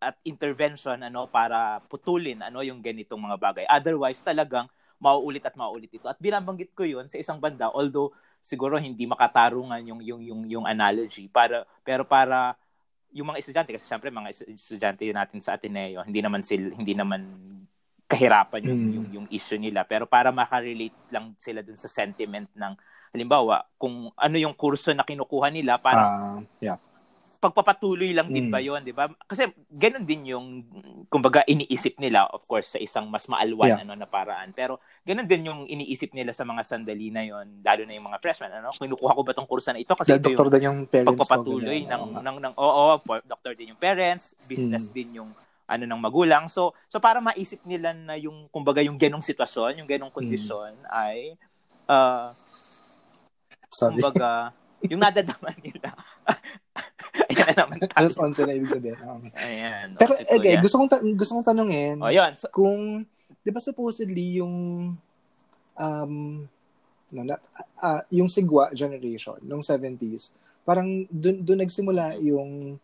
at 0.00 0.20
intervention 0.24 1.00
ano 1.00 1.24
para 1.32 1.80
putulin 1.88 2.44
ano 2.44 2.60
yung 2.60 2.84
ganitong 2.84 3.20
mga 3.20 3.40
bagay 3.40 3.64
otherwise 3.72 4.20
talagang 4.20 4.68
mauulit 5.00 5.40
at 5.48 5.56
mauulit 5.56 5.88
ito. 5.88 6.04
At 6.12 6.20
binabanggit 6.20 6.76
ko 6.76 6.84
'yun 6.84 7.08
sa 7.08 7.16
isang 7.16 7.40
banda 7.40 7.72
although 7.72 8.12
siguro 8.44 8.76
hindi 8.76 9.08
makatarungan 9.08 9.80
yung 9.80 10.00
yung 10.04 10.20
yung 10.20 10.40
yung 10.44 10.64
analogy 10.68 11.24
para 11.24 11.64
pero 11.80 12.04
para 12.04 12.52
yung 13.16 13.32
mga 13.32 13.40
estudyante 13.40 13.72
kasi 13.72 13.88
syempre 13.88 14.12
mga 14.12 14.28
estudyante 14.52 15.08
natin 15.08 15.40
sa 15.40 15.56
Ateneo 15.56 16.04
hindi 16.04 16.20
naman 16.20 16.44
sil 16.44 16.76
hindi 16.76 16.92
naman 16.92 17.24
kahirapan 18.10 18.66
yung, 18.66 18.80
mm. 18.80 18.90
yung 18.90 19.06
yung 19.14 19.26
issue 19.30 19.60
nila 19.60 19.86
pero 19.86 20.02
para 20.10 20.34
makarelate 20.34 20.98
lang 21.14 21.30
sila 21.38 21.62
dun 21.62 21.78
sa 21.78 21.86
sentiment 21.86 22.50
ng 22.58 22.74
halimbawa 23.14 23.62
kung 23.78 24.10
ano 24.18 24.36
yung 24.36 24.54
kurso 24.58 24.90
na 24.90 25.06
kinukuha 25.06 25.46
nila 25.54 25.78
para 25.78 26.02
uh, 26.02 26.42
yeah 26.58 26.78
pagpapatuloy 27.40 28.12
lang 28.12 28.28
din 28.28 28.52
mm. 28.52 28.52
ba 28.52 28.60
yon 28.60 28.84
di 28.84 28.92
ba? 28.92 29.08
Kasi 29.24 29.48
ganun 29.72 30.04
din 30.04 30.36
yung, 30.36 30.60
kumbaga, 31.08 31.40
iniisip 31.48 31.96
nila, 31.96 32.28
of 32.28 32.44
course, 32.44 32.76
sa 32.76 32.78
isang 32.78 33.08
mas 33.08 33.24
maalwan 33.32 33.72
yeah. 33.72 33.80
ano, 33.80 33.96
na 33.96 34.04
paraan. 34.04 34.52
Pero 34.52 34.76
ganun 35.08 35.24
din 35.24 35.48
yung 35.48 35.64
iniisip 35.64 36.12
nila 36.12 36.36
sa 36.36 36.44
mga 36.44 36.60
sandali 36.60 37.08
na 37.08 37.24
yon 37.24 37.64
lalo 37.64 37.88
na 37.88 37.96
yung 37.96 38.06
mga 38.12 38.20
freshmen. 38.20 38.52
Ano? 38.52 38.76
Kinukuha 38.76 39.16
ko 39.16 39.22
ba 39.24 39.32
tong 39.32 39.48
kurso 39.48 39.72
na 39.72 39.80
ito? 39.80 39.96
Kasi 39.96 40.12
Dahil 40.12 40.20
ito 40.20 40.28
doktor 40.36 40.48
din 40.52 40.68
yung 40.68 40.80
parents 40.84 41.08
pagpapatuloy 41.16 41.78
ng, 41.88 42.02
ng, 42.12 42.20
ng, 42.20 42.36
ng, 42.44 42.54
oo, 42.60 42.84
oh, 43.00 43.20
doctor 43.24 43.56
din 43.56 43.72
yung 43.72 43.80
parents, 43.80 44.36
business 44.44 44.92
mm. 44.92 44.92
din 44.92 45.08
yung 45.24 45.32
ano 45.70 45.86
ng 45.86 46.02
magulang. 46.02 46.50
So 46.50 46.74
so 46.90 46.98
para 46.98 47.22
maisip 47.22 47.62
nila 47.62 47.94
na 47.94 48.18
yung 48.18 48.50
kumbaga 48.50 48.82
yung 48.82 48.98
ganong 48.98 49.22
sitwasyon, 49.22 49.78
yung 49.78 49.88
ganong 49.90 50.10
kondisyon 50.10 50.74
mm. 50.74 50.90
ay 50.90 51.38
uh, 51.86 52.34
Sorry. 53.70 54.02
kumbaga 54.02 54.50
yung 54.90 54.98
nadadama 54.98 55.54
nila 55.62 55.94
Ayan 57.30 57.46
na 57.50 57.54
naman. 57.66 57.76
Alas 57.94 58.14
11 58.14 58.46
na 58.46 58.54
ibig 58.54 58.70
sabihin. 58.70 58.98
Um, 59.06 59.22
Ayan. 59.34 59.86
Pero, 59.98 60.12
okay, 60.14 60.54
gusto 60.62 60.76
kong, 60.78 60.90
ta- 60.90 61.02
gusto 61.02 61.32
kong 61.38 61.48
tanungin. 61.50 61.98
Oh, 61.98 62.12
yun. 62.12 62.32
So, 62.38 62.46
kung, 62.52 63.06
di 63.42 63.50
ba 63.50 63.58
supposedly 63.58 64.38
yung, 64.38 64.54
um, 65.74 66.14
no, 67.10 67.22
na, 67.26 67.36
uh, 67.82 68.02
yung 68.14 68.30
Sigwa 68.30 68.70
generation, 68.70 69.38
nung 69.42 69.64
70s, 69.64 70.34
parang 70.62 71.06
dun, 71.10 71.42
dun 71.42 71.58
nagsimula 71.58 72.20
yung 72.22 72.78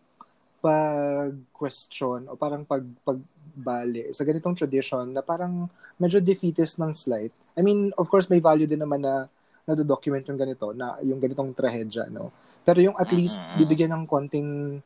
pag-question 0.60 2.26
o 2.28 2.34
parang 2.34 2.64
pag, 2.64 2.82
pagbali 3.04 4.10
sa 4.10 4.24
ganitong 4.24 4.56
tradition 4.56 5.06
na 5.12 5.22
parang 5.22 5.68
medyo 6.00 6.20
defeatist 6.20 6.80
ng 6.80 6.92
slight. 6.96 7.32
I 7.56 7.62
mean, 7.64 7.92
of 7.96 8.08
course, 8.08 8.28
may 8.28 8.40
value 8.40 8.68
din 8.68 8.82
naman 8.82 9.04
na 9.04 9.28
na-document 9.66 10.22
yung 10.30 10.38
ganito, 10.38 10.70
na 10.70 10.96
yung 11.02 11.18
ganitong 11.18 11.50
trahedya, 11.50 12.06
no? 12.06 12.30
Pero 12.62 12.78
yung 12.82 12.94
at 12.98 13.10
least 13.10 13.38
bibigyan 13.58 13.94
ng 13.94 14.04
konting 14.06 14.78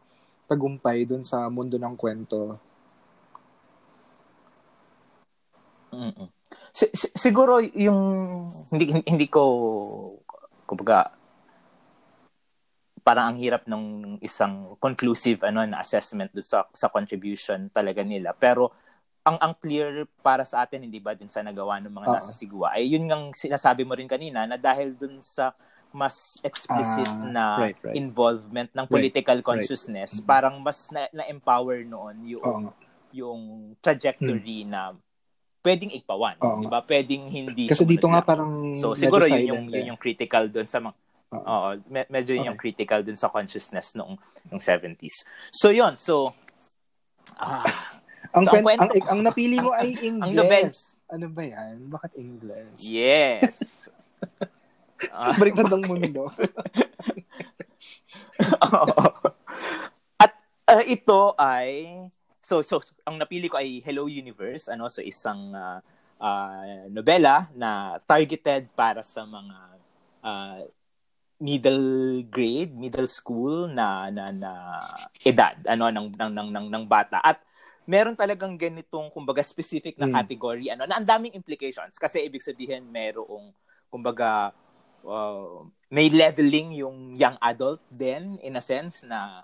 tagumpay 0.49 1.05
dun 1.05 1.23
sa 1.23 1.47
mundo 1.53 1.77
ng 1.77 1.95
kwento. 1.95 2.57
Mm-mm. 5.93 6.29
Si- 6.73 6.93
si- 6.95 7.14
siguro 7.14 7.61
yung 7.61 8.01
hindi 8.71 8.95
hindi 9.07 9.27
ko 9.27 9.43
kumbaga 10.66 11.20
parang 13.01 13.32
ang 13.32 13.38
hirap 13.40 13.64
ng 13.66 14.16
isang 14.20 14.76
conclusive 14.76 15.42
ano 15.44 15.64
na 15.64 15.80
assessment 15.80 16.30
dun 16.30 16.46
sa 16.46 16.68
sa 16.70 16.92
contribution 16.92 17.72
talaga 17.72 18.05
nila 18.05 18.36
pero 18.36 18.70
ang 19.24 19.36
ang 19.36 19.53
clear 19.57 20.09
para 20.24 20.48
sa 20.48 20.64
atin 20.64 20.84
hindi 20.84 21.01
ba 21.01 21.12
din 21.12 21.28
sa 21.28 21.44
nagawa 21.44 21.80
ng 21.80 21.92
mga 21.92 22.07
uh-huh. 22.09 22.16
nasa 22.20 22.32
Sigwa 22.32 22.72
ay 22.72 22.88
yun 22.88 23.05
ngang 23.05 23.36
sinasabi 23.36 23.84
mo 23.84 23.92
rin 23.92 24.09
kanina 24.09 24.48
na 24.48 24.57
dahil 24.57 24.96
dun 24.96 25.20
sa 25.20 25.53
mas 25.90 26.38
explicit 26.46 27.07
uh, 27.07 27.30
na 27.30 27.44
right, 27.59 27.78
right. 27.82 27.98
involvement 27.98 28.70
ng 28.70 28.86
political 28.86 29.38
right, 29.42 29.46
consciousness, 29.46 30.22
right. 30.22 30.26
parang 30.26 30.62
mas 30.62 30.86
na, 30.94 31.11
na-empower 31.11 31.82
noon 31.82 32.16
yung 32.38 32.70
oh. 32.70 32.74
yung 33.11 33.40
trajectory 33.82 34.62
hmm. 34.62 34.70
na 34.70 34.94
pwedeng 35.66 35.90
ipawan, 35.90 36.38
oh. 36.38 36.62
'di 36.62 36.66
ba? 36.70 36.80
Pwedeng 36.86 37.26
hindi 37.26 37.66
Kasi 37.66 37.84
dito 37.84 38.07
nga 38.07 38.22
parang 38.22 38.78
So 38.78 38.94
siguro 38.94 39.26
yun 39.26 39.51
yung 39.51 39.64
eh. 39.68 39.82
yun 39.82 39.90
yung 39.94 40.01
critical 40.01 40.46
doon 40.46 40.70
sa 40.70 40.78
mga 40.78 40.94
Oo, 41.31 41.78
me- 41.87 42.11
medyo 42.11 42.35
yun 42.35 42.43
okay. 42.43 42.51
yung 42.51 42.59
critical 42.59 43.01
dun 43.07 43.14
sa 43.14 43.31
consciousness 43.31 43.95
noong 43.95 44.18
noong 44.51 44.62
70s. 44.62 45.22
So 45.55 45.70
yun, 45.70 45.95
so 45.95 46.35
ah, 47.39 47.62
ang, 48.35 48.51
so, 48.51 48.59
ang, 48.59 48.66
ang, 48.66 48.91
ang 48.91 49.20
napili 49.22 49.62
mo 49.62 49.70
ay 49.70 49.95
English. 49.95 50.22
ang 50.26 50.33
Nobel. 50.35 50.66
Ano 51.11 51.26
ba 51.31 51.43
'yan? 51.47 51.74
Bakit 51.87 52.12
English? 52.18 52.81
Yes. 52.91 53.57
Uh, 55.01 55.33
Baliktad 55.41 55.72
ng 55.72 55.89
mundo. 55.89 56.28
At 60.20 60.33
uh, 60.68 60.85
ito 60.85 61.33
ay 61.41 62.05
so 62.45 62.61
so 62.61 62.85
ang 63.09 63.16
napili 63.16 63.49
ko 63.49 63.57
ay 63.57 63.81
Hello 63.81 64.12
Universe 64.12 64.68
ano 64.68 64.93
so 64.93 65.01
isang 65.01 65.57
uh, 65.57 65.81
uh, 66.20 66.85
nobela 66.93 67.49
na 67.57 67.97
targeted 68.05 68.68
para 68.76 69.01
sa 69.01 69.24
mga 69.24 69.59
uh, 70.20 70.61
middle 71.41 72.20
grade, 72.28 72.76
middle 72.76 73.09
school 73.09 73.66
na 73.66 74.12
na, 74.12 74.28
na 74.28 74.53
edad 75.24 75.57
ano 75.64 75.88
ng 75.88 76.12
ng 76.12 76.30
ng 76.36 76.49
ng, 76.53 76.66
ng 76.68 76.84
bata 76.84 77.16
at 77.24 77.41
meron 77.88 78.14
talagang 78.14 78.55
ganitong 78.61 79.09
kumbaga 79.09 79.41
specific 79.41 79.97
na 79.97 80.07
mm. 80.07 80.14
category 80.20 80.68
ano 80.68 80.84
na 80.84 81.01
ang 81.01 81.09
daming 81.09 81.32
implications 81.32 81.97
kasi 81.97 82.22
ibig 82.28 82.45
sabihin 82.45 82.84
merong 82.86 83.51
kumbaga 83.88 84.53
uh, 85.03 85.64
may 85.88 86.12
leveling 86.12 86.76
yung 86.76 87.16
young 87.16 87.41
adult 87.41 87.80
din 87.88 88.36
in 88.45 88.55
a 88.55 88.62
sense 88.62 89.03
na 89.03 89.43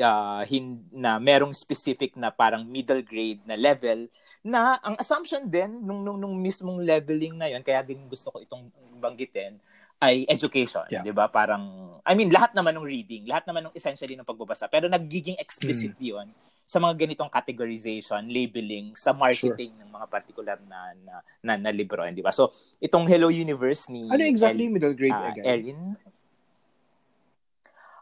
uh, 0.00 0.42
hin, 0.46 0.86
na 0.94 1.18
merong 1.18 1.52
specific 1.52 2.14
na 2.14 2.30
parang 2.30 2.62
middle 2.62 3.02
grade 3.02 3.42
na 3.42 3.58
level 3.58 4.06
na 4.44 4.78
ang 4.80 4.94
assumption 5.02 5.50
din 5.50 5.82
nung 5.82 6.06
nung, 6.06 6.20
nung 6.20 6.36
mismong 6.38 6.78
leveling 6.84 7.34
na 7.34 7.50
yon 7.50 7.64
kaya 7.64 7.82
din 7.82 8.06
gusto 8.06 8.30
ko 8.30 8.38
itong 8.38 8.70
banggitin 9.02 9.58
ay 10.02 10.26
education, 10.26 10.84
yeah. 10.90 11.04
'di 11.04 11.14
ba? 11.14 11.30
Parang 11.30 11.96
I 12.02 12.12
mean 12.18 12.30
lahat 12.30 12.52
naman 12.52 12.74
ng 12.76 12.86
reading, 12.86 13.26
lahat 13.28 13.46
naman 13.46 13.70
ng 13.70 13.74
essentially 13.76 14.18
ng 14.18 14.26
pagbabasa, 14.26 14.66
pero 14.66 14.90
nagiging 14.90 15.38
explicit 15.38 15.94
mm. 15.96 16.04
'yon 16.04 16.28
sa 16.64 16.80
mga 16.80 16.96
ganitong 16.96 17.28
categorization, 17.28 18.24
labeling, 18.24 18.96
sa 18.96 19.12
marketing 19.12 19.76
sure. 19.76 19.80
ng 19.84 19.90
mga 19.92 20.06
particular 20.08 20.56
na 20.64 20.96
na, 20.96 21.14
na, 21.44 21.52
na 21.60 21.70
libro, 21.70 22.00
di 22.08 22.24
ba? 22.24 22.32
So, 22.32 22.56
itong 22.80 23.04
Hello 23.04 23.28
Universe 23.28 23.92
ni 23.92 24.08
Ano 24.08 24.24
exactly 24.24 24.64
El, 24.64 24.72
middle 24.72 24.96
grade 24.96 25.12
uh, 25.12 25.28
again? 25.28 25.44
Erin? 25.44 25.80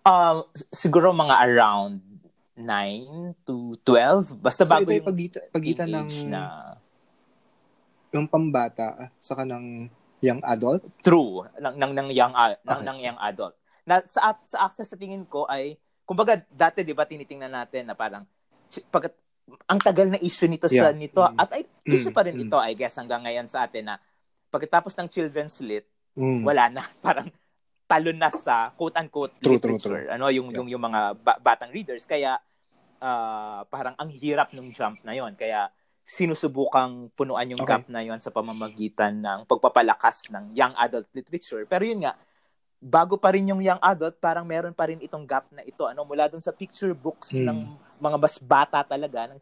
Uh, 0.06 0.46
siguro 0.70 1.10
mga 1.10 1.42
around 1.42 1.98
9 2.54 3.34
to 3.42 3.74
12. 3.82 4.38
Basta 4.38 4.62
so, 4.62 4.70
bago 4.70 4.86
ito 4.90 5.02
yung 5.02 5.08
pagita, 5.10 5.38
pagitan 5.50 5.90
ng 5.90 6.08
na 6.30 6.42
yung 8.14 8.28
pambata 8.30 9.10
sa 9.18 9.34
kanang 9.34 9.90
young 10.22 10.40
adult? 10.46 10.86
True, 11.02 11.50
ng 11.58 11.74
ng, 11.76 11.92
ng 11.98 12.08
young 12.14 12.32
uh, 12.32 12.54
ng, 12.62 12.80
okay. 12.80 12.86
ng 12.86 12.98
young 13.02 13.18
adult. 13.18 13.54
Na 13.82 14.00
sa 14.06 14.38
sa 14.46 14.70
access 14.70 14.94
sa 14.94 14.96
tingin 14.96 15.26
ko 15.26 15.44
ay 15.50 15.74
kumbaga 16.06 16.38
dati 16.46 16.86
'di 16.86 16.94
ba 16.94 17.04
tinitingnan 17.04 17.50
natin 17.50 17.90
na 17.90 17.98
parang 17.98 18.22
pag 18.88 19.10
ang 19.66 19.80
tagal 19.82 20.06
na 20.08 20.22
issue 20.22 20.46
nito 20.46 20.70
yeah. 20.70 20.88
sa 20.88 20.94
nito 20.94 21.20
mm. 21.20 21.36
at 21.36 21.50
ay 21.58 21.62
issue 21.84 22.14
mm. 22.14 22.16
pa 22.16 22.22
rin 22.24 22.38
mm. 22.38 22.44
ito 22.46 22.58
I 22.62 22.72
guess 22.78 22.96
hanggang 22.96 23.26
ngayon 23.26 23.50
sa 23.50 23.66
atin 23.66 23.90
na 23.92 23.96
pagkatapos 24.48 24.94
ng 24.96 25.08
children's 25.10 25.58
lit 25.60 25.84
mm. 26.14 26.46
wala 26.46 26.70
na 26.70 26.82
parang 27.04 27.28
talon 27.90 28.16
na 28.16 28.30
sa 28.30 28.70
quote 28.72 28.96
unquote 28.96 29.34
true, 29.42 29.58
literature 29.58 29.98
true, 29.98 30.06
true. 30.08 30.14
ano 30.14 30.30
yung 30.30 30.48
yeah. 30.48 30.56
yung 30.62 30.68
yung 30.70 30.82
mga 30.82 31.00
ba- 31.20 31.40
batang 31.42 31.74
readers 31.74 32.06
kaya 32.06 32.38
uh, 33.02 33.66
parang 33.68 33.98
ang 33.98 34.08
hirap 34.08 34.54
ng 34.54 34.70
jump 34.72 35.02
na 35.02 35.12
yon 35.12 35.34
kaya 35.34 35.68
sinusubukang 36.02 37.08
punuan 37.14 37.46
yung 37.54 37.62
okay. 37.62 37.78
gap 37.78 37.86
na 37.86 38.02
yon 38.02 38.18
sa 38.18 38.34
pamamagitan 38.34 39.14
ng 39.22 39.46
pagpapalakas 39.46 40.28
ng 40.34 40.50
young 40.52 40.74
adult 40.74 41.06
literature 41.14 41.62
pero 41.64 41.86
yun 41.86 42.02
nga 42.02 42.18
bago 42.82 43.14
pa 43.14 43.30
rin 43.30 43.46
yung 43.46 43.62
young 43.62 43.78
adult, 43.78 44.18
parang 44.18 44.42
meron 44.42 44.74
pa 44.74 44.90
rin 44.90 44.98
itong 44.98 45.22
gap 45.22 45.46
na 45.54 45.62
ito. 45.62 45.86
Ano, 45.86 46.02
mula 46.02 46.26
dun 46.26 46.42
sa 46.42 46.50
picture 46.50 46.90
books 46.90 47.38
hmm. 47.38 47.46
ng 47.46 47.58
mga 48.02 48.16
bas 48.18 48.36
bata 48.42 48.82
talaga, 48.82 49.30
ng 49.30 49.38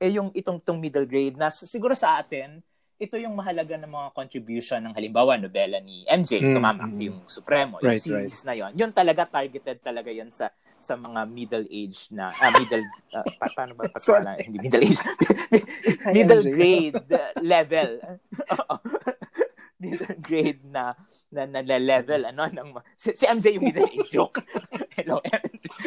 eh 0.00 0.16
yung 0.16 0.32
itong 0.32 0.56
tong 0.64 0.80
middle 0.80 1.04
grade 1.04 1.36
na 1.36 1.52
siguro 1.52 1.92
sa 1.92 2.16
atin, 2.16 2.64
ito 3.00 3.16
yung 3.16 3.32
mahalaga 3.32 3.80
ng 3.80 3.88
mga 3.88 4.08
contribution 4.12 4.78
ng 4.84 4.92
halimbawa 4.92 5.40
nobela 5.40 5.80
ni 5.80 6.04
MJ, 6.04 6.44
mm, 6.44 6.52
Tumamak, 6.52 6.92
mm. 6.92 7.00
yung 7.00 7.18
Supremo, 7.24 7.80
right, 7.80 7.96
yung 7.96 8.04
series 8.04 8.44
right. 8.44 8.46
na 8.46 8.54
yon. 8.60 8.72
Yun 8.76 8.92
talaga 8.92 9.24
targeted 9.24 9.80
talaga 9.80 10.12
yon 10.12 10.28
sa 10.28 10.52
sa 10.80 10.96
mga 10.96 11.28
middle 11.28 11.66
age 11.68 12.08
na 12.08 12.32
uh, 12.32 12.50
middle 12.56 12.84
uh, 13.12 13.24
pa, 13.40 13.52
paano 13.52 13.76
ba 13.76 13.84
patulan 13.92 14.40
hindi 14.40 14.64
middle 14.64 14.80
age 14.80 14.96
middle 16.16 16.40
grade 16.40 16.96
level 17.44 18.00
middle 19.84 20.16
grade 20.24 20.64
na 20.64 20.96
na, 21.28 21.44
na 21.44 21.76
level 21.76 22.24
ano 22.32 22.48
ng 22.48 22.68
si, 22.96 23.12
si 23.12 23.28
MJ 23.28 23.60
yung 23.60 23.64
middle 23.64 23.92
age 23.92 24.08
joke. 24.08 24.40
Hello. 24.96 25.20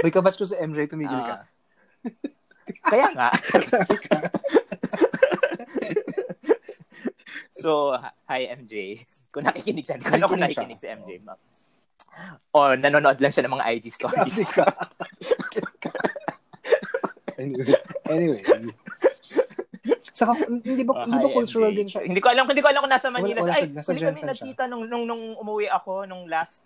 May 0.06 0.14
kabatch 0.14 0.38
ko 0.38 0.46
sa 0.46 0.62
MJ 0.62 0.86
tumigil 0.90 1.18
uh, 1.18 1.26
ka. 1.26 1.36
Ah. 1.42 1.46
kaya 2.90 3.08
nga. 3.18 3.30
So, 7.64 7.96
hi 8.28 8.52
MJ. 8.52 9.00
Kung 9.34 9.48
nakikinig 9.48 9.82
siya, 9.82 9.98
kung 9.98 10.22
ako 10.22 10.38
nakikinig 10.38 10.78
si 10.78 10.86
MJ, 10.86 11.24
ma'am. 11.24 11.40
O 12.54 12.78
nanonood 12.78 13.18
lang 13.18 13.34
siya 13.34 13.50
ng 13.50 13.56
mga 13.58 13.66
IG 13.74 13.86
stories. 13.90 14.46
anyway, 17.42 17.74
anyway. 18.06 18.42
Saka, 20.14 20.38
hindi 20.46 20.86
ba, 20.86 21.10
hindi 21.10 21.18
ba 21.18 21.26
Hi, 21.26 21.34
cultural 21.34 21.74
MJ. 21.74 21.78
din 21.82 21.88
siya? 21.90 22.02
Hindi 22.06 22.22
ko 22.22 22.30
alam, 22.30 22.46
hindi 22.46 22.62
ko 22.62 22.70
alam 22.70 22.86
kung 22.86 22.94
nasa 22.94 23.10
Manila. 23.10 23.42
Wala- 23.42 23.50
wala 23.50 23.58
Ay, 23.58 23.62
siya, 23.66 23.74
nasa 23.74 23.90
huli 23.90 23.98
kami 23.98 24.06
Jensen 24.06 24.22
siya. 24.22 24.30
nagkita 24.30 24.64
nung, 24.70 24.84
nung, 24.86 25.06
nung 25.10 25.24
umuwi 25.34 25.66
ako, 25.66 26.06
nung 26.06 26.30
last, 26.30 26.62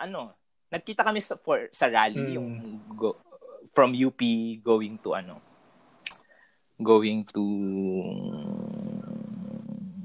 ano, 0.00 0.32
nagkita 0.72 1.04
kami 1.04 1.20
sa, 1.20 1.36
for, 1.36 1.68
sa 1.70 1.92
rally, 1.92 2.16
Mm. 2.16 2.32
yung 2.32 2.48
go, 2.96 3.20
from 3.76 3.92
UP 3.92 4.16
going 4.64 4.96
to, 4.96 5.12
ano, 5.12 5.36
going 6.80 7.28
to 7.28 7.44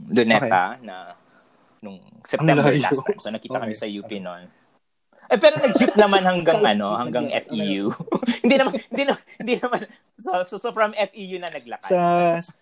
Luneta 0.08 0.78
na 0.80 1.16
nung 1.80 2.02
September 2.22 2.74
last 2.74 3.02
time. 3.02 3.20
So 3.20 3.30
nakita 3.30 3.58
kami 3.58 3.74
Okay. 3.74 3.82
sa 3.82 3.88
UP 3.88 4.12
noon. 4.12 4.46
Eh 5.26 5.42
pero 5.42 5.58
nag-jeep 5.58 5.98
naman 6.06 6.22
hanggang 6.22 6.62
ano, 6.62 6.94
hanggang 6.94 7.26
FEU. 7.34 7.90
hindi 8.46 8.56
naman 8.62 8.78
hindi 8.78 9.04
naman 9.04 9.22
hindi 9.42 9.54
naman 9.58 9.80
so, 10.22 10.30
so, 10.46 10.56
so 10.62 10.70
from 10.70 10.94
FEU 10.94 11.42
na 11.42 11.50
naglakad. 11.50 11.90
Sa 11.90 12.02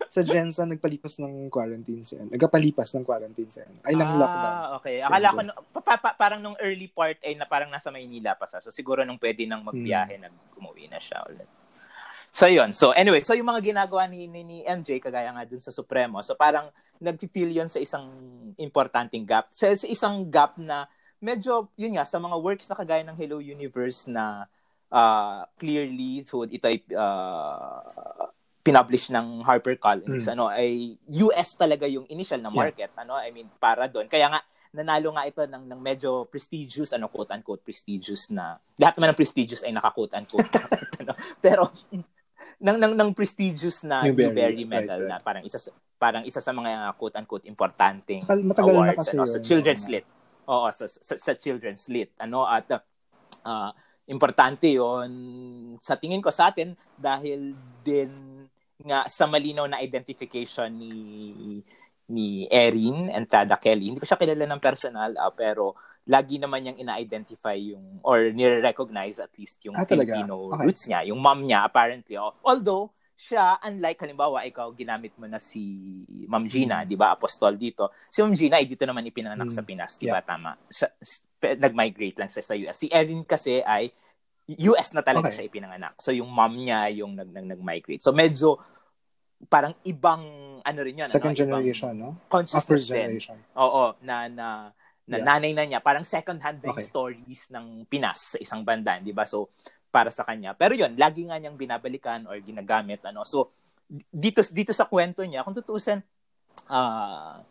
sa 0.07 0.21
Jensen, 0.23 0.71
nagpalipas 0.71 1.19
ng 1.19 1.51
quarantine 1.51 2.07
si 2.07 2.15
ano. 2.15 2.31
Nagkapalipas 2.31 2.95
ng 2.95 3.03
quarantine 3.03 3.51
si 3.51 3.59
ano. 3.59 3.83
Ay, 3.83 3.99
ng 3.99 4.11
lockdown. 4.15 4.55
Ah, 4.55 4.67
okay. 4.79 5.03
Sa 5.03 5.11
Akala 5.11 5.27
ko, 5.29 5.39
pa, 5.75 5.81
pa, 5.83 5.95
pa- 5.99 6.15
parang 6.15 6.39
nung 6.39 6.55
early 6.55 6.87
part 6.87 7.19
ay 7.19 7.35
na 7.35 7.43
parang 7.43 7.67
nasa 7.67 7.91
Maynila 7.91 8.31
pa 8.31 8.47
siya. 8.47 8.63
So 8.63 8.71
siguro 8.71 9.03
nung 9.03 9.19
pwede 9.19 9.43
nang 9.43 9.67
magbiyahe, 9.67 10.15
Hmm. 10.15 10.31
nag-umuwi 10.31 10.87
na 10.87 11.03
siya 11.03 11.19
ulit. 11.27 11.47
So 12.31 12.47
yun. 12.47 12.71
So 12.71 12.95
anyway, 12.95 13.19
so 13.21 13.35
yung 13.35 13.45
mga 13.45 13.75
ginagawa 13.75 14.07
ni, 14.07 14.23
ni, 14.25 14.41
ni 14.41 14.57
MJ, 14.63 15.03
kagaya 15.03 15.29
nga 15.29 15.43
dun 15.43 15.59
sa 15.59 15.69
Supremo, 15.69 16.23
so 16.23 16.31
parang 16.33 16.71
nag-feel 16.99 17.49
yun 17.51 17.69
sa 17.69 17.79
isang 17.81 18.09
importanteng 18.57 19.25
gap. 19.25 19.49
Sa, 19.49 19.69
sa 19.73 19.87
isang 19.87 20.27
gap 20.29 20.57
na 20.59 20.85
medyo, 21.23 21.71
yun 21.79 21.95
nga, 21.95 22.05
sa 22.05 22.19
mga 22.19 22.35
works 22.37 22.67
na 22.67 22.75
kagaya 22.75 23.03
ng 23.07 23.15
Hello 23.15 23.39
Universe 23.39 24.11
na 24.11 24.45
uh, 24.91 25.47
clearly, 25.57 26.21
so 26.27 26.43
ito 26.45 26.67
ay 26.67 26.83
uh, 26.93 28.29
pinublish 28.63 29.11
ng 29.11 29.43
HarperCollins, 29.43 30.23
Mm. 30.23 30.33
ano, 30.39 30.47
ay 30.47 30.95
US 31.23 31.59
talaga 31.59 31.83
yung 31.83 32.07
initial 32.07 32.39
na 32.39 32.47
Yeah. 32.51 32.59
market, 32.63 32.91
ano, 32.95 33.19
I 33.19 33.31
mean, 33.31 33.51
para 33.59 33.91
doon. 33.91 34.07
Kaya 34.07 34.31
nga, 34.31 34.39
nanalo 34.73 35.13
nga 35.13 35.27
ito 35.27 35.43
ng, 35.43 35.63
ng 35.69 35.79
medyo 35.83 36.25
prestigious, 36.31 36.95
ano, 36.95 37.11
quote-unquote, 37.11 37.61
prestigious 37.61 38.31
na, 38.31 38.57
lahat 38.79 38.95
naman 38.97 39.11
ng 39.13 39.19
prestigious 39.19 39.61
ay 39.67 39.75
naka-quote-unquote. 39.75 40.47
ano, 41.03 41.11
pero, 41.43 41.69
ng, 42.59 42.77
ng, 42.77 42.93
ng 42.93 43.09
prestigious 43.13 43.85
na 43.85 44.03
Newbery, 44.05 44.29
Newbery, 44.29 44.63
right, 44.63 44.69
medal 44.69 44.99
right. 45.01 45.09
na 45.09 45.15
parang 45.23 45.43
isa 45.45 45.57
sa, 45.57 45.71
parang 45.97 46.23
isa 46.27 46.41
sa 46.43 46.51
mga 46.53 46.93
quote-unquote 46.99 47.47
importanteng 47.47 48.21
Matagal- 48.25 48.45
matagal 48.45 48.73
na 48.73 48.77
awards 48.77 48.97
kasi 48.99 49.13
ano, 49.15 49.23
yun. 49.23 49.33
sa 49.33 49.39
children's 49.39 49.85
lit. 49.89 50.05
Oo, 50.43 50.67
sa, 50.69 50.85
sa, 50.85 51.13
sa 51.15 51.33
children's 51.39 51.85
lit. 51.87 52.11
Ano, 52.19 52.43
at 52.43 52.67
uh, 52.69 53.71
importante 54.11 54.67
yon 54.67 55.09
sa 55.79 55.95
tingin 55.95 56.19
ko 56.19 56.27
sa 56.29 56.51
atin 56.51 56.75
dahil 56.99 57.55
din 57.83 58.43
nga 58.83 59.07
sa 59.07 59.23
malinaw 59.29 59.63
na 59.71 59.79
identification 59.79 60.67
ni 60.75 60.91
ni 62.11 62.45
Erin 62.51 63.07
Entrada 63.07 63.55
Kelly. 63.55 63.95
Hindi 63.95 64.03
ko 64.03 64.07
siya 64.07 64.19
kilala 64.19 64.43
ng 64.43 64.59
personal, 64.59 65.15
ah, 65.15 65.31
pero 65.31 65.79
lagi 66.03 66.35
naman 66.35 66.59
niyang 66.59 66.79
ina-identify 66.83 67.55
yung 67.55 68.03
or 68.03 68.27
nire-recognize 68.35 69.23
at 69.23 69.31
least 69.39 69.63
yung 69.63 69.79
Ah? 69.79 69.87
Filipino 69.87 70.51
Okay. 70.51 70.67
roots 70.67 70.83
niya, 70.85 71.07
yung 71.07 71.19
mom 71.23 71.39
niya 71.39 71.63
apparently. 71.63 72.19
Oh. 72.19 72.35
Although 72.43 72.91
siya 73.15 73.55
unlike 73.63 74.03
halimbawa 74.03 74.43
ikaw 74.43 74.67
ginamit 74.75 75.15
mo 75.15 75.31
na 75.31 75.39
si 75.39 75.63
Ma'am 76.27 76.43
Gina, 76.43 76.83
Mm. 76.83 76.87
'di 76.91 76.95
ba? 76.99 77.15
Apostol 77.15 77.55
dito. 77.55 77.95
Si 78.11 78.19
Ma'am 78.19 78.35
Gina 78.35 78.59
ay 78.59 78.67
dito 78.67 78.83
naman 78.83 79.07
ipinanganak 79.07 79.47
Mm. 79.47 79.55
sa 79.55 79.63
Pinas, 79.63 79.95
'di 79.95 80.11
ba? 80.11 80.19
Tama. 80.19 80.59
Siya, 80.67 80.91
nag-migrate 81.55 82.19
lang 82.19 82.27
siya 82.27 82.43
sa 82.43 82.55
US. 82.59 82.75
Si 82.75 82.91
Erin 82.91 83.23
kasi 83.23 83.63
ay 83.63 83.87
US 84.67 84.91
na 84.91 85.07
talaga 85.07 85.31
Okay. 85.31 85.39
siya 85.39 85.47
ipinanganak. 85.47 85.95
So 86.03 86.11
yung 86.11 86.27
mom 86.27 86.51
niya 86.59 86.91
yung 86.91 87.15
nag, 87.15 87.31
nag 87.31 87.47
nag-migrate. 87.55 88.03
So 88.03 88.11
medyo 88.11 88.59
parang 89.47 89.71
ibang 89.87 90.23
ano 90.59 90.79
rin 90.83 90.99
'yan, 90.99 91.07
Second 91.07 91.31
ano? 91.31 91.39
Ibang 91.39 91.63
generation, 91.63 91.91
no? 91.95 92.09
Upper 92.19 92.27
consciousness 92.27 92.91
din. 92.91 93.07
generation. 93.15 93.37
Oo, 93.55 93.95
na 94.03 94.27
na 94.27 94.47
na 95.03 95.19
Yeah. 95.19 95.27
nanay 95.35 95.51
na 95.51 95.63
niya, 95.67 95.79
parang 95.83 96.07
second-hand 96.07 96.63
din 96.63 96.71
Okay. 96.71 96.85
stories 96.87 97.51
ng 97.51 97.83
Pinas 97.91 98.35
sa 98.35 98.37
isang 98.39 98.63
banda, 98.63 98.97
'di 99.03 99.11
ba? 99.11 99.27
So 99.27 99.51
para 99.91 100.09
sa 100.09 100.23
kanya. 100.23 100.55
Pero 100.55 100.73
'yun, 100.73 100.95
lagi 100.95 101.27
nga 101.27 101.37
niyang 101.37 101.59
binabalikan 101.59 102.23
or 102.25 102.39
ginagamit 102.39 103.03
ano. 103.03 103.27
So 103.27 103.51
dito 104.09 104.39
dito 104.49 104.71
sa 104.71 104.87
kwento 104.87 105.21
niya, 105.27 105.43
kung 105.43 105.53
tutusin 105.53 105.99
ah 106.71 107.43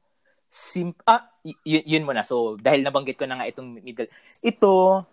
sim 0.48 0.92
ah 1.04 1.28
y- 1.44 1.84
yun 1.86 2.08
muna. 2.08 2.24
So 2.24 2.56
dahil 2.56 2.80
nabanggit 2.84 3.20
ko 3.20 3.28
na 3.28 3.40
nga 3.40 3.48
itong 3.50 3.80
middle 3.84 4.08
ito 4.40 5.04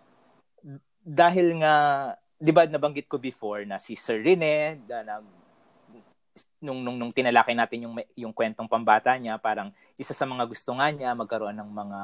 dahil 1.04 1.60
nga 1.60 1.74
'di 2.40 2.52
ba 2.56 2.64
nabanggit 2.68 3.12
ko 3.12 3.20
before 3.20 3.68
na 3.68 3.76
si 3.80 4.00
Sir 4.00 4.24
Rene 4.24 4.80
na, 4.88 5.04
na 5.04 5.14
nung 6.62 6.84
nung 6.84 6.96
nung 7.00 7.12
tinalakay 7.12 7.58
natin 7.58 7.90
yung 7.90 7.96
yung 8.16 8.34
kwentong 8.36 8.70
pambata 8.70 9.16
niya, 9.18 9.40
parang 9.42 9.74
isa 9.96 10.14
sa 10.14 10.28
mga 10.28 10.46
gusto 10.46 10.76
nga 10.78 10.88
niya 10.94 11.18
magkaroon 11.18 11.58
ng 11.58 11.72
mga 11.72 12.00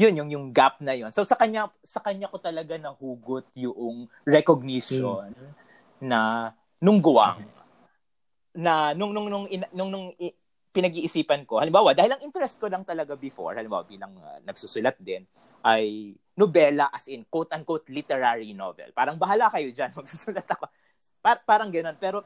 yun 0.00 0.18
yung 0.24 0.30
yung 0.32 0.46
gap 0.50 0.80
na 0.80 0.92
yun. 0.96 1.10
So 1.14 1.22
sa 1.22 1.36
kanya 1.38 1.70
sa 1.84 2.00
kanya 2.02 2.28
ko 2.28 2.40
talaga 2.40 2.76
nahugot 2.76 3.48
yung 3.56 4.08
recognition 4.24 5.32
na 6.02 6.50
nung 6.82 6.98
guwang 6.98 7.40
na 8.52 8.92
nung 8.92 9.16
nung 9.16 9.28
nung 9.32 9.46
ina- 9.48 9.72
nung, 9.72 9.88
nung 9.88 10.08
i- 10.20 10.34
pinag-iisipan 10.72 11.44
ko 11.44 11.60
halimbawa 11.60 11.92
dahil 11.92 12.16
ang 12.16 12.24
interest 12.24 12.56
ko 12.56 12.68
lang 12.68 12.84
talaga 12.84 13.12
before 13.12 13.52
halimbawa 13.52 13.84
bilang 13.84 14.16
uh, 14.16 14.40
nagsusulat 14.44 14.96
din 15.00 15.24
ay 15.60 16.16
nobela 16.32 16.88
as 16.88 17.12
in 17.12 17.28
quote 17.28 17.52
unquote 17.52 17.86
literary 17.92 18.56
novel. 18.56 18.88
Parang 18.96 19.20
bahala 19.20 19.52
kayo 19.52 19.68
diyan 19.68 19.92
magsusulat 20.00 20.48
ako. 20.48 20.64
Par- 21.22 21.44
parang 21.44 21.68
ganoon 21.70 21.96
pero 22.00 22.24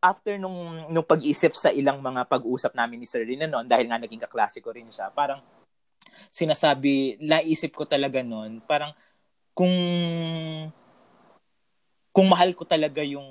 after 0.00 0.40
nung 0.40 0.88
nung 0.88 1.04
pag-isip 1.04 1.52
sa 1.52 1.68
ilang 1.68 2.00
mga 2.00 2.24
pag-usap 2.24 2.72
namin 2.72 3.04
ni 3.04 3.06
Sir 3.06 3.22
Rina 3.22 3.44
noon 3.44 3.68
dahil 3.68 3.84
nga 3.86 4.00
naging 4.00 4.24
kaklase 4.24 4.64
ko 4.64 4.72
rin 4.72 4.88
siya, 4.88 5.12
parang 5.12 5.44
sinasabi, 6.32 7.20
naisip 7.20 7.76
ko 7.76 7.84
talaga 7.84 8.24
noon, 8.24 8.64
parang 8.64 8.96
kung 9.52 9.70
kung 12.10 12.26
mahal 12.26 12.56
ko 12.58 12.66
talaga 12.66 13.04
yung 13.06 13.28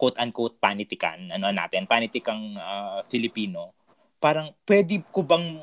quote-unquote 0.00 0.56
panitikan, 0.56 1.28
ano 1.28 1.52
natin, 1.52 1.84
panitikang 1.84 2.56
ah, 2.56 3.04
Filipino, 3.10 3.76
parang 4.22 4.54
pwede 4.64 5.04
ko 5.12 5.20
bang 5.20 5.60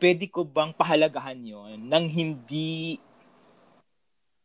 pwede 0.00 0.26
ko 0.32 0.42
bang 0.42 0.74
pahalagahan 0.74 1.38
yon 1.38 1.78
nang 1.86 2.10
hindi 2.10 2.98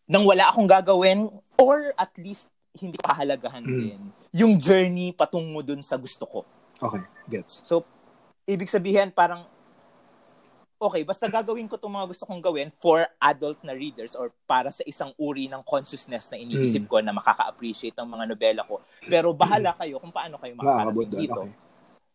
nang 0.06 0.22
wala 0.28 0.54
akong 0.54 0.70
gagawin 0.70 1.32
or 1.58 1.96
at 1.98 2.14
least 2.20 2.52
hindi 2.78 3.00
ko 3.00 3.10
pahalagahan 3.10 3.66
Mm. 3.66 3.74
din 3.82 4.02
yung 4.34 4.58
journey 4.58 5.12
patungo 5.12 5.62
dun 5.62 5.82
sa 5.82 5.96
gusto 5.96 6.26
ko. 6.26 6.40
Okay, 6.78 7.02
gets. 7.28 7.66
So, 7.66 7.82
ibig 8.46 8.70
sabihin 8.70 9.10
parang 9.10 9.44
okay, 10.78 11.02
basta 11.02 11.26
gagawin 11.26 11.66
ko 11.66 11.74
itong 11.74 11.90
mga 11.90 12.08
gusto 12.14 12.24
kong 12.30 12.38
gawin 12.38 12.70
for 12.78 13.02
adult 13.18 13.58
na 13.66 13.74
readers 13.74 14.14
or 14.14 14.30
para 14.46 14.70
sa 14.70 14.86
isang 14.86 15.10
uri 15.18 15.50
ng 15.50 15.66
consciousness 15.66 16.30
na 16.30 16.38
iniisip 16.38 16.86
Mm. 16.86 16.90
ko 16.90 16.96
na 17.02 17.18
makaka-appreciate 17.18 17.98
ng 17.98 18.06
mga 18.06 18.26
nobela 18.30 18.62
ko. 18.62 18.78
Pero 19.10 19.34
bahala 19.34 19.74
kayo 19.74 19.98
kung 19.98 20.14
paano 20.14 20.38
kayo 20.38 20.54
makakarating 20.54 21.10
dito. 21.18 21.42
Okay. 21.42 21.54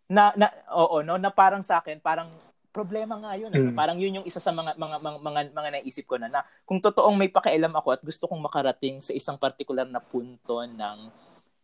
Na, 0.06 0.30
na, 0.38 0.46
oo, 0.70 1.02
no, 1.02 1.18
na 1.18 1.34
parang 1.34 1.58
sa 1.64 1.82
akin, 1.82 1.98
parang 1.98 2.30
problema 2.70 3.18
nga 3.18 3.34
yun. 3.34 3.50
ano? 3.50 3.74
Mm. 3.74 3.76
Parang 3.76 3.98
yun 3.98 4.22
yung 4.22 4.26
isa 4.30 4.38
sa 4.38 4.54
mga 4.54 4.78
mga 4.78 4.96
mga 5.02 5.18
mga, 5.20 5.40
mga 5.52 5.70
naisip 5.82 6.06
ko 6.06 6.16
na 6.16 6.30
na 6.30 6.40
kung 6.62 6.78
totoong 6.80 7.18
may 7.18 7.28
pakialam 7.28 7.74
ako 7.74 7.88
at 7.92 8.00
gusto 8.00 8.30
kong 8.30 8.40
makarating 8.40 9.02
sa 9.02 9.12
isang 9.12 9.36
particular 9.36 9.84
na 9.84 10.00
punto 10.00 10.62
ng 10.62 10.98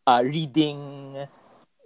ah, 0.08 0.24
reading 0.24 0.80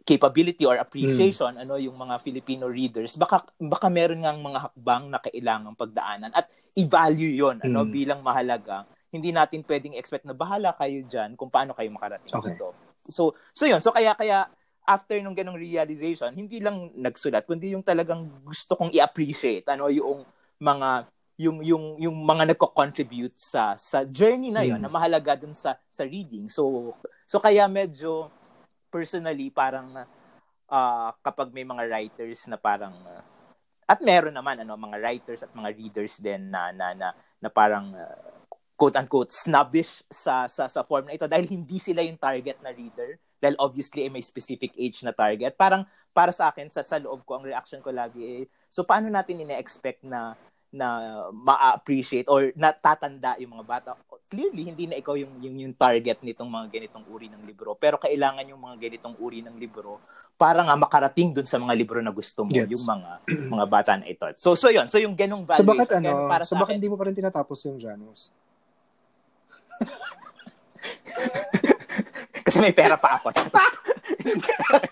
capability 0.02 0.66
or 0.66 0.78
appreciation 0.78 1.54
ano 1.54 1.78
yung 1.78 1.94
mga 1.94 2.18
Filipino 2.18 2.66
readers 2.66 3.14
baka 3.14 3.46
baka 3.58 3.86
meron 3.86 4.22
ngang 4.22 4.38
mga 4.38 4.58
hakbang 4.70 5.04
na 5.06 5.18
kailangang 5.22 5.78
pagdaanan 5.78 6.30
at 6.34 6.46
i-value 6.74 7.34
yon 7.34 7.62
ano 7.62 7.86
Mm. 7.86 7.90
bilang 7.90 8.20
mahalaga 8.20 8.82
hindi 9.12 9.30
natin 9.30 9.62
pwedeng 9.62 9.94
expect 9.94 10.26
na 10.26 10.34
bahala 10.34 10.74
kayo 10.74 11.04
diyan 11.04 11.38
kung 11.38 11.52
paano 11.52 11.70
kayo 11.76 11.86
makarating 11.94 12.34
Okay. 12.34 12.54
dito 12.54 12.74
so 13.06 13.30
so 13.54 13.62
yun 13.62 13.78
so 13.78 13.94
kaya 13.94 14.14
kaya 14.18 14.50
after 14.82 15.14
nung 15.22 15.38
ganong 15.38 15.58
realization 15.58 16.34
hindi 16.34 16.58
lang 16.58 16.90
nagsulat 16.98 17.46
kundi 17.46 17.70
yung 17.70 17.86
talagang 17.86 18.26
gusto 18.42 18.74
kong 18.74 18.90
i-appreciate 18.90 19.66
ano 19.70 19.86
yung 19.86 20.26
mga 20.58 21.06
yung 21.38 21.58
yung 21.62 21.84
yung 21.98 22.16
mga 22.18 22.54
nagko-contribute 22.54 23.38
sa 23.38 23.78
sa 23.78 24.02
journey 24.02 24.50
na 24.50 24.66
yon 24.66 24.82
Mm. 24.82 24.84
na 24.84 24.90
mahalaga 24.90 25.38
dun 25.38 25.54
sa 25.54 25.78
sa 25.86 26.02
reading 26.02 26.50
so 26.50 26.90
so 27.32 27.40
kaya 27.40 27.64
medyo 27.64 28.28
personally 28.92 29.48
parang 29.48 30.04
ah, 30.68 31.16
kapag 31.24 31.48
may 31.56 31.64
mga 31.64 31.88
writers 31.88 32.44
na 32.44 32.60
parang 32.60 32.92
ah, 33.08 33.24
at 33.88 34.04
meron 34.04 34.36
naman 34.36 34.60
ano 34.60 34.76
mga 34.76 35.00
writers 35.00 35.40
at 35.40 35.52
mga 35.56 35.72
readers 35.72 36.20
din 36.20 36.52
na 36.52 36.68
na 36.76 36.92
na, 36.92 37.08
na 37.40 37.48
parang 37.48 37.96
quote 38.76 39.00
unquote 39.00 39.32
snobbish 39.32 40.04
sa 40.12 40.44
sa 40.44 40.68
sa 40.68 40.84
form 40.84 41.08
na 41.08 41.16
ito 41.16 41.24
dahil 41.24 41.48
hindi 41.48 41.80
sila 41.80 42.04
yung 42.04 42.20
target 42.20 42.60
na 42.60 42.74
reader. 42.74 43.16
Dahil 43.42 43.58
obviously 43.58 44.06
eh, 44.06 44.10
may 44.10 44.22
specific 44.22 44.70
age 44.78 45.02
na 45.02 45.10
target. 45.10 45.58
Parang 45.58 45.82
para 46.12 46.30
sa 46.30 46.52
akin 46.52 46.68
sa 46.68 46.84
sa 46.84 47.00
loob 47.00 47.24
ko 47.24 47.40
ang 47.40 47.48
reaction 47.48 47.80
ko 47.80 47.88
lagi 47.88 48.20
eh 48.20 48.42
so 48.68 48.84
paano 48.84 49.08
natin 49.08 49.40
ine-expect 49.42 50.04
na 50.04 50.36
na 50.72 50.88
ma-appreciate 51.32 52.28
or 52.28 52.52
natatanda 52.56 53.36
yung 53.40 53.56
mga 53.56 53.66
bata 53.68 53.90
clearly 54.32 54.64
hindi 54.64 54.88
na 54.88 54.96
ikaw 54.96 55.12
yung, 55.12 55.44
yung 55.44 55.56
yung 55.60 55.74
target 55.76 56.24
nitong 56.24 56.48
mga 56.48 56.72
ganitong 56.72 57.04
uri 57.04 57.28
ng 57.28 57.44
libro 57.44 57.76
pero 57.76 58.00
kailangan 58.00 58.48
yung 58.48 58.56
mga 58.56 58.80
ganitong 58.80 59.12
uri 59.20 59.44
ng 59.44 59.60
libro 59.60 60.00
para 60.40 60.64
nga 60.64 60.72
makarating 60.72 61.36
dun 61.36 61.44
sa 61.44 61.60
mga 61.60 61.76
libro 61.76 62.00
na 62.00 62.08
gusto 62.08 62.40
mo 62.40 62.48
Yes. 62.48 62.72
yung 62.72 62.88
mga 62.88 63.10
mga 63.52 63.66
bata 63.68 63.92
na 64.00 64.08
ito 64.08 64.24
so 64.40 64.56
so 64.56 64.72
yun 64.72 64.88
so 64.88 64.96
yung 64.96 65.12
ganong 65.12 65.44
So 65.44 65.60
valuation 65.60 66.00
bakit 66.00 66.00
ano, 66.00 66.32
para 66.32 66.48
so 66.48 66.56
sa 66.56 66.64
bakit 66.64 66.80
hindi 66.80 66.88
mo 66.88 66.96
pa 66.96 67.04
rin 67.04 67.12
tinatapos 67.12 67.60
yung 67.68 67.76
Janus? 67.76 68.32
kasi 72.48 72.56
may 72.58 72.72
pera 72.72 72.96
pa 72.96 73.20
ako 73.20 73.28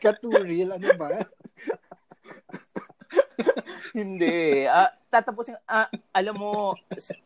Katuril, 0.05 0.77
ano 0.77 0.89
ba? 1.01 1.09
hindi 3.99 4.65
ah 4.67 4.91
tatapusin 5.07 5.59
ah, 5.65 5.87
alam 6.11 6.35
mo 6.35 6.73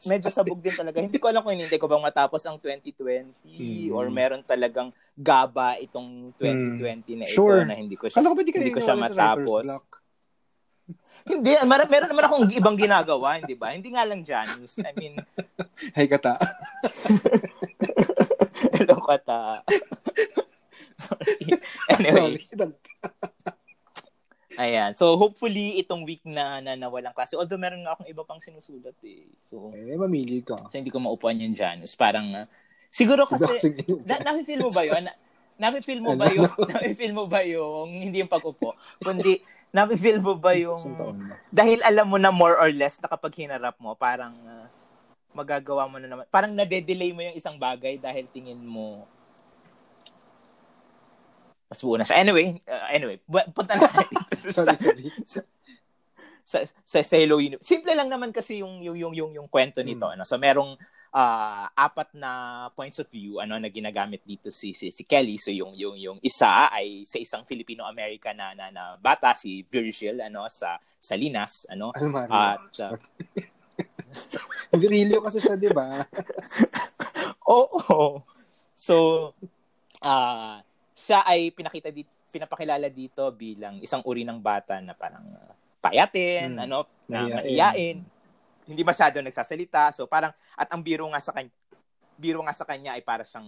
medyo 0.05 0.29
sabog 0.29 0.59
din 0.59 0.73
talaga 0.73 0.99
hindi 0.99 1.21
ko 1.21 1.29
alam 1.29 1.45
kung 1.45 1.53
hindi 1.53 1.77
ko 1.77 1.85
bang 1.85 2.01
matapos 2.01 2.41
ang 2.45 2.57
2020 2.57 3.35
Hmm. 3.45 3.93
or 3.93 4.09
meron 4.09 4.43
talagang 4.43 4.89
gaba 5.12 5.77
itong 5.79 6.33
2020 6.37 7.21
na 7.21 7.27
ito 7.29 7.37
Sure. 7.37 7.62
na 7.65 7.77
hindi 7.77 7.95
ko 7.95 8.09
siya 8.09 8.19
ko 8.21 8.33
hindi 8.35 8.73
ko 8.73 8.81
siya 8.81 8.97
matapos. 8.97 9.65
Hindi, 11.25 11.57
mar- 11.65 11.89
meron 11.89 12.12
naman 12.12 12.29
akong 12.29 12.53
ibang 12.53 12.77
ginagawa, 12.77 13.41
hindi 13.41 13.57
ba? 13.57 13.73
Hindi 13.73 13.97
nga 13.97 14.05
lang 14.05 14.21
Janus. 14.21 14.77
I 14.85 14.93
mean, 14.93 15.17
Hay 15.97 16.05
kata. 16.05 16.37
hello 18.77 19.01
kata. 19.01 19.65
Sorry. 21.01 21.57
Anyway, 21.97 22.37
Sorry. 22.37 22.77
Ayan. 24.59 24.91
So, 24.95 25.17
hopefully, 25.17 25.81
itong 25.81 26.05
week 26.05 26.23
na, 26.25 26.61
na 26.61 26.75
nawalang 26.75 27.15
klase. 27.15 27.35
Although, 27.35 27.61
meron 27.61 27.83
nga 27.83 27.95
akong 27.97 28.11
iba 28.11 28.23
pang 28.23 28.41
sinusulat 28.43 28.97
eh. 29.05 29.27
So, 29.41 29.71
Eh, 29.75 29.97
mamili 29.99 30.41
ka. 30.43 30.57
so 30.69 30.75
hindi 30.75 30.91
ko 30.93 31.01
maupuan 31.03 31.41
yung 31.41 31.55
Janus. 31.57 31.95
Parang, 31.95 32.27
ah, 32.35 32.47
siguro 32.91 33.27
kasi, 33.27 33.59
Sige. 33.59 33.83
na, 34.05 34.21
nafe-feel 34.23 34.63
mo 34.63 34.71
ba 34.71 34.83
yun? 34.87 35.03
Na, 35.05 35.15
nafe-feel 35.59 36.01
mo 36.03 36.15
ba 36.15 36.27
yung, 36.31 36.51
nafe-feel 36.73 37.15
mo 37.15 37.25
ba 37.27 37.41
yung, 37.47 37.89
hindi 37.91 38.23
yung 38.23 38.31
pag-upo, 38.31 38.75
kundi, 39.03 39.43
nafe-feel 39.71 40.19
mo 40.23 40.39
ba 40.39 40.55
yung, 40.55 40.79
dahil 41.51 41.83
alam 41.83 42.07
mo 42.07 42.19
na 42.19 42.31
more 42.31 42.55
or 42.59 42.71
less 42.71 42.99
na 43.03 43.11
kapag 43.11 43.35
hinarap 43.35 43.75
mo, 43.79 43.95
parang 43.95 44.35
ah, 44.47 44.67
magagawa 45.35 45.91
mo 45.91 45.99
na 45.99 46.07
naman. 46.07 46.25
Parang 46.31 46.55
nade-delay 46.55 47.11
mo 47.11 47.23
yung 47.27 47.35
isang 47.35 47.59
bagay 47.59 47.99
dahil 47.99 48.31
tingin 48.31 48.63
mo 48.63 49.03
mas 51.65 51.83
buo 51.83 51.99
na 51.99 52.07
siya. 52.07 52.23
Anyway, 52.23 52.63
uh, 52.71 52.87
anyway, 52.93 53.19
punta 53.27 53.75
na 53.75 53.91
Sorry, 54.55 54.77
sorry. 54.77 55.05
sa, 56.45 56.59
sa, 56.85 57.01
sa 57.01 57.17
Hello 57.17 57.41
Universe. 57.41 57.65
Simple 57.65 57.97
lang 57.97 58.13
naman 58.13 58.29
kasi 58.29 58.61
yung 58.61 58.85
yung 58.85 58.97
yung 59.01 59.15
yung, 59.17 59.33
yung 59.33 59.49
kwento 59.49 59.81
nito, 59.81 60.05
Hmm. 60.05 60.21
ano. 60.21 60.23
So 60.29 60.37
merong 60.37 60.77
ah, 61.15 61.73
apat 61.73 62.13
na 62.19 62.31
points 62.77 63.01
of 63.01 63.09
view 63.09 63.41
ano 63.41 63.57
na 63.57 63.73
ginagamit 63.73 64.21
dito 64.27 64.53
si 64.53 64.77
si, 64.77 64.93
si 64.93 65.03
Kelly. 65.09 65.41
So 65.41 65.49
yung 65.49 65.73
yung 65.73 65.97
yung 65.97 66.19
isa 66.21 66.69
ay 66.69 67.09
sa 67.09 67.17
isang 67.17 67.49
Filipino-American 67.49 68.37
na, 68.37 68.53
na 68.53 68.69
na 68.69 68.83
bata 69.01 69.33
si 69.33 69.65
Virgil 69.65 70.21
ano 70.21 70.45
sa 70.53 70.77
sa 71.01 71.15
Linas, 71.17 71.65
ano. 71.73 71.97
Almario. 71.97 72.35
At 72.35 72.73
uh, 72.85 72.95
Virilio 74.77 75.19
kasi 75.27 75.41
siya, 75.41 75.57
di 75.57 75.73
ba? 75.73 76.05
Oo. 77.49 78.21
So, 78.77 79.33
ah 80.05 80.61
siya 80.95 81.27
ay 81.27 81.51
pinakita 81.51 81.91
dito, 81.91 82.11
pinapakilala 82.35 82.89
dito 82.89 83.22
bilang 83.30 83.78
isang 83.78 84.03
uri 84.03 84.22
ng 84.22 84.37
bata 84.37 84.78
na 84.78 84.93
parang 84.93 85.22
uh, 85.22 85.53
payatin, 85.78 86.59
Hmm. 86.59 86.64
ano, 86.64 86.78
na 87.07 87.22
Mahiyain. 87.22 87.37
mahiyain, 87.39 87.97
hindi 88.64 88.82
masyado 88.82 89.20
nagsasalita. 89.20 89.93
So 89.93 90.05
parang 90.05 90.32
at 90.53 90.66
ang 90.68 90.80
biro 90.80 91.07
nga 91.07 91.20
sa 91.20 91.30
kanya, 91.30 91.53
biro 92.14 92.41
nga 92.41 92.53
sa 92.53 92.64
kanya 92.64 92.95
ay 92.95 93.03
para 93.03 93.22
siyang 93.22 93.47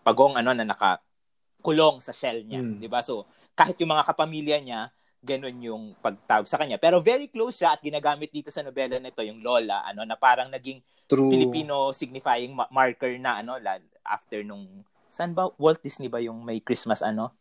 pagong 0.00 0.34
ano 0.34 0.52
na 0.52 0.64
nakakulong 0.64 1.98
sa 1.98 2.10
shell 2.10 2.40
niya, 2.42 2.60
Hmm. 2.60 2.78
'di 2.78 2.86
ba? 2.86 3.00
So 3.00 3.26
kahit 3.52 3.76
yung 3.76 3.90
mga 3.90 4.06
kapamilya 4.06 4.58
niya, 4.58 4.80
ganun 5.20 5.56
yung 5.58 5.84
pagtawag 5.98 6.44
sa 6.44 6.56
kanya. 6.56 6.76
Pero 6.76 7.00
very 7.00 7.26
close 7.26 7.58
siya 7.58 7.72
at 7.72 7.80
ginagamit 7.80 8.28
dito 8.28 8.48
sa 8.48 8.60
nobela 8.60 8.98
nito 8.98 9.20
yung 9.20 9.40
lola, 9.40 9.80
ano, 9.82 10.04
na 10.04 10.14
parang 10.14 10.48
naging 10.48 10.78
True. 11.04 11.28
Filipino 11.28 11.90
signifying 11.90 12.52
ma- 12.52 12.68
marker 12.68 13.16
na 13.16 13.40
ano 13.40 13.56
la- 13.56 13.80
after 14.04 14.40
nung 14.40 14.84
saan 15.06 15.32
ba 15.32 15.48
Walt 15.56 15.80
Disney 15.80 16.06
ba 16.06 16.18
yung 16.18 16.40
may 16.40 16.58
Christmas 16.58 17.00
ano? 17.00 17.32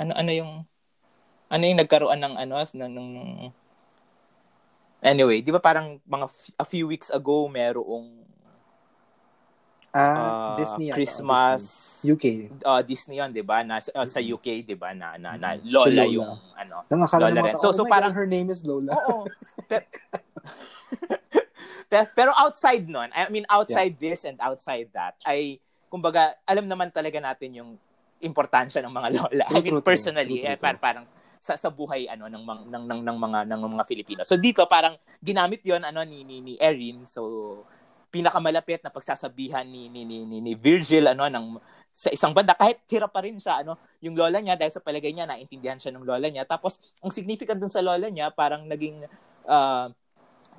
Ano 0.00 0.16
ano 0.16 0.30
yung 0.32 0.52
ano 1.46 1.62
yung 1.62 1.78
nagkaroon 1.78 2.16
ng 2.16 2.34
ano 2.38 2.54
ng, 2.56 2.92
ng 2.94 3.08
Anyway, 5.00 5.40
'di 5.40 5.48
ba 5.50 5.60
parang 5.60 6.00
mga 6.02 6.26
f- 6.26 6.56
a 6.56 6.64
few 6.64 6.84
weeks 6.86 7.08
ago 7.08 7.44
merong 7.46 8.16
Ah, 9.90 10.54
uh, 10.54 10.56
Disney. 10.56 10.94
Christmas 10.94 11.60
Disney. 11.98 12.14
UK. 12.14 12.24
uh, 12.62 12.78
Disney 12.80 13.18
yun, 13.18 13.34
'di 13.34 13.42
ba? 13.42 13.66
Na 13.66 13.82
uh, 13.82 14.06
sa 14.06 14.22
UK, 14.22 14.62
'di 14.62 14.78
ba? 14.78 14.94
Na 14.94 15.18
na, 15.18 15.34
na 15.34 15.58
Mhm. 15.58 15.66
Lola, 15.66 15.90
Lola. 15.90 16.04
yung 16.06 16.30
ano. 16.54 16.76
Lola 16.86 17.40
rin. 17.42 17.58
So- 17.58 17.74
oh 17.74 17.74
so 17.74 17.82
parang- 17.84 18.14
God, 18.14 18.20
her 18.22 18.28
name 18.30 18.48
is 18.48 18.62
Lola. 18.62 18.94
Oo. 18.94 19.26
pero, 21.90 22.06
pero, 22.14 22.30
outside 22.38 22.86
nun, 22.86 23.10
I 23.10 23.26
mean 23.28 23.42
outside 23.50 23.98
this 23.98 24.22
and 24.22 24.38
outside 24.38 24.86
that, 24.94 25.18
ay 25.26 25.58
kumbaga 25.90 26.38
alam 26.46 26.70
naman 26.70 26.94
talaga 26.94 27.18
natin 27.18 27.50
yung 27.50 27.70
importansya 28.20 28.80
ng 28.84 28.92
mga 28.92 29.08
lola. 29.16 29.44
I 29.50 29.52
True, 29.52 29.62
mean 29.62 29.72
true, 29.72 29.80
true. 29.80 29.88
personally, 29.90 30.36
True, 30.36 30.44
true, 30.44 30.54
eh, 30.54 30.60
par- 30.60 30.80
parang 30.80 31.06
sa 31.40 31.56
sa 31.56 31.72
buhay 31.72 32.04
ano 32.04 32.28
ng 32.28 32.44
mga 32.44 32.62
ng, 32.68 32.84
ng, 32.84 33.00
ng 33.00 33.16
mga 33.16 33.38
ng 33.48 33.60
mga 33.72 33.84
Filipino. 33.88 34.20
So 34.28 34.36
dito 34.36 34.60
parang 34.68 34.92
ginamit 35.18 35.64
'yon 35.64 35.80
ano 35.80 36.04
ni 36.04 36.20
ni, 36.20 36.40
ni 36.40 36.54
Erin. 36.60 37.08
So 37.08 37.64
pinakamalapit 38.10 38.82
na 38.82 38.90
pagsasabihan 38.90 39.64
ni 39.64 39.88
ni 39.88 40.04
ni, 40.04 40.26
ni, 40.26 40.42
ni 40.42 40.52
Virgil 40.52 41.08
ano 41.08 41.24
ng 41.30 41.46
sa 41.90 42.10
isang 42.10 42.30
banda 42.30 42.54
kahit 42.54 42.82
hirap 42.86 43.10
pa 43.10 43.22
rin 43.22 43.38
siya 43.38 43.62
ano 43.62 43.74
yung 43.98 44.14
lola 44.14 44.38
niya 44.38 44.54
dahil 44.54 44.70
sa 44.70 44.82
palagay 44.82 45.10
niya 45.10 45.26
naintindihan 45.26 45.78
siya 45.78 45.90
ng 45.90 46.06
lola 46.06 46.26
niya 46.26 46.46
tapos 46.46 46.78
ang 47.00 47.10
significant 47.10 47.58
dun 47.58 47.70
sa 47.70 47.82
lola 47.82 48.06
niya 48.06 48.30
parang 48.30 48.62
naging 48.66 49.02
ah, 49.46 49.90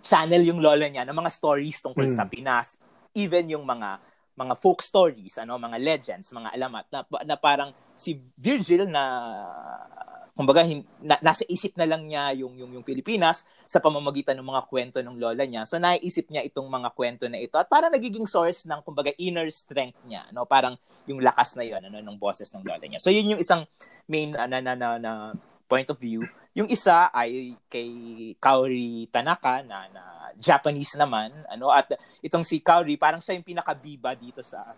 channel 0.01 0.43
yung 0.43 0.59
lola 0.59 0.87
niya 0.87 1.03
ng 1.07 1.15
mga 1.15 1.31
stories 1.31 1.79
tungkol 1.79 2.03
Mm. 2.03 2.15
sa 2.15 2.23
Pinas 2.27 2.67
even 3.13 3.47
yung 3.47 3.63
mga 3.63 3.99
mga 4.37 4.53
folk 4.59 4.79
stories 4.79 5.37
ano 5.39 5.59
mga 5.59 5.77
legends 5.79 6.31
mga 6.31 6.55
alamat 6.55 6.85
na, 6.91 6.99
na 7.27 7.35
parang 7.35 7.75
si 7.95 8.17
Virgil 8.39 8.87
na 8.87 9.03
kumbaga 10.31 10.63
hin, 10.63 10.81
na, 11.03 11.19
nasa 11.19 11.43
isip 11.45 11.75
na 11.75 11.85
lang 11.85 12.07
niya 12.07 12.31
yung 12.33 12.55
yung 12.55 12.71
yung 12.79 12.85
Pilipinas 12.87 13.43
sa 13.67 13.83
pamamagitan 13.83 14.33
ng 14.39 14.47
mga 14.47 14.63
kwento 14.65 14.97
ng 15.03 15.19
lola 15.19 15.43
niya. 15.43 15.67
So 15.67 15.77
naiisip 15.77 16.31
niya 16.31 16.41
itong 16.47 16.65
mga 16.65 16.89
kwento 16.95 17.27
na 17.27 17.37
ito 17.37 17.59
at 17.59 17.67
parang 17.67 17.91
nagiging 17.91 18.25
source 18.25 18.65
ng 18.65 18.81
kumbaga 18.81 19.11
inner 19.19 19.45
strength 19.51 19.99
niya, 20.07 20.25
no? 20.31 20.47
Parang 20.47 20.79
yung 21.05 21.19
lakas 21.19 21.59
na 21.59 21.67
'yon 21.67 21.83
ano 21.83 21.99
ng 21.99 22.17
boses 22.17 22.49
ng 22.55 22.63
lola 22.63 22.81
niya. 22.87 22.97
So 23.03 23.11
yun 23.11 23.35
yung 23.35 23.41
isang 23.43 23.67
main 24.07 24.33
na, 24.33 24.47
na, 24.47 24.73
na, 24.73 24.87
na 24.97 25.11
point 25.71 25.87
of 25.87 25.95
view. 25.95 26.27
Yung 26.51 26.67
isa 26.67 27.07
ay 27.15 27.55
kay 27.71 27.87
Kaori 28.35 29.07
Tanaka 29.07 29.63
na, 29.63 29.87
na 29.87 30.03
Japanese 30.35 30.99
naman, 30.99 31.31
ano 31.47 31.71
at 31.71 31.87
itong 32.19 32.43
si 32.43 32.59
Kaori 32.59 32.99
parang 32.99 33.23
siya 33.23 33.39
yung 33.39 33.47
pinakabiba 33.47 34.11
dito 34.11 34.43
sa 34.43 34.75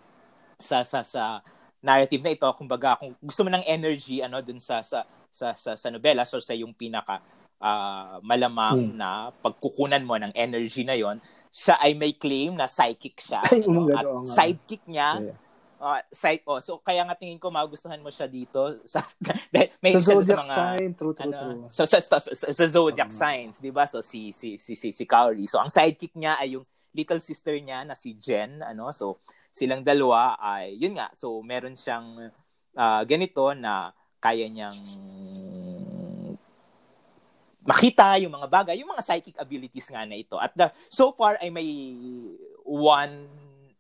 sa 0.62 0.86
sa 0.86 1.02
sa 1.02 1.42
narrative 1.82 2.22
na 2.22 2.32
ito 2.32 2.46
kumbaga 2.54 2.96
kung 2.96 3.18
gusto 3.20 3.42
mo 3.42 3.50
ng 3.50 3.66
energy 3.66 4.22
ano 4.22 4.38
dun 4.40 4.62
sa 4.62 4.86
sa 4.86 5.02
sa 5.28 5.58
sa, 5.58 5.74
sa 5.74 5.88
nobela 5.90 6.24
so 6.24 6.38
sa 6.38 6.54
yung 6.54 6.72
pinaka 6.72 7.20
ah, 7.58 8.22
malamang 8.22 8.94
Hmm. 8.94 8.96
na 8.96 9.10
pagkukunan 9.42 10.00
mo 10.06 10.16
ng 10.16 10.32
energy 10.32 10.86
na 10.86 10.94
yon 10.96 11.18
siya 11.50 11.76
ay 11.82 11.98
may 11.98 12.14
claim 12.16 12.54
na 12.56 12.70
psychic 12.70 13.18
siya 13.20 13.42
Ay, 13.50 13.66
ano, 13.66 13.92
at 13.92 14.06
sidekick 14.24 14.86
niya 14.86 15.10
Yeah. 15.26 15.38
Ah, 15.84 16.00
side 16.10 16.40
oh 16.48 16.64
so 16.64 16.80
kaya 16.80 17.04
nga 17.04 17.20
tingin 17.20 17.36
ko 17.36 17.52
magustuhan 17.52 18.00
mo 18.00 18.08
siya 18.08 18.32
dito 18.32 18.80
sa 18.92 19.04
may 19.84 19.94
Sa 20.00 20.16
zodiac 20.16 20.48
mga 20.48 20.56
sign. 20.56 20.90
True, 20.96 21.12
true, 21.12 21.28
ano, 21.28 21.38
true. 21.38 21.68
sa, 21.68 21.84
sa, 21.84 22.00
sa, 22.00 22.18
sa, 22.24 22.48
sa 22.56 22.66
zodiac 22.72 23.12
Oo. 23.12 23.20
signs, 23.20 23.60
'di 23.60 23.72
ba? 23.76 23.84
So 23.84 24.00
si 24.00 24.32
si 24.32 24.56
si 24.56 24.80
si 24.80 24.96
si 24.96 25.04
Kaori. 25.04 25.44
So 25.46 25.60
ang 25.60 25.68
sidekick 25.68 26.16
niya 26.16 26.40
ay 26.40 26.56
yung 26.56 26.66
little 26.96 27.20
sister 27.20 27.60
niya 27.60 27.84
na 27.84 28.00
si 28.00 28.16
Jen, 28.16 28.64
ano? 28.64 28.96
So 28.96 29.20
silang 29.52 29.84
dalawa 29.84 30.40
ay 30.40 30.80
yun 30.80 30.96
nga. 30.96 31.12
So 31.12 31.44
meron 31.44 31.76
siyang 31.76 32.32
ah, 32.80 33.04
ganito 33.04 33.52
na 33.52 33.92
kaya 34.24 34.48
niyang 34.48 34.80
makita 37.64 38.20
yung 38.20 38.36
mga 38.36 38.48
bagay, 38.48 38.76
yung 38.80 38.92
mga 38.92 39.04
psychic 39.04 39.36
abilities 39.40 39.88
nga 39.88 40.04
na 40.04 40.20
ito. 40.20 40.36
At 40.36 40.52
the, 40.56 40.68
so 40.92 41.16
far 41.16 41.40
ay 41.40 41.48
may 41.52 41.68
one 42.64 43.28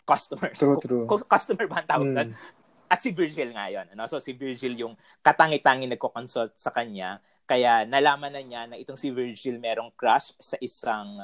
customer. 0.03 0.51
True, 0.55 0.77
true. 0.79 1.05
Cu- 1.07 1.27
Customer 1.27 1.65
ba 1.67 1.83
ang 1.83 1.89
tawag 1.89 2.09
doon? 2.11 2.29
Mm. 2.31 2.91
At 2.91 2.99
si 3.01 3.09
Virgil 3.09 3.49
nga 3.55 3.71
yun. 3.71 3.87
Ano? 3.95 4.05
So 4.05 4.21
si 4.21 4.35
Virgil 4.37 4.77
yung 4.77 4.93
katangi-tangi 5.25 5.89
nagko-consult 5.89 6.53
sa 6.59 6.69
kanya. 6.69 7.17
Kaya 7.43 7.83
nalaman 7.83 8.31
na 8.31 8.43
niya 8.43 8.61
na 8.69 8.79
itong 8.79 8.99
si 8.99 9.09
Virgil 9.11 9.59
merong 9.59 9.91
crush 9.97 10.31
sa 10.39 10.55
isang 10.61 11.19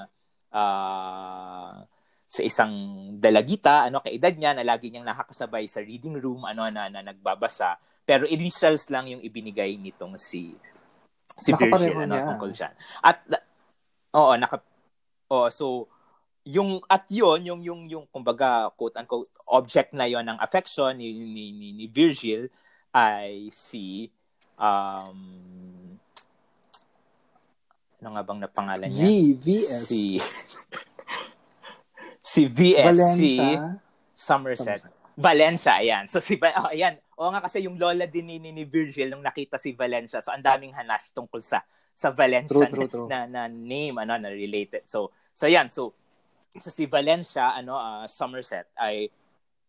ah, 0.51 1.86
sa 2.30 2.41
isang 2.45 2.73
dalagita, 3.17 3.89
ano, 3.89 4.05
kaedad 4.05 4.38
niya 4.38 4.53
na 4.53 4.61
lagi 4.61 4.93
niyang 4.93 5.09
nakakasabay 5.09 5.65
sa 5.65 5.82
reading 5.82 6.13
room, 6.21 6.45
ano, 6.45 6.69
na, 6.69 6.86
na 6.86 7.01
nagbabasa. 7.01 7.82
Pero 8.05 8.30
initials 8.30 8.86
lang 8.93 9.09
yung 9.09 9.21
ibinigay 9.25 9.73
nitong 9.82 10.13
si 10.21 10.53
si 11.34 11.49
Virgil, 11.57 12.05
ano, 12.05 12.13
niya. 12.13 12.30
tungkol 12.30 12.51
siya. 12.53 12.69
At, 13.01 13.25
oo, 14.13 14.38
naka, 14.38 14.61
oo, 15.34 15.49
so, 15.49 15.89
yung 16.50 16.82
at 16.89 17.06
yon 17.14 17.45
yung 17.45 17.62
yung 17.62 17.82
yung 17.86 18.06
kumbaga 18.10 18.74
quote 18.74 18.97
unquote 18.97 19.30
object 19.54 19.93
na 19.93 20.10
yon 20.10 20.26
ng 20.26 20.41
affection 20.41 20.97
ni 20.97 21.14
ni, 21.14 21.54
ni, 21.54 21.68
ni 21.78 21.86
Virgil 21.86 22.50
ay 22.89 23.54
si 23.54 24.10
um 24.58 25.18
ano 28.00 28.16
nga 28.16 28.24
bang 28.24 28.39
napangalan 28.39 28.88
niya? 28.88 29.06
V, 29.06 29.12
VS. 29.43 29.84
Si 29.84 30.02
si 32.32 32.41
VS 32.47 32.97
si. 33.20 33.32
Somerset. 34.16 34.80
Somerset. 34.80 34.93
Valencia, 35.20 35.84
ayan. 35.84 36.08
So 36.08 36.24
si 36.24 36.39
oh, 36.39 36.72
ayan. 36.72 36.95
Oo 37.20 37.28
nga 37.36 37.43
kasi 37.43 37.68
yung 37.68 37.76
lola 37.76 38.08
din 38.08 38.24
ni, 38.24 38.39
ni, 38.39 38.56
ni 38.56 38.64
Virgil 38.64 39.12
nung 39.12 39.24
nakita 39.24 39.60
si 39.60 39.76
Valencia. 39.76 40.24
So 40.24 40.32
ang 40.32 40.43
daming 40.43 40.72
hanash 40.72 41.12
tungkol 41.12 41.43
sa 41.43 41.60
sa 41.91 42.16
Valencia 42.16 42.56
True, 42.56 42.72
true, 42.72 42.88
true. 42.88 43.08
na, 43.12 43.28
na 43.28 43.52
name 43.52 44.00
ano 44.00 44.16
na 44.16 44.32
related. 44.32 44.88
So 44.88 45.12
so 45.36 45.43
ayan. 45.52 45.68
So 45.68 45.99
so 46.58 46.74
si 46.74 46.89
Valencia 46.89 47.54
ano 47.54 47.78
ah, 47.78 48.10
Somerset 48.10 48.74
ay 48.74 49.14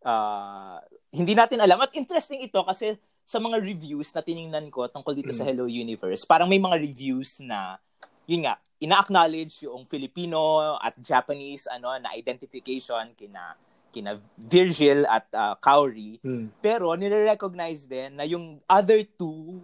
ah, 0.00 0.80
hindi 1.12 1.36
natin 1.36 1.60
alam 1.60 1.76
at 1.84 1.92
interesting 1.92 2.40
ito 2.40 2.64
kasi 2.64 2.96
sa 3.28 3.36
mga 3.38 3.60
reviews 3.60 4.10
na 4.16 4.24
tiningnan 4.24 4.72
ko 4.72 4.88
tungkol 4.88 5.14
dito 5.14 5.30
sa 5.30 5.44
Mm. 5.44 5.48
Hello 5.52 5.64
Universe, 5.68 6.26
parang 6.26 6.50
may 6.50 6.58
mga 6.58 6.80
reviews 6.82 7.38
na 7.44 7.78
yun 8.26 8.42
nga, 8.42 8.58
ina-acknowledge 8.80 9.68
yung 9.68 9.86
Filipino 9.86 10.74
at 10.80 10.96
Japanese 10.98 11.68
ano 11.68 11.94
na 12.00 12.10
identification 12.16 13.12
kina 13.14 13.54
kina 13.90 14.18
Virgil 14.38 15.02
at 15.04 15.26
uh, 15.34 15.54
Cowrie 15.58 16.18
Hmm. 16.22 16.48
pero 16.62 16.94
nire-recognize 16.94 17.90
din 17.90 18.14
na 18.18 18.24
yung 18.24 18.62
other 18.66 19.02
two 19.02 19.58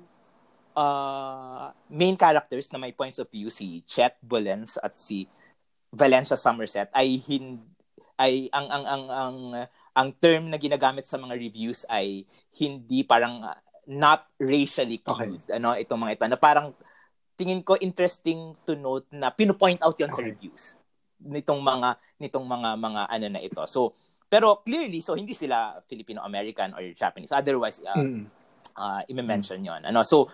uh, 0.75 1.71
main 1.89 2.14
characters 2.14 2.67
na 2.71 2.79
may 2.79 2.93
points 2.93 3.19
of 3.19 3.31
view 3.31 3.49
si 3.49 3.83
Chet 3.87 4.19
Bolens 4.21 4.77
at 4.83 4.99
si 4.99 5.31
Valencia 5.97 6.36
Somerset 6.36 6.92
ay 6.92 7.16
hin 7.24 7.64
ay 8.20 8.53
ang 8.53 8.68
ang 8.68 8.84
ang 8.84 9.05
ang 9.09 9.36
ang 9.97 10.09
term 10.20 10.53
na 10.53 10.61
ginagamit 10.61 11.09
sa 11.09 11.16
mga 11.16 11.34
reviews 11.36 11.88
ay 11.88 12.28
hindi 12.61 13.01
parang 13.01 13.40
uh, 13.40 13.57
not 13.88 14.28
racially 14.36 15.01
cued 15.01 15.40
ano 15.49 15.72
itong 15.72 16.01
mga 16.01 16.14
ito 16.20 16.24
na 16.28 16.36
parang 16.36 16.76
tingin 17.36 17.64
ko 17.64 17.80
interesting 17.80 18.53
to 18.64 18.76
note 18.76 19.09
na 19.12 19.32
pino-point 19.32 19.80
out 19.80 19.97
yon 19.97 20.12
sa 20.12 20.20
Okay. 20.20 20.32
reviews 20.32 20.76
nitong 21.20 21.61
mga 21.64 21.97
nitong 22.20 22.44
mga 22.44 22.70
mga 22.76 23.03
ano 23.09 23.26
na 23.32 23.40
ito 23.40 23.64
so 23.64 23.97
pero 24.28 24.61
clearly 24.61 25.01
so 25.01 25.16
hindi 25.16 25.32
sila 25.32 25.80
Filipino 25.88 26.20
American 26.24 26.76
or 26.76 26.84
Japanese 26.92 27.32
otherwise 27.32 27.80
uh, 27.84 27.97
Hmm. 27.97 28.28
uh, 28.76 29.01
i-mention 29.09 29.64
yon. 29.64 29.82
Ano? 29.88 30.05
So, 30.05 30.28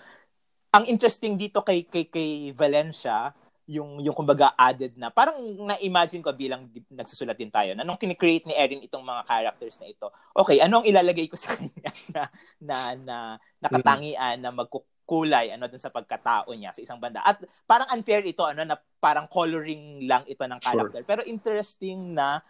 ang 0.74 0.84
interesting 0.90 1.38
dito 1.38 1.62
kay 1.62 1.86
kay 1.86 2.10
kay 2.10 2.50
Valencia, 2.52 3.30
yung 3.70 4.02
yung 4.02 4.16
kumbaga 4.16 4.50
added 4.58 4.98
na 4.98 5.06
parang 5.14 5.38
na-imagine 5.38 6.18
ko 6.18 6.34
bilang 6.34 6.66
nagsusulat 6.90 7.38
din 7.38 7.50
tayo 7.52 7.78
na 7.78 7.86
nung 7.86 7.98
kini-create 8.00 8.42
ni 8.50 8.54
Erin 8.58 8.82
itong 8.82 9.06
mga 9.06 9.22
characters 9.22 9.78
na 9.78 9.86
ito. 9.86 10.10
Okay, 10.34 10.58
ano 10.58 10.82
ang 10.82 10.86
ilalagay 10.86 11.30
ko 11.30 11.38
sa 11.42 11.54
kanya 11.54 11.90
na 12.10 12.22
na 12.58 12.76
na 12.98 13.16
nakatangian 13.62 14.42
na 14.42 14.50
magkukulay 14.50 15.54
ano 15.54 15.70
dun 15.70 15.78
sa 15.78 15.94
pagkatao 15.94 16.50
niya 16.58 16.74
sa 16.74 16.82
isang 16.82 16.98
banda. 16.98 17.22
At 17.22 17.38
parang 17.62 17.86
unfair 17.94 18.26
ito 18.26 18.42
ano 18.42 18.66
na 18.66 18.74
parang 18.98 19.30
coloring 19.30 20.10
lang 20.10 20.26
ito 20.26 20.42
ng 20.42 20.58
character. 20.58 21.06
Pero 21.06 21.22
interesting 21.22 22.18
na 22.18 22.42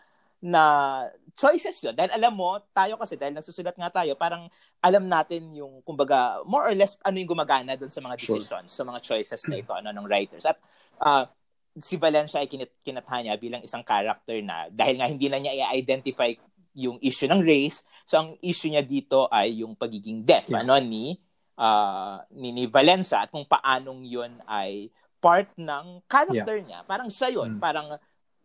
na 0.42 1.06
choices 1.38 1.78
yun. 1.86 1.94
Dahil 1.94 2.10
alam 2.18 2.34
mo, 2.34 2.58
tayo 2.74 2.98
kasi, 2.98 3.14
dahil 3.14 3.30
nagsusulat 3.30 3.78
nga 3.78 4.02
tayo, 4.02 4.18
parang 4.18 4.50
alam 4.82 5.06
natin 5.06 5.54
yung, 5.54 5.86
kumbaga, 5.86 6.42
more 6.42 6.66
or 6.66 6.74
less, 6.74 6.98
ano 7.06 7.22
yung 7.22 7.30
gumagana 7.30 7.78
doon 7.78 7.94
sa 7.94 8.02
mga 8.02 8.18
Sure. 8.18 8.42
decisions, 8.42 8.74
sa 8.74 8.82
mga 8.82 8.98
choices 9.06 9.38
na 9.46 9.62
ito, 9.62 9.70
ano, 9.70 9.94
ng 9.94 10.02
writers. 10.02 10.42
At 10.42 10.58
ah, 11.00 11.30
si 11.78 11.96
Valencia 11.96 12.42
ay 12.42 12.48
kinat 12.50 12.68
kinatha 12.84 13.16
niya 13.24 13.40
bilang 13.40 13.64
isang 13.64 13.80
character 13.80 14.36
na, 14.44 14.68
dahil 14.68 15.00
nga 15.00 15.08
hindi 15.08 15.30
na 15.32 15.40
niya 15.40 15.56
i-identify 15.72 16.34
yung 16.76 16.96
issue 17.00 17.28
ng 17.28 17.40
race, 17.44 17.84
so 18.04 18.20
ang 18.20 18.30
issue 18.44 18.68
niya 18.72 18.84
dito 18.84 19.28
ay 19.32 19.64
yung 19.64 19.76
pagiging 19.76 20.24
deaf, 20.24 20.48
Yeah. 20.48 20.64
ano, 20.64 20.76
ni, 20.80 21.16
ah, 21.56 22.24
ni, 22.32 22.52
ni 22.52 22.64
Valencia, 22.68 23.24
at 23.24 23.32
kung 23.32 23.44
paanong 23.48 24.04
yun 24.04 24.32
ay 24.44 24.92
part 25.22 25.46
ng 25.54 26.02
character 26.10 26.58
niya. 26.58 26.82
Parang 26.82 27.06
siya 27.06 27.30
yun. 27.30 27.56
Mm. 27.56 27.60
Parang 27.62 27.94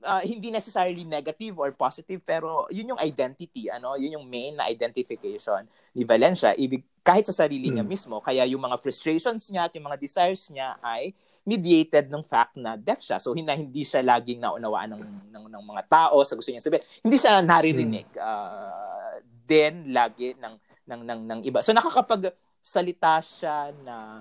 uh, 0.04 0.22
hindi 0.22 0.54
necessarily 0.54 1.02
negative 1.08 1.58
or 1.58 1.74
positive 1.74 2.22
pero 2.22 2.68
yun 2.70 2.94
yung 2.94 3.02
identity 3.02 3.72
ano? 3.72 3.98
Yun 3.98 4.22
yung 4.22 4.28
main 4.28 4.54
na 4.58 4.70
identification 4.70 5.66
ni 5.96 6.06
Valencia. 6.06 6.54
Ibig 6.54 6.84
kahit 7.02 7.24
sa 7.32 7.48
sarili 7.48 7.72
niya 7.72 7.88
Mm. 7.88 7.90
mismo 7.90 8.20
kaya 8.20 8.44
yung 8.44 8.60
mga 8.60 8.78
frustrations 8.84 9.48
niya 9.48 9.72
at 9.72 9.74
yung 9.80 9.88
mga 9.88 9.96
desires 9.96 10.44
niya 10.52 10.76
ay 10.84 11.16
mediated 11.48 12.12
ng 12.12 12.20
fact 12.28 12.60
na 12.60 12.76
deaf 12.76 13.00
siya. 13.00 13.16
So 13.18 13.32
hindi 13.32 13.48
hindi 13.56 13.88
siya 13.88 14.04
laging 14.04 14.44
naunawaan 14.44 14.92
ng 14.92 15.04
ng, 15.32 15.46
ng 15.48 15.64
mga 15.64 15.84
tao 15.88 16.20
sa 16.28 16.36
gusto 16.36 16.52
niya 16.52 16.60
sabihin. 16.60 16.84
Hindi 17.00 17.18
siya 17.18 17.40
naririnig 17.40 18.08
uh, 18.20 19.24
then 19.48 19.96
lagi 19.96 20.36
ng 20.36 20.56
ng 20.92 21.02
ng 21.08 21.20
ng 21.32 21.40
iba. 21.48 21.64
So 21.64 21.72
nakakapag 21.72 22.36
salita 22.60 23.24
siya 23.24 23.72
na 23.88 24.20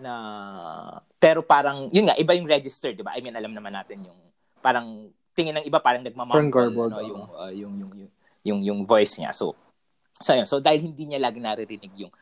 na 0.00 0.14
pero 1.20 1.44
parang 1.44 1.92
yun 1.92 2.08
nga 2.08 2.16
iba 2.16 2.32
yung 2.32 2.48
register 2.48 2.96
di 2.96 3.04
ba? 3.04 3.12
I 3.12 3.20
mean 3.20 3.36
alam 3.36 3.52
naman 3.52 3.76
natin 3.76 4.08
yung 4.08 4.31
parang 4.62 5.10
tingin 5.34 5.58
ng 5.58 5.66
iba 5.66 5.82
parang 5.82 6.04
nagmamumble 6.06 6.52
garbled, 6.52 6.92
no, 6.92 7.02
yung, 7.02 7.22
uh, 7.34 7.52
yung 7.52 7.74
yung 7.76 7.92
yung 7.92 8.10
yung 8.42 8.60
yung 8.62 8.80
voice 8.86 9.18
niya. 9.18 9.34
So 9.34 9.58
so 10.22 10.32
yun 10.32 10.46
so 10.46 10.62
dahil 10.62 10.80
hindi 10.86 11.08
niya 11.08 11.18
lagi 11.18 11.42
naririnig 11.42 11.92
yung 11.98 12.12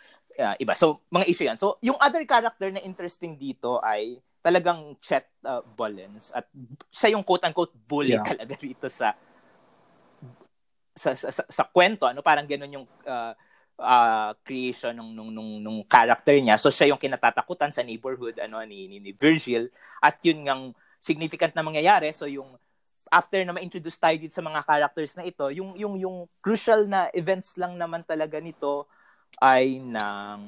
uh, 0.40 0.56
iba. 0.56 0.72
So 0.74 1.04
mga 1.12 1.26
issue 1.28 1.46
yan. 1.46 1.58
So 1.60 1.76
yung 1.84 2.00
other 2.00 2.24
character 2.24 2.72
na 2.72 2.80
interesting 2.80 3.36
dito 3.36 3.78
ay 3.84 4.18
talagang 4.40 4.96
Chet 5.04 5.28
uh, 5.44 5.60
Bollens. 5.62 6.32
At 6.32 6.48
siya 6.88 7.12
yung 7.14 7.24
quote 7.26 7.44
unquote 7.44 7.76
bully 7.76 8.16
Yeah. 8.16 8.24
talaga 8.24 8.56
dito 8.64 8.88
sa 8.88 9.12
sa, 10.96 11.16
sa, 11.16 11.28
sa, 11.32 11.42
sa 11.44 11.64
kwento. 11.68 12.08
Ano 12.08 12.24
parang 12.24 12.48
ganun 12.48 12.80
yung 12.80 12.86
uh, 13.08 13.32
uh, 13.80 14.30
creation 14.44 14.96
nung, 14.96 15.12
nung 15.16 15.30
nung 15.32 15.50
nung 15.60 15.78
character 15.84 16.36
niya. 16.36 16.56
So 16.56 16.72
siya 16.72 16.92
yung 16.92 17.00
kinatatakutan 17.00 17.72
sa 17.72 17.84
neighborhood 17.84 18.40
ano 18.40 18.60
ni 18.64 18.88
ni, 18.88 18.96
ni 19.00 19.12
Virgil. 19.12 19.68
At 20.00 20.20
yun 20.24 20.44
ngang 20.44 20.72
significant 21.00 21.56
na 21.56 21.64
mangyayari. 21.64 22.12
So 22.12 22.28
yung 22.28 22.54
after 23.10 23.42
na 23.42 23.56
ma-introduce 23.56 23.98
tayo 23.98 24.14
dito 24.20 24.36
sa 24.36 24.44
mga 24.44 24.62
characters 24.62 25.18
na 25.18 25.26
ito 25.26 25.50
yung 25.50 25.74
yung 25.74 25.98
yung 25.98 26.16
crucial 26.38 26.86
na 26.86 27.10
events 27.10 27.58
lang 27.58 27.74
naman 27.74 28.06
talaga 28.06 28.38
nito 28.38 28.86
ay 29.42 29.82
ng 29.82 30.40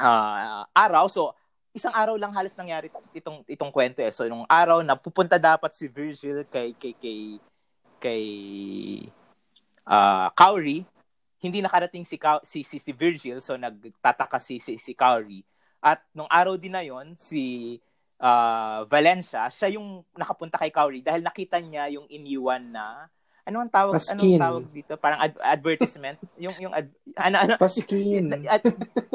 ah, 0.00 0.66
araw. 0.74 1.06
So 1.06 1.36
isang 1.76 1.94
araw 1.94 2.18
lang 2.18 2.34
halos 2.34 2.58
nangyari 2.58 2.90
itong 3.14 3.46
itong 3.46 3.70
kwento 3.70 4.02
eh. 4.02 4.10
So 4.10 4.26
nung 4.26 4.48
araw 4.48 4.82
na 4.82 4.98
pupunta 4.98 5.38
dapat 5.38 5.76
si 5.76 5.86
Virgil 5.86 6.42
kay 6.48 6.74
kay 6.74 6.94
kay 6.98 7.20
kay 8.02 8.24
ah 9.86 10.32
Cowrie 10.34 10.82
hindi 11.38 11.62
nakarating 11.62 12.02
si, 12.02 12.18
Cow- 12.18 12.42
si 12.42 12.66
si 12.66 12.82
si 12.82 12.90
Virgil. 12.90 13.38
So 13.38 13.54
nagtataka 13.54 14.42
si 14.42 14.58
si, 14.58 14.74
si 14.80 14.92
Cowrie 14.96 15.46
at 15.78 16.02
nung 16.10 16.26
araw 16.26 16.58
din 16.58 16.74
na 16.74 16.82
yon 16.82 17.14
si 17.14 17.78
ah, 18.18 18.82
Valencia 18.84 19.46
siya 19.48 19.74
yung 19.74 19.86
nakapunta 20.12 20.56
kay 20.56 20.68
Cowrie 20.68 21.00
dahil 21.00 21.20
nakita 21.20 21.58
niya 21.58 21.86
yung 21.88 22.06
iniwan 22.08 22.62
na 22.64 23.06
ano 23.42 23.64
ang 23.64 23.72
tawag 23.72 23.96
anong 23.96 24.04
Paskin. 24.20 24.36
tawag 24.36 24.64
dito 24.68 24.92
parang 24.94 25.20
ad- 25.20 25.40
advertisement 25.40 26.20
yung 26.36 26.52
yung 26.58 26.68
ad- 26.70 26.92
ano 27.16 27.36
ano 27.38 27.52
Paskin. 27.56 28.28
at, 28.46 28.60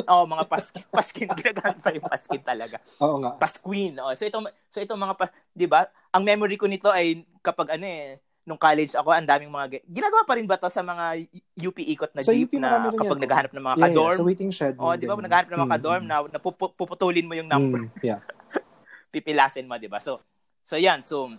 oh, 0.03 0.25
mga 0.25 0.43
pas, 0.43 0.63
paskin 0.89 1.29
ginagamit 1.37 1.77
pa 1.77 1.93
yung 1.93 2.01
paskin 2.03 2.41
talaga. 2.41 2.81
Oo 2.97 3.21
nga. 3.21 3.37
Pasquin. 3.37 3.93
Oh, 3.99 4.09
so 4.11 4.25
itong 4.25 4.49
so 4.67 4.81
itong 4.81 4.97
mga 4.97 5.15
pa, 5.15 5.25
'di 5.47 5.67
ba? 5.67 5.85
Ang 6.09 6.25
memory 6.25 6.57
ko 6.57 6.65
nito 6.65 6.89
ay 6.89 7.21
kapag 7.39 7.77
ano 7.77 7.85
eh 7.85 8.17
nung 8.43 8.57
college 8.57 8.91
ako, 8.91 9.07
ang 9.07 9.23
daming 9.23 9.47
mga 9.47 9.85
ginagawa 9.85 10.25
pa 10.25 10.35
rin 10.35 10.43
ba 10.43 10.57
to 10.57 10.67
sa 10.67 10.81
mga 10.81 11.15
UP 11.55 11.77
ikot 11.77 12.11
na 12.11 12.19
Sa 12.19 12.33
jeep 12.33 12.49
UP 12.49 12.57
na 12.57 12.91
kapag 12.91 13.15
yan. 13.15 13.23
naghahanap 13.23 13.51
ng 13.51 13.63
mga 13.63 13.71
Yeah, 13.71 13.79
yeah, 13.79 13.93
ka-dorm? 13.93 14.17
sa 14.17 14.25
waiting 14.25 14.51
shed. 14.51 14.75
oh, 14.75 14.91
di 14.93 15.05
ba? 15.05 15.15
Naghahanap 15.15 15.47
ng 15.47 15.55
mga 15.55 15.63
Mm, 15.63 15.75
ka-dorm 15.77 16.01
mm. 16.01 16.09
na 16.09 16.15
napupu- 16.27 16.73
puputulin 16.73 17.23
mo 17.23 17.33
yung 17.33 17.47
number, 17.47 17.85
Mm, 17.85 18.01
yeah. 18.01 18.19
pipilasin 19.13 19.69
mo, 19.69 19.77
di 19.77 19.85
ba? 19.85 20.01
So, 20.01 20.17
so 20.65 20.73
yan. 20.73 21.05
So, 21.05 21.29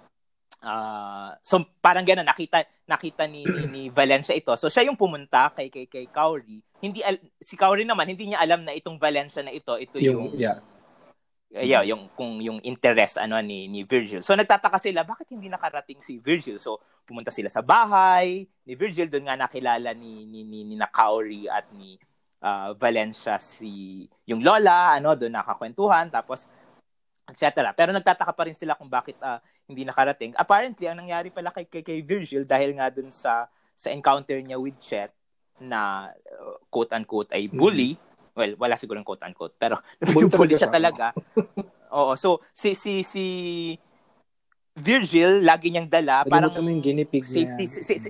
ah 0.62 1.34
so 1.42 1.60
parang 1.82 2.06
gano'n, 2.06 2.24
nakita, 2.24 2.62
nakita 2.86 3.26
ni, 3.26 3.42
ni, 3.42 3.62
ni 3.68 3.82
Valencia 3.90 4.32
ito. 4.32 4.54
So, 4.54 4.70
siya 4.70 4.86
yung 4.86 4.96
pumunta 4.96 5.50
kay, 5.50 5.66
kay, 5.68 5.90
kay 5.90 6.06
Cowrie. 6.06 6.62
Hindi, 6.78 7.02
si 7.42 7.58
Cowrie 7.58 7.84
naman, 7.84 8.06
hindi 8.06 8.30
niya 8.30 8.38
alam 8.38 8.62
na 8.62 8.72
itong 8.72 8.96
Valencia 8.96 9.42
na 9.42 9.50
ito, 9.50 9.74
ito 9.74 9.98
yung, 9.98 10.30
Yung- 10.30 10.38
yeah. 10.38 10.62
Uh, 11.54 11.62
yeah, 11.62 11.86
yung 11.86 12.10
kung 12.18 12.42
yung 12.42 12.58
interest 12.66 13.14
ano 13.14 13.38
ni 13.38 13.70
ni 13.70 13.86
Virgil. 13.86 14.26
So 14.26 14.34
nagtataka 14.34 14.74
sila 14.74 15.06
bakit 15.06 15.30
hindi 15.30 15.46
nakarating 15.46 16.02
si 16.02 16.18
Virgil. 16.18 16.58
So 16.58 16.82
pumunta 17.06 17.30
sila 17.30 17.46
sa 17.46 17.62
bahay 17.62 18.50
ni 18.66 18.74
Virgil 18.74 19.06
doon 19.06 19.30
nga 19.30 19.38
nakilala 19.38 19.94
ni 19.94 20.26
ni 20.26 20.42
ni, 20.42 20.66
ni 20.66 20.74
Nakaori 20.74 21.46
at 21.46 21.70
ni 21.70 21.94
ah, 22.42 22.74
Valencia 22.74 23.38
si 23.38 24.02
yung 24.26 24.42
lola 24.42 24.98
ano 24.98 25.14
doon 25.14 25.30
nakakwentuhan 25.30 26.10
tapos 26.10 26.50
etc. 27.28 27.72
Pero 27.72 27.90
nagtataka 27.90 28.32
pa 28.32 28.44
rin 28.44 28.56
sila 28.56 28.76
kung 28.76 28.88
bakit 28.88 29.16
ah, 29.24 29.40
hindi 29.64 29.84
nakarating. 29.84 30.36
Apparently 30.36 30.86
ang 30.88 31.00
nangyari 31.00 31.32
pala 31.32 31.50
kay 31.50 31.64
kay, 31.68 31.82
kay 31.82 32.00
Virgil 32.04 32.44
dahil 32.44 32.76
nga 32.76 32.92
doon 32.92 33.08
sa 33.08 33.48
sa 33.74 33.88
encounter 33.90 34.38
niya 34.38 34.60
with 34.60 34.76
Chet 34.78 35.10
na 35.58 36.10
uh, 36.12 36.56
quote 36.68 36.92
unquote 36.92 37.30
ay 37.32 37.48
bully. 37.48 37.96
Well, 38.34 38.58
wala 38.58 38.74
siguro 38.74 38.98
quote 39.06 39.22
unquote 39.22 39.54
pero 39.56 39.78
Bully 40.14 40.28
bully 40.28 40.54
siya 40.58 40.68
talaga. 40.68 41.14
Oo, 41.96 42.18
so 42.18 42.42
si 42.50 42.74
si 42.74 43.06
si 43.06 43.24
Virgil, 44.74 45.46
lagi 45.46 45.70
niyang 45.70 45.86
dala, 45.86 46.26
parang 46.26 46.50
mo 46.58 46.66
yung 46.66 46.82
guinea 46.82 47.06
pig 47.06 47.22
safety, 47.22 47.70
niya. 47.70 47.78
si, 47.78 47.94
si, 47.94 48.08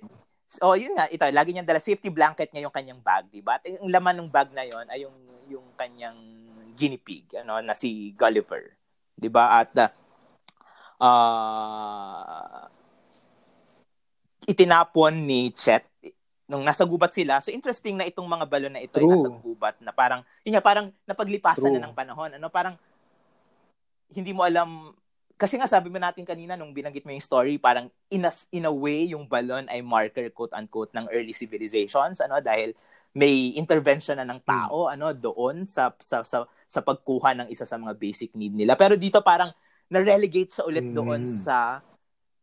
oh, 0.65 0.73
yun 0.73 0.97
nga, 0.97 1.13
ito, 1.13 1.29
lagi 1.29 1.53
niyang 1.53 1.69
dala 1.69 1.77
safety 1.77 2.09
blanket 2.09 2.49
niya 2.57 2.65
yung 2.65 2.73
kanyang 2.73 3.05
bag, 3.05 3.29
di 3.29 3.45
ba? 3.45 3.61
At 3.61 3.69
yung 3.69 3.93
laman 3.93 4.25
ng 4.25 4.33
bag 4.33 4.49
na 4.57 4.65
yon 4.65 4.89
ay 4.89 5.05
yung 5.05 5.17
yung 5.45 5.67
kanyang 5.77 6.17
guinea 6.73 6.97
pig, 6.97 7.29
ano, 7.37 7.61
na 7.61 7.77
si 7.77 8.17
Gulliver. 8.17 8.73
Di 9.15 9.31
ba? 9.31 9.63
At 9.63 9.71
uh, 9.79 9.91
uh, 11.01 12.67
itinapon 14.45 15.25
ni 15.25 15.51
Chet 15.55 15.89
nung 16.45 16.61
nasa 16.61 16.85
gubat 16.85 17.17
sila. 17.17 17.41
So 17.41 17.49
interesting 17.49 17.97
na 17.97 18.05
itong 18.05 18.29
mga 18.29 18.45
balon 18.45 18.75
na 18.77 18.85
ito 18.85 19.01
True. 19.01 19.09
ay 19.09 19.17
nasa 19.17 19.31
gubat 19.33 19.77
na 19.81 19.91
parang 19.97 20.21
yun 20.45 20.53
nga, 20.53 20.65
parang 20.65 20.93
napaglipasan 21.09 21.73
True. 21.73 21.81
na 21.81 21.89
ng 21.89 21.97
panahon. 21.97 22.31
Ano, 22.37 22.53
parang 22.53 22.77
hindi 24.13 24.37
mo 24.37 24.45
alam 24.45 24.93
kasi 25.35 25.59
nga 25.59 25.67
sabi 25.67 25.91
mo 25.91 25.99
natin 25.99 26.23
kanina 26.23 26.55
nung 26.55 26.71
binanggit 26.71 27.03
mo 27.03 27.11
yung 27.11 27.25
story, 27.25 27.59
parang 27.59 27.91
in 28.07 28.23
a, 28.23 28.31
in 28.55 28.71
a 28.71 28.71
way 28.71 29.11
yung 29.11 29.27
balon 29.27 29.67
ay 29.67 29.83
marker 29.83 30.31
quote 30.31 30.55
unquote 30.55 30.95
ng 30.95 31.11
early 31.11 31.35
civilizations 31.35 32.23
ano 32.23 32.39
dahil 32.39 32.71
may 33.15 33.55
intervention 33.55 34.19
na 34.19 34.27
ng 34.27 34.43
tao 34.43 34.91
ano 34.91 35.15
doon 35.15 35.65
sa 35.71 35.95
sa 36.03 36.27
sa, 36.27 36.43
sa 36.67 36.81
pagkuha 36.83 37.39
ng 37.39 37.49
isa 37.49 37.63
sa 37.63 37.79
mga 37.79 37.95
basic 37.95 38.35
need 38.35 38.51
nila. 38.53 38.75
Pero 38.75 38.99
dito 38.99 39.23
parang 39.23 39.55
na-relegate 39.87 40.51
sa 40.51 40.67
ulit 40.67 40.83
doon 40.91 41.23
Mm. 41.23 41.31
sa 41.31 41.79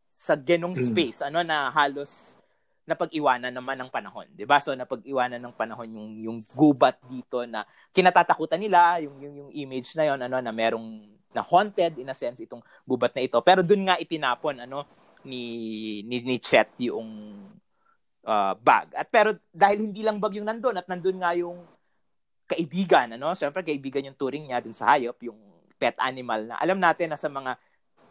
sa 0.08 0.32
genong 0.32 0.72
Mm. 0.72 0.84
space 0.88 1.18
ano 1.20 1.44
na 1.44 1.68
halos 1.68 2.40
napag-iwanan 2.82 3.54
naman 3.54 3.78
ng 3.78 3.90
panahon, 3.92 4.26
'di 4.32 4.42
ba? 4.42 4.58
So 4.58 4.74
napag-iwanan 4.74 5.38
ng 5.38 5.54
panahon 5.54 5.86
yung 5.92 6.10
yung 6.18 6.38
gubat 6.50 6.98
dito 7.06 7.44
na 7.46 7.62
kinatatakutan 7.94 8.58
nila, 8.58 8.98
yung 8.98 9.20
yung, 9.22 9.34
yung 9.44 9.50
image 9.54 9.94
na 9.94 10.08
yon 10.08 10.18
ano 10.18 10.40
na 10.42 10.50
merong 10.50 11.06
na 11.32 11.40
haunted 11.40 11.96
in 11.96 12.10
a 12.10 12.16
sense 12.16 12.42
itong 12.42 12.60
gubat 12.82 13.14
na 13.14 13.22
ito. 13.22 13.38
Pero 13.44 13.62
doon 13.62 13.86
nga 13.86 14.00
itinapon 14.00 14.64
ano 14.64 14.88
ni 15.22 15.42
ni, 16.02 16.24
ni 16.26 16.36
Chet 16.42 16.74
yung 16.82 17.06
uh, 18.26 18.54
bag. 18.58 18.90
At 18.94 19.08
pero 19.10 19.36
dahil 19.50 19.90
hindi 19.90 20.02
lang 20.02 20.18
bag 20.22 20.38
yung 20.38 20.48
nandun 20.48 20.78
at 20.78 20.86
nandun 20.86 21.18
nga 21.22 21.32
yung 21.34 21.58
kaibigan, 22.46 23.16
ano? 23.16 23.32
Siyempre 23.32 23.64
kaibigan 23.64 24.06
yung 24.06 24.18
turing 24.18 24.50
niya 24.50 24.62
dun 24.62 24.76
sa 24.76 24.94
hayop, 24.94 25.16
yung 25.24 25.38
pet 25.78 25.98
animal 25.98 26.46
na 26.46 26.56
alam 26.62 26.78
natin 26.78 27.10
na 27.10 27.18
sa 27.18 27.26
mga 27.26 27.52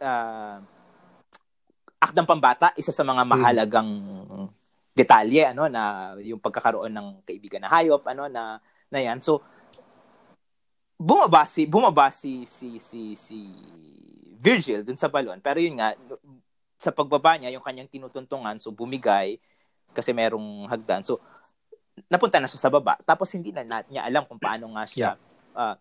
uh, 0.04 0.58
akdang 2.02 2.28
pambata, 2.28 2.74
isa 2.76 2.90
sa 2.90 3.06
mga 3.06 3.22
mahalagang 3.24 3.90
detalye 4.92 5.48
ano 5.48 5.72
na 5.72 6.12
yung 6.20 6.36
pagkakaroon 6.36 6.92
ng 6.92 7.08
kaibigan 7.24 7.64
na 7.64 7.72
hayop 7.72 8.04
ano 8.04 8.28
na 8.28 8.60
na 8.92 8.98
yan. 9.00 9.24
So 9.24 9.40
bumaba 11.00 11.48
si 11.48 11.64
bumaba 11.64 12.12
si 12.12 12.44
si 12.44 12.76
si, 12.76 13.16
si 13.16 13.38
Virgil 14.36 14.84
dun 14.84 15.00
sa 15.00 15.08
balon. 15.08 15.40
Pero 15.40 15.62
yun 15.62 15.80
nga 15.80 15.96
sa 16.82 16.90
pagbaba 16.90 17.38
niya 17.38 17.54
yung 17.54 17.62
kanyang 17.62 17.86
tinutuntungan 17.86 18.58
so 18.58 18.74
bumigay 18.74 19.38
kasi 19.92 20.10
merong 20.16 20.66
hagdan. 20.68 21.04
So 21.04 21.20
napunta 22.08 22.40
na 22.40 22.48
siya 22.48 22.60
sa 22.68 22.72
baba. 22.72 22.96
Tapos 23.04 23.28
hindi 23.36 23.52
na, 23.52 23.64
na 23.64 23.84
niya 23.84 24.08
alam 24.08 24.24
kung 24.24 24.40
paano 24.40 24.72
nga 24.76 24.84
siya 24.88 25.12
uh, 25.56 25.76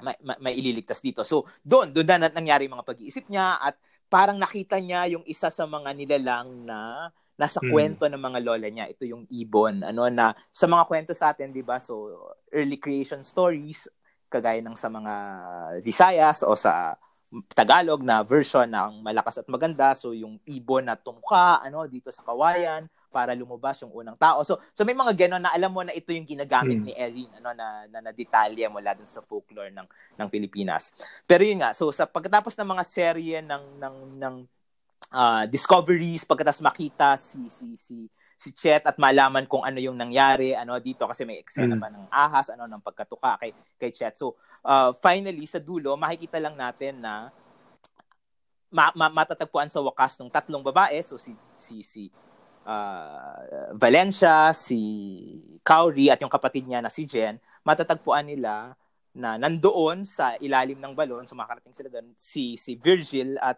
may, 0.00 0.16
may, 0.20 0.36
may 0.40 0.54
ililigtas 0.56 1.00
dito. 1.00 1.24
So 1.24 1.48
doon 1.64 1.92
doon 1.92 2.06
na 2.06 2.28
nangyari 2.28 2.68
mga 2.68 2.84
pag-iisip 2.84 3.28
niya 3.32 3.56
at 3.60 3.76
parang 4.06 4.36
nakita 4.36 4.76
niya 4.78 5.08
yung 5.16 5.24
isa 5.26 5.48
sa 5.48 5.64
mga 5.64 5.90
nilalang 5.96 6.68
na 6.68 7.10
nasa 7.36 7.60
Hmm. 7.60 7.68
kwento 7.68 8.04
ng 8.08 8.20
mga 8.20 8.38
lola 8.44 8.68
niya. 8.68 8.88
Ito 8.88 9.04
yung 9.04 9.28
ibon, 9.28 9.84
ano 9.84 10.08
na 10.08 10.32
sa 10.52 10.64
mga 10.64 10.88
kwento 10.88 11.12
sa 11.12 11.36
atin, 11.36 11.52
'di 11.52 11.60
ba? 11.64 11.76
So 11.76 12.08
early 12.52 12.80
creation 12.80 13.20
stories 13.20 13.88
kagaya 14.32 14.60
ng 14.64 14.76
sa 14.76 14.88
mga 14.88 15.14
Visayas 15.84 16.40
o 16.42 16.56
sa 16.56 16.96
Tagalog 17.52 18.00
na 18.00 18.22
version 18.24 18.64
ng 18.64 19.04
malakas 19.04 19.44
at 19.44 19.48
maganda. 19.52 19.92
So 19.92 20.16
yung 20.16 20.40
ibon 20.48 20.88
na 20.88 20.96
tumuka 20.96 21.60
ano 21.60 21.84
dito 21.84 22.08
sa 22.08 22.24
kawayan 22.24 22.88
para 23.16 23.32
lumabas 23.32 23.80
yung 23.80 23.96
unang 23.96 24.20
tao. 24.20 24.44
So 24.44 24.60
so 24.76 24.84
may 24.84 24.92
mga 24.92 25.16
ganon 25.16 25.40
na 25.40 25.56
alam 25.56 25.72
mo 25.72 25.80
na 25.80 25.96
ito 25.96 26.12
yung 26.12 26.28
ginagamit 26.28 26.76
Hmm. 26.76 26.84
ni 26.84 26.92
Erin 26.92 27.32
ano 27.40 27.56
na 27.56 27.88
na, 27.88 27.98
na 28.04 28.12
detalye 28.12 28.68
mula 28.68 28.92
dun 28.92 29.08
sa 29.08 29.24
folklore 29.24 29.72
ng 29.72 29.88
ng 30.20 30.28
Pilipinas. 30.28 30.92
Pero 31.24 31.40
yun 31.40 31.64
nga, 31.64 31.72
so 31.72 31.88
sa 31.88 32.04
pagkatapos 32.04 32.52
ng 32.52 32.68
mga 32.68 32.84
serye 32.84 33.38
ng 33.40 33.64
ng 33.80 33.96
ng 34.20 34.34
uh, 35.08 35.44
discoveries 35.48 36.28
pagkatapos 36.28 36.60
makita 36.60 37.16
si 37.16 37.48
si 37.48 37.72
si 37.80 37.96
si 38.36 38.52
Chet 38.52 38.84
at 38.84 39.00
malaman 39.00 39.48
kung 39.48 39.64
ano 39.64 39.80
yung 39.80 39.96
nangyari 39.96 40.52
ano 40.52 40.76
dito 40.76 41.08
kasi 41.08 41.24
may 41.24 41.40
eksena 41.40 41.72
Mm. 41.72 41.80
pa 41.80 41.88
ng 41.88 42.04
ahas 42.12 42.52
ano 42.52 42.68
ng 42.68 42.84
pagkatuka 42.84 43.40
kay 43.40 43.50
kay 43.80 43.88
Chet. 43.88 44.12
So 44.14 44.36
uh, 44.60 44.92
finally 45.00 45.48
sa 45.48 45.56
dulo 45.56 45.96
makikita 45.96 46.36
lang 46.36 46.52
natin 46.52 47.00
na 47.00 47.32
ma- 48.68 48.92
ma- 48.92 49.14
matatagpuan 49.14 49.72
sa 49.72 49.80
wakas 49.80 50.18
ng 50.20 50.28
tatlong 50.28 50.60
babae 50.60 50.98
so 51.00 51.16
si 51.16 51.32
si 51.54 51.80
si 51.80 52.02
uh, 52.66 53.72
Valencia, 53.78 54.50
si 54.52 54.80
Cowrie 55.62 56.10
at 56.10 56.20
yung 56.20 56.32
kapatid 56.32 56.66
niya 56.66 56.82
na 56.82 56.90
si 56.90 57.06
Jen, 57.06 57.38
matatagpuan 57.62 58.26
nila 58.26 58.74
na 59.16 59.40
nandoon 59.40 60.04
sa 60.04 60.36
ilalim 60.42 60.76
ng 60.76 60.92
balon, 60.92 61.24
so 61.24 61.32
makarating 61.32 61.72
sila 61.72 61.88
doon, 61.88 62.12
si, 62.20 62.60
si 62.60 62.76
Virgil 62.76 63.40
at 63.40 63.56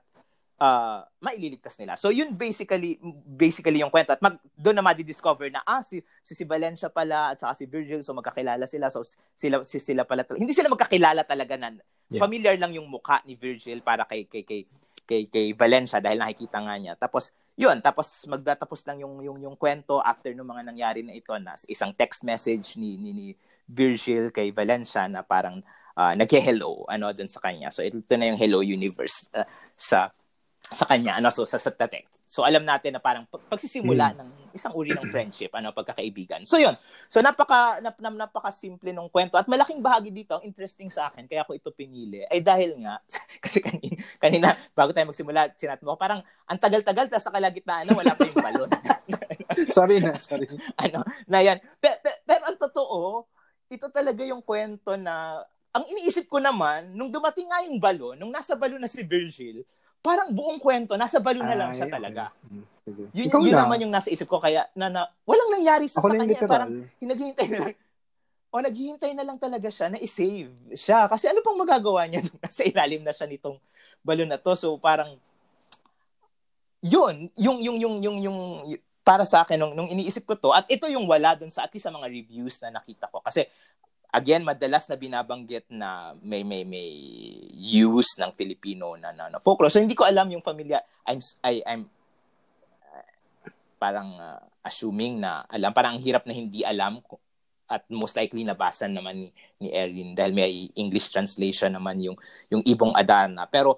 uh, 0.62 1.02
maililigtas 1.18 1.74
nila. 1.82 1.98
So 1.98 2.14
yun 2.14 2.38
basically 2.38 3.02
basically 3.26 3.82
yung 3.82 3.90
kwento 3.90 4.14
at 4.14 4.22
mag, 4.22 4.38
doon 4.54 4.78
na 4.78 4.84
madi-discover 4.86 5.50
na 5.50 5.66
ah 5.66 5.82
si, 5.82 5.98
si 6.22 6.38
si 6.38 6.46
Valencia 6.46 6.86
pala 6.86 7.34
at 7.34 7.42
saka 7.42 7.58
si 7.58 7.64
Virgil 7.66 8.06
so 8.06 8.14
magkakilala 8.14 8.70
sila 8.70 8.86
so 8.86 9.02
sila 9.34 9.66
si 9.66 9.82
sila 9.82 10.06
pala 10.06 10.22
hindi 10.38 10.54
sila 10.54 10.70
magkakilala 10.70 11.26
talaga 11.26 11.58
na 11.58 11.74
Yeah. 12.08 12.24
familiar 12.24 12.56
lang 12.56 12.72
yung 12.72 12.88
mukha 12.88 13.20
ni 13.28 13.36
Virgil 13.36 13.84
para 13.84 14.08
kay 14.08 14.24
kay 14.24 14.40
kay 14.40 14.64
kay, 15.04 15.28
kay 15.28 15.52
Valencia 15.52 16.00
dahil 16.00 16.16
nakikita 16.16 16.56
nga 16.56 16.72
niya. 16.80 16.96
Tapos 16.96 17.36
yun, 17.58 17.82
tapos 17.82 18.22
magtatapos 18.30 18.86
lang 18.86 19.02
yung 19.02 19.18
yung 19.18 19.38
yung 19.42 19.56
kwento 19.58 19.98
after 19.98 20.30
ng 20.30 20.46
mga 20.46 20.62
nangyari 20.62 21.02
na 21.02 21.10
ito 21.10 21.34
na 21.42 21.58
isang 21.66 21.90
text 21.90 22.22
message 22.22 22.78
ni 22.78 22.94
ni, 22.94 23.10
ni 23.10 23.26
Virgil 23.66 24.30
kay 24.30 24.54
Valencia 24.54 25.10
na 25.10 25.26
parang 25.26 25.58
uh, 25.98 26.14
naghe-hello 26.14 26.86
ano 26.86 27.10
dun 27.10 27.26
sa 27.26 27.42
kanya. 27.42 27.74
So 27.74 27.82
ito 27.82 28.14
na 28.14 28.30
yung 28.30 28.38
hello 28.38 28.62
universe 28.62 29.26
uh, 29.34 29.42
sa 29.74 30.14
sa 30.68 30.84
kanya 30.84 31.16
ano 31.16 31.32
so 31.32 31.48
sa 31.48 31.56
sa 31.56 31.72
text. 31.72 32.20
So 32.28 32.44
alam 32.44 32.60
natin 32.60 32.92
na 32.92 33.00
parang 33.00 33.24
pag- 33.24 33.44
pagsisimula 33.48 34.12
Hmm. 34.12 34.18
ng 34.20 34.28
isang 34.52 34.72
uri 34.76 34.92
ng 34.92 35.08
friendship, 35.08 35.48
ano 35.52 35.72
pagkakaibigan. 35.72 36.44
So 36.44 36.60
yun. 36.60 36.76
So 37.08 37.24
napaka 37.24 37.80
nap, 37.80 37.96
nap, 37.96 38.14
napaka 38.14 38.52
simple 38.52 38.92
nung 38.92 39.08
kwento 39.08 39.40
at 39.40 39.48
malaking 39.48 39.80
bahagi 39.80 40.12
dito 40.12 40.36
ang 40.36 40.44
interesting 40.44 40.92
sa 40.92 41.08
akin 41.08 41.24
kaya 41.24 41.44
ako 41.44 41.56
ito 41.56 41.72
pinili 41.72 42.24
ay 42.28 42.44
dahil 42.44 42.76
nga 42.84 43.00
kasi 43.44 43.64
kanina, 43.64 43.96
kanina 44.20 44.48
bago 44.72 44.92
tayo 44.92 45.08
magsimula 45.08 45.52
chinat 45.56 45.80
mo 45.80 45.96
parang 45.96 46.20
ang 46.44 46.58
tagal-tagal 46.60 47.08
tapos 47.08 47.24
sa 47.24 47.32
kalagitnaan 47.32 47.88
na 47.88 47.96
wala 47.96 48.12
pa 48.12 48.28
yung 48.28 48.40
balon. 48.40 48.68
sorry 49.76 49.98
na, 50.00 50.16
sorry. 50.20 50.46
ano, 50.84 51.00
na 51.24 51.40
yan. 51.40 51.58
Pero, 51.80 51.96
pero 52.24 52.42
ang 52.44 52.58
totoo, 52.60 53.24
ito 53.68 53.86
talaga 53.88 54.22
yung 54.24 54.40
kwento 54.40 54.96
na, 54.96 55.44
ang 55.72 55.84
iniisip 55.86 56.28
ko 56.28 56.40
naman, 56.40 56.92
nung 56.92 57.12
dumating 57.12 57.48
nga 57.48 57.64
yung 57.64 57.76
balon, 57.76 58.16
nung 58.16 58.32
nasa 58.32 58.56
balon 58.56 58.80
na 58.80 58.90
si 58.90 59.04
Virgil, 59.04 59.64
parang 59.98 60.30
buong 60.30 60.58
kwento, 60.58 60.94
nasa 60.94 61.18
balon 61.18 61.44
na 61.44 61.56
lang 61.56 61.70
siya 61.74 61.86
Ay, 61.86 61.92
talaga. 61.92 62.22
okay. 62.30 62.48
Hmm, 62.48 62.64
sige. 62.80 63.02
Yun, 63.12 63.26
Ikaw 63.28 63.40
yun 63.42 63.52
na. 63.52 63.60
naman 63.64 63.78
yung 63.82 63.92
nasa 63.92 64.08
isip 64.08 64.24
ko, 64.24 64.38
kaya 64.38 64.64
na, 64.72 64.86
na 64.88 65.00
walang 65.22 65.50
nangyari 65.52 65.86
sa, 65.86 65.98
Ako 65.98 66.08
sa 66.08 66.10
na 66.10 66.16
yung 66.16 66.22
kanya. 66.24 66.34
literal. 66.34 66.52
Parang 66.54 66.70
naghihintay 67.02 67.46
na 67.48 67.58
lang. 67.60 67.76
O 68.48 68.64
naghihintay 68.64 69.12
na 69.12 69.28
lang 69.28 69.36
talaga 69.36 69.68
siya 69.68 69.92
na 69.92 70.00
i-save 70.00 70.48
siya. 70.72 71.04
Kasi 71.04 71.28
ano 71.28 71.44
pang 71.44 71.60
magagawa 71.60 72.08
niya 72.08 72.22
nung 72.24 72.40
nasa 72.40 72.64
ilalim 72.64 73.04
na 73.04 73.12
siya 73.12 73.28
nitong 73.28 73.60
balon 74.00 74.24
na 74.24 74.40
to. 74.40 74.56
So 74.56 74.80
parang, 74.80 75.20
yun, 76.80 77.28
yung, 77.36 77.58
yung, 77.60 77.76
yung, 77.76 77.96
yung, 78.00 78.16
yung, 78.22 78.38
y- 78.64 78.80
para 79.04 79.28
sa 79.28 79.44
akin, 79.44 79.60
nung, 79.60 79.76
nung 79.76 79.88
iniisip 79.88 80.24
ko 80.24 80.32
to, 80.32 80.48
at 80.48 80.64
ito 80.64 80.88
yung 80.88 81.04
wala 81.04 81.36
dun 81.36 81.48
sa, 81.48 81.64
at 81.64 81.72
least 81.72 81.84
sa 81.84 81.92
mga 81.92 82.08
reviews 82.08 82.56
na 82.60 82.72
nakita 82.72 83.08
ko. 83.08 83.20
Kasi, 83.20 83.44
again, 84.12 84.44
madalas 84.44 84.88
na 84.88 84.96
binabanggit 84.96 85.68
na 85.68 86.16
may, 86.24 86.40
may, 86.42 86.64
may 86.64 86.88
use 87.54 88.16
ng 88.16 88.32
Filipino 88.32 88.96
na, 88.96 89.12
na, 89.12 89.28
na 89.28 89.38
folklore. 89.40 89.68
So, 89.68 89.80
hindi 89.80 89.96
ko 89.96 90.08
alam 90.08 90.32
yung 90.32 90.44
familia, 90.44 90.80
I'm, 91.04 91.20
I, 91.44 91.60
I'm, 91.64 91.82
uh, 92.88 93.06
parang 93.76 94.10
uh, 94.16 94.40
assuming 94.64 95.20
na 95.20 95.44
alam, 95.48 95.72
parang 95.76 95.96
ang 95.96 96.02
hirap 96.02 96.24
na 96.24 96.32
hindi 96.32 96.64
alam 96.64 97.04
ko- 97.04 97.20
at 97.68 97.84
most 97.92 98.16
likely 98.16 98.48
nabasa 98.48 98.88
naman 98.88 99.28
ni, 99.28 99.28
ni 99.60 99.68
Erin 99.68 100.16
dahil 100.16 100.32
may 100.32 100.72
English 100.72 101.12
translation 101.12 101.68
naman 101.68 102.00
yung, 102.00 102.16
yung 102.48 102.64
Ibong 102.64 102.96
Adana. 102.96 103.44
Pero, 103.44 103.76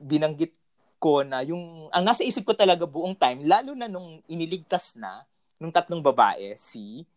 binanggit 0.00 0.56
ko 1.00 1.20
na 1.24 1.44
yung 1.44 1.88
ang 1.92 2.04
nasa 2.04 2.24
isip 2.24 2.44
ko 2.44 2.52
talaga 2.56 2.84
buong 2.84 3.16
time 3.16 3.44
lalo 3.44 3.72
na 3.72 3.88
nung 3.88 4.20
iniligtas 4.28 4.96
na 4.96 5.24
nung 5.56 5.72
tatlong 5.72 6.00
babae 6.00 6.56
si 6.56 7.08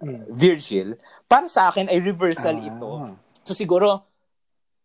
Mm. 0.00 0.32
Virgil 0.32 0.88
para 1.28 1.44
sa 1.44 1.68
akin 1.68 1.92
ay 1.92 2.00
reversal 2.00 2.56
Ah. 2.56 2.68
ito 2.72 2.90
so 3.44 3.52
siguro 3.52 4.00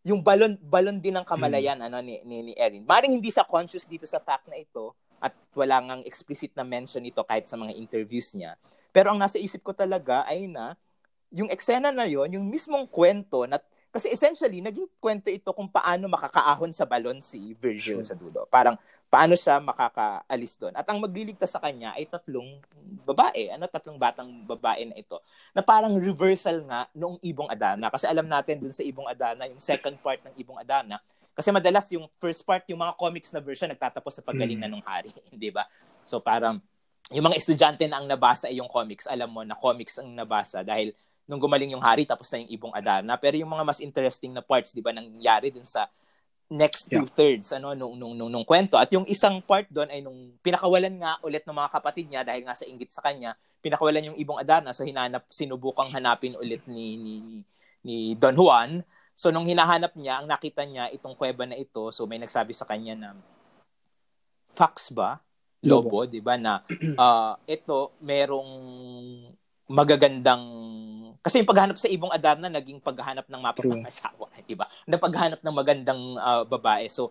yung 0.03 0.19
balon 0.19 0.59
balon 0.59 0.99
din 0.99 1.15
ng 1.15 1.23
kamalayan 1.23 1.79
ano 1.79 2.03
ni, 2.03 2.19
ni 2.27 2.51
ni 2.51 2.53
Erin 2.59 2.83
maring 2.83 3.15
hindi 3.15 3.31
sa 3.31 3.47
conscious 3.47 3.87
dito 3.87 4.03
sa 4.03 4.19
fact 4.19 4.51
na 4.51 4.59
ito 4.59 4.91
at 5.23 5.31
wala 5.55 5.79
ngang 5.81 6.03
explicit 6.03 6.51
na 6.53 6.67
mention 6.67 7.01
ito 7.07 7.23
kahit 7.23 7.47
sa 7.47 7.55
mga 7.55 7.73
interviews 7.79 8.35
niya 8.35 8.59
pero 8.91 9.15
ang 9.15 9.19
nasa 9.19 9.39
isip 9.39 9.63
ko 9.63 9.71
talaga 9.71 10.27
ay 10.27 10.51
na 10.51 10.75
yung 11.31 11.47
eksena 11.47 11.95
na 11.95 12.03
yon 12.03 12.35
yung 12.35 12.45
mismong 12.45 12.87
kwento 12.91 13.47
na 13.47 13.59
Kasi 13.95 14.11
essentially, 14.11 14.59
naging 14.59 14.91
kwento 14.99 15.31
ito 15.31 15.55
kung 15.55 15.71
paano 15.71 16.11
makakaahon 16.11 16.75
sa 16.75 16.83
balon 16.83 17.23
si 17.23 17.55
Virgil 17.55 18.03
sure. 18.03 18.07
sa 18.11 18.11
dulo. 18.11 18.43
Parang 18.51 18.75
paano 19.09 19.33
siya 19.37 19.61
makakaalis 19.63 20.59
doon. 20.59 20.73
At 20.75 20.85
ang 20.89 20.99
magliligtas 20.99 21.53
sa 21.55 21.61
kanya 21.63 21.95
ay 21.95 22.09
tatlong 22.09 22.59
babae, 23.05 23.53
ano, 23.53 23.65
tatlong 23.69 23.95
batang 23.95 24.29
babae 24.43 24.89
na 24.91 24.95
ito, 24.97 25.21
na 25.55 25.61
parang 25.63 25.95
reversal 25.95 26.65
nga 26.67 26.89
noong 26.91 27.21
Ibong 27.21 27.47
Adana. 27.47 27.87
Kasi 27.93 28.09
alam 28.09 28.27
natin 28.27 28.59
dun 28.59 28.73
sa 28.73 28.83
Ibong 28.83 29.07
Adana, 29.07 29.47
yung 29.47 29.61
second 29.61 29.95
part 30.01 30.19
ng 30.25 30.35
Ibong 30.35 30.59
Adana, 30.59 30.99
kasi 31.35 31.51
madalas 31.51 31.91
yung 31.91 32.07
first 32.17 32.47
part, 32.47 32.63
yung 32.71 32.79
mga 32.79 32.95
comics 32.95 33.35
na 33.35 33.43
version, 33.43 33.67
nagtatapos 33.67 34.19
sa 34.19 34.23
paggaling 34.23 34.55
na 34.55 34.71
hmm. 34.71 34.73
nung 34.79 34.85
hari, 34.87 35.11
di 35.35 35.51
ba? 35.51 35.67
So 36.01 36.23
parang, 36.23 36.63
yung 37.13 37.27
mga 37.27 37.37
estudyante 37.37 37.85
na 37.85 38.01
ang 38.01 38.07
nabasa 38.09 38.49
ay 38.49 38.57
yung 38.57 38.71
comics, 38.71 39.05
alam 39.05 39.29
mo 39.29 39.45
na 39.45 39.53
comics 39.53 40.01
ang 40.01 40.09
nabasa 40.15 40.65
dahil 40.65 40.95
nung 41.25 41.41
gumaling 41.41 41.73
yung 41.73 41.83
hari 41.83 42.05
tapos 42.05 42.29
na 42.33 42.41
yung 42.41 42.51
ibong 42.53 42.73
Adana. 42.73 43.17
Pero 43.17 43.37
yung 43.37 43.49
mga 43.49 43.65
mas 43.65 43.81
interesting 43.81 44.33
na 44.33 44.41
parts, 44.41 44.73
'di 44.73 44.81
ba, 44.81 44.93
nangyari 44.93 45.49
dun 45.49 45.65
sa 45.65 45.89
next 46.45 46.93
two 46.93 47.09
thirds 47.09 47.49
ano 47.49 47.73
nung, 47.73 47.97
nung 47.97 48.13
nung 48.13 48.29
nung 48.29 48.45
kwento. 48.45 48.77
At 48.77 48.93
yung 48.93 49.05
isang 49.09 49.41
part 49.41 49.65
doon 49.69 49.89
ay 49.89 50.05
nung 50.05 50.37
pinakawalan 50.45 50.93
nga 51.01 51.17
ulit 51.25 51.41
ng 51.41 51.57
mga 51.57 51.73
kapatid 51.73 52.05
niya 52.05 52.21
dahil 52.21 52.45
nga 52.45 52.53
sa 52.53 52.65
inggit 52.69 52.93
sa 52.93 53.01
kanya 53.01 53.33
pinakawalan 53.65 54.13
yung 54.13 54.19
ibong 54.21 54.37
Adana 54.37 54.69
so 54.77 54.85
hinanap 54.85 55.25
sinubukang 55.33 55.89
hanapin 55.89 56.37
ulit 56.37 56.61
ni 56.69 56.97
ni 57.01 57.13
ni 57.81 57.95
Don 58.13 58.37
Juan. 58.37 58.85
So 59.17 59.33
nung 59.33 59.49
hinahanap 59.49 59.97
niya 59.97 60.21
ang 60.21 60.29
nakita 60.29 60.61
niya 60.69 60.93
itong 60.93 61.17
kuweba 61.17 61.49
na 61.49 61.57
ito 61.57 61.89
so 61.89 62.05
may 62.05 62.21
nagsabi 62.21 62.53
sa 62.53 62.69
kanya 62.69 62.93
na 62.93 63.09
fox 64.53 64.93
ba? 64.93 65.17
Lobo, 65.65 66.05
lobo. 66.05 66.05
'di 66.05 66.21
ba 66.21 66.37
na 66.37 66.61
uh, 66.93 67.33
ito 67.57 67.97
merong 68.05 68.51
magagandang 69.65 70.43
kasi 71.25 71.41
yung 71.41 71.49
paghahanap 71.49 71.77
sa 71.81 71.89
ibong 71.89 72.13
Adarna 72.13 72.53
naging 72.53 72.77
paghahanap 72.77 73.25
ng 73.25 73.41
mapapangasawa, 73.41 74.29
di 74.45 74.53
ba? 74.53 74.69
Na 74.85 75.01
paghahanap 75.01 75.41
ng 75.41 75.55
magandang 75.57 76.01
uh, 76.21 76.45
babae. 76.45 76.85
So 76.85 77.09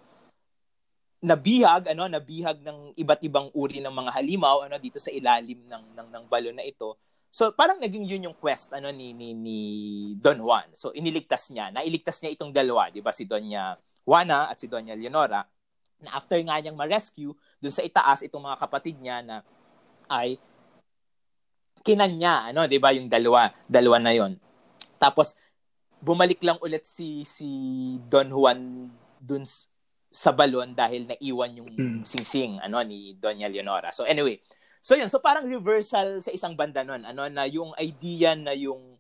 nabihag 1.18 1.90
ano, 1.90 2.06
nabihag 2.06 2.62
ng 2.62 2.94
iba't 2.94 3.20
ibang 3.26 3.50
uri 3.56 3.82
ng 3.82 3.90
mga 3.90 4.10
halimaw 4.14 4.70
ano 4.70 4.78
dito 4.78 5.02
sa 5.02 5.10
ilalim 5.10 5.66
ng 5.66 5.84
ng, 5.98 6.08
ng 6.14 6.24
balon 6.30 6.54
na 6.54 6.62
ito. 6.62 6.94
So 7.34 7.50
parang 7.50 7.82
naging 7.82 8.06
yun 8.06 8.30
yung 8.30 8.36
quest 8.38 8.70
ano 8.70 8.94
ni 8.94 9.10
ni, 9.10 9.34
ni 9.34 9.58
Don 10.14 10.38
Juan. 10.38 10.70
So 10.78 10.94
iniligtas 10.94 11.50
niya, 11.50 11.74
nailigtas 11.74 12.22
niya 12.22 12.38
itong 12.38 12.54
dalawa, 12.54 12.94
'di 12.94 13.02
ba? 13.02 13.10
Si 13.10 13.26
Doña 13.26 13.74
Juana 14.06 14.46
at 14.46 14.62
si 14.62 14.70
Doña 14.70 14.94
Leonora 14.94 15.42
na 15.98 16.14
after 16.14 16.38
nga 16.44 16.60
niyang 16.60 16.78
ma-rescue 16.78 17.32
dun 17.58 17.72
sa 17.72 17.82
itaas 17.82 18.22
itong 18.22 18.44
mga 18.44 18.60
kapatid 18.60 19.00
niya 19.00 19.24
na 19.24 19.40
ay 20.06 20.36
kinanya, 21.84 22.50
ano, 22.50 22.64
'di 22.64 22.80
ba, 22.80 22.96
yung 22.96 23.12
dalawa, 23.12 23.52
dalawa 23.68 24.00
na 24.00 24.12
'yon. 24.16 24.40
Tapos 24.96 25.36
bumalik 26.00 26.40
lang 26.40 26.56
ulit 26.60 26.84
si 26.84 27.24
si 27.28 27.48
Don 28.08 28.28
Juan 28.32 28.88
dun 29.20 29.44
sa 30.14 30.30
balon 30.30 30.76
dahil 30.76 31.10
naiwan 31.10 31.58
yung 31.58 31.70
mm. 31.74 32.00
singsing 32.06 32.60
ano 32.62 32.78
ni 32.86 33.18
Doña 33.18 33.50
Leonora. 33.50 33.90
So 33.90 34.06
anyway, 34.06 34.38
so 34.78 34.94
yun, 34.94 35.10
so 35.10 35.18
parang 35.18 35.48
reversal 35.48 36.22
sa 36.22 36.30
isang 36.30 36.54
banda 36.54 36.86
nun, 36.86 37.02
ano 37.02 37.26
na 37.26 37.48
yung 37.50 37.74
idea 37.80 38.38
na 38.38 38.54
yung 38.54 38.93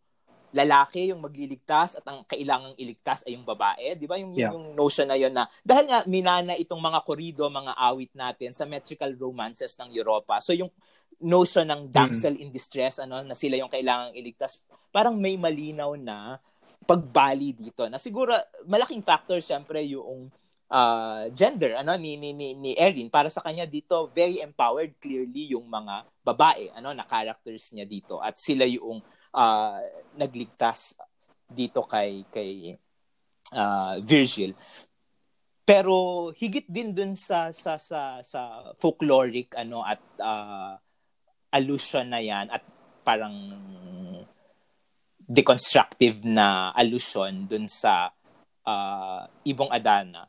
lalaki 0.54 1.10
yung 1.10 1.18
magliligtas 1.18 1.98
at 1.98 2.06
ang 2.06 2.22
kailangang 2.22 2.78
iligtas 2.78 3.26
ay 3.26 3.34
yung 3.34 3.42
babae, 3.42 3.98
'di 3.98 4.06
ba? 4.06 4.14
Yung, 4.22 4.32
yeah. 4.38 4.54
yung 4.54 4.78
notion 4.78 5.10
na 5.10 5.18
'yon 5.18 5.34
na 5.34 5.50
dahil 5.66 5.90
nga 5.90 6.06
minana 6.06 6.54
itong 6.54 6.78
mga 6.78 7.02
korido, 7.02 7.50
mga 7.50 7.74
awit 7.74 8.14
natin 8.14 8.54
sa 8.54 8.62
metrical 8.62 9.10
romances 9.18 9.74
ng 9.74 9.90
Europa. 9.90 10.38
So 10.38 10.54
yung 10.54 10.70
notion 11.18 11.66
ng 11.66 11.90
damsel 11.90 12.38
mm-hmm. 12.38 12.46
in 12.46 12.54
distress 12.54 13.02
ano 13.02 13.26
na 13.26 13.34
sila 13.34 13.58
yung 13.58 13.68
kailangang 13.68 14.14
iligtas, 14.14 14.62
parang 14.94 15.18
may 15.18 15.34
malinaw 15.34 15.98
na 15.98 16.38
pagbali 16.86 17.50
dito. 17.50 17.90
Na 17.90 17.98
siguro 17.98 18.30
malaking 18.70 19.02
factor 19.02 19.42
syempre 19.42 19.82
yung 19.82 20.30
uh, 20.70 21.26
gender 21.34 21.74
ano 21.74 21.98
ni 21.98 22.14
ni 22.14 22.30
ni, 22.30 22.54
ni 22.54 22.72
Erin 22.78 23.10
para 23.10 23.26
sa 23.26 23.42
kanya 23.42 23.66
dito 23.66 24.06
very 24.14 24.38
empowered 24.38 24.94
clearly 25.02 25.50
yung 25.50 25.66
mga 25.66 26.06
babae 26.24 26.70
ano 26.78 26.94
na 26.94 27.04
characters 27.04 27.74
niya 27.74 27.84
dito 27.84 28.22
at 28.22 28.38
sila 28.38 28.64
yung 28.64 29.02
uh, 29.34 29.82
nagligtas 30.14 30.94
dito 31.50 31.82
kay 31.84 32.24
kay 32.30 32.78
uh, 33.52 33.98
Virgil. 34.00 34.54
Pero 35.64 36.28
higit 36.36 36.68
din 36.68 36.92
dun 36.92 37.12
sa 37.16 37.50
sa 37.50 37.80
sa 37.80 38.20
sa 38.20 38.72
folkloric 38.78 39.56
ano 39.58 39.82
at 39.82 40.00
uh, 40.20 40.76
allusion 41.54 42.08
na 42.08 42.20
'yan 42.20 42.48
at 42.52 42.62
parang 43.04 43.34
deconstructive 45.24 46.20
na 46.24 46.72
allusion 46.76 47.48
dun 47.48 47.64
sa 47.64 48.12
uh, 48.64 49.22
Ibong 49.44 49.72
Adana. 49.72 50.28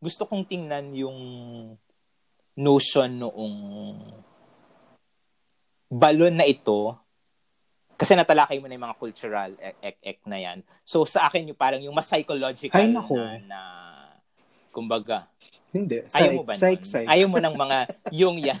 Gusto 0.00 0.24
kong 0.24 0.48
tingnan 0.48 0.96
yung 0.96 1.20
notion 2.56 3.10
noong 3.20 3.56
balon 5.92 6.34
na 6.40 6.48
ito 6.48 6.96
kasi 8.00 8.16
natalakay 8.16 8.56
mo 8.56 8.64
na 8.64 8.80
yung 8.80 8.88
mga 8.88 8.96
cultural 8.96 9.52
ek-ek 9.60 10.24
na 10.24 10.40
yan. 10.40 10.64
So 10.88 11.04
sa 11.04 11.28
akin 11.28 11.52
yung 11.52 11.60
parang 11.60 11.84
yung 11.84 11.92
mas 11.92 12.08
psychological 12.08 12.80
Ay, 12.80 12.88
na, 12.88 13.04
na 13.44 13.60
kumbaga. 14.72 15.28
Hindi. 15.68 16.08
Psych, 16.08 16.16
ayaw 16.16 16.32
mo 16.40 16.48
ba 16.48 16.56
psych, 16.56 16.80
psych. 16.88 17.04
Ayaw 17.04 17.28
mo 17.28 17.36
ng 17.36 17.52
mga 17.52 17.78
yung 18.16 18.40
yan. 18.40 18.56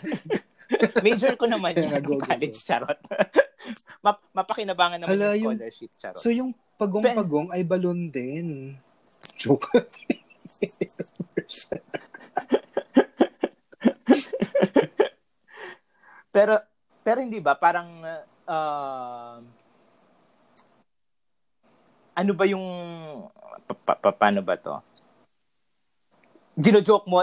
Major 1.06 1.40
ko 1.40 1.48
naman 1.48 1.72
yan 1.72 2.04
go, 2.04 2.20
college 2.20 2.60
go. 2.60 2.68
charot. 2.68 3.00
Map- 4.04 4.28
mapakinabangan 4.36 5.00
naman 5.00 5.16
Hala, 5.16 5.32
yung 5.40 5.56
scholarship 5.56 5.88
charot. 5.96 6.20
So 6.20 6.28
yung 6.28 6.52
pagong-pagong 6.76 7.48
ay 7.48 7.64
balon 7.64 8.12
din. 8.12 8.76
Joke. 9.40 9.72
pero 16.28 16.60
pero 17.00 17.24
hindi 17.24 17.40
ba 17.40 17.56
parang 17.56 18.04
uh, 18.04 18.20
ano 22.20 22.32
ba 22.34 22.44
yung 22.44 22.66
pa, 23.86 23.94
pa, 23.94 24.10
paano 24.10 24.42
ba 24.42 24.58
to? 24.58 24.74
Gino-joke 26.58 27.06
mo 27.06 27.22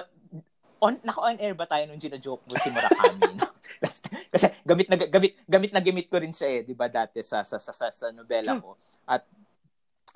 on 0.77 0.95
naka-on 1.03 1.41
air 1.41 1.57
ba 1.57 1.67
tayo 1.67 1.85
nung 1.85 1.99
gino-joke 1.99 2.47
mo 2.47 2.53
si 2.57 2.69
Murakami? 2.71 3.21
no? 3.37 3.49
Kasi 4.31 4.47
gamit 4.65 4.87
na 4.89 4.97
gamit 4.97 5.33
gamit 5.45 5.71
na 5.73 5.81
gamit 5.83 6.07
ko 6.09 6.17
rin 6.17 6.33
siya 6.33 6.61
eh, 6.61 6.61
'di 6.65 6.73
ba 6.73 6.89
dati 6.89 7.21
sa 7.21 7.43
sa 7.45 7.61
sa, 7.61 7.73
sa, 7.75 7.91
sa 7.93 8.07
nobela 8.09 8.57
ko. 8.57 8.79
At 9.05 9.27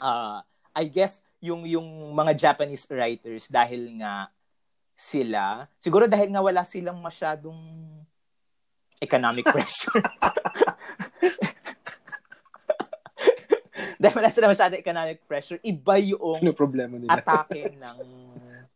uh, 0.01 0.41
I 0.73 0.85
guess 0.89 1.21
yung 1.41 1.65
yung 1.67 1.85
mga 2.15 2.37
Japanese 2.37 2.87
writers 2.89 3.49
dahil 3.51 4.01
nga 4.01 4.29
sila, 4.95 5.65
siguro 5.81 6.05
dahil 6.05 6.29
nga 6.29 6.45
wala 6.45 6.61
silang 6.61 7.01
masyadong 7.01 7.57
economic 9.01 9.49
pressure. 9.53 10.01
Dahil 14.03 14.17
wala 14.17 14.33
sila 14.33 14.49
masyado 14.49 14.73
economic 14.73 15.21
pressure, 15.29 15.61
iba 15.61 15.95
yung 16.01 16.41
ano 16.41 16.57
problema 16.57 16.97
nila? 16.97 17.21
atake 17.21 17.69
ng 17.81 17.97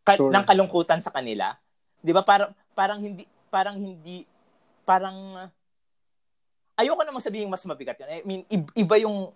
ka, 0.06 0.14
sure. 0.14 0.30
ng 0.30 0.44
kalungkutan 0.46 1.02
sa 1.02 1.10
kanila. 1.10 1.58
'Di 1.98 2.14
ba? 2.14 2.22
Parang 2.22 2.54
parang 2.78 3.02
hindi 3.02 3.26
parang 3.50 3.74
hindi 3.74 4.22
parang 4.86 5.50
ayoko 6.78 7.02
namang 7.02 7.24
sabihin 7.24 7.50
mas 7.50 7.66
mabigat 7.66 7.98
yun. 7.98 8.10
I 8.12 8.22
mean, 8.22 8.42
iba 8.76 8.96
yung 9.02 9.34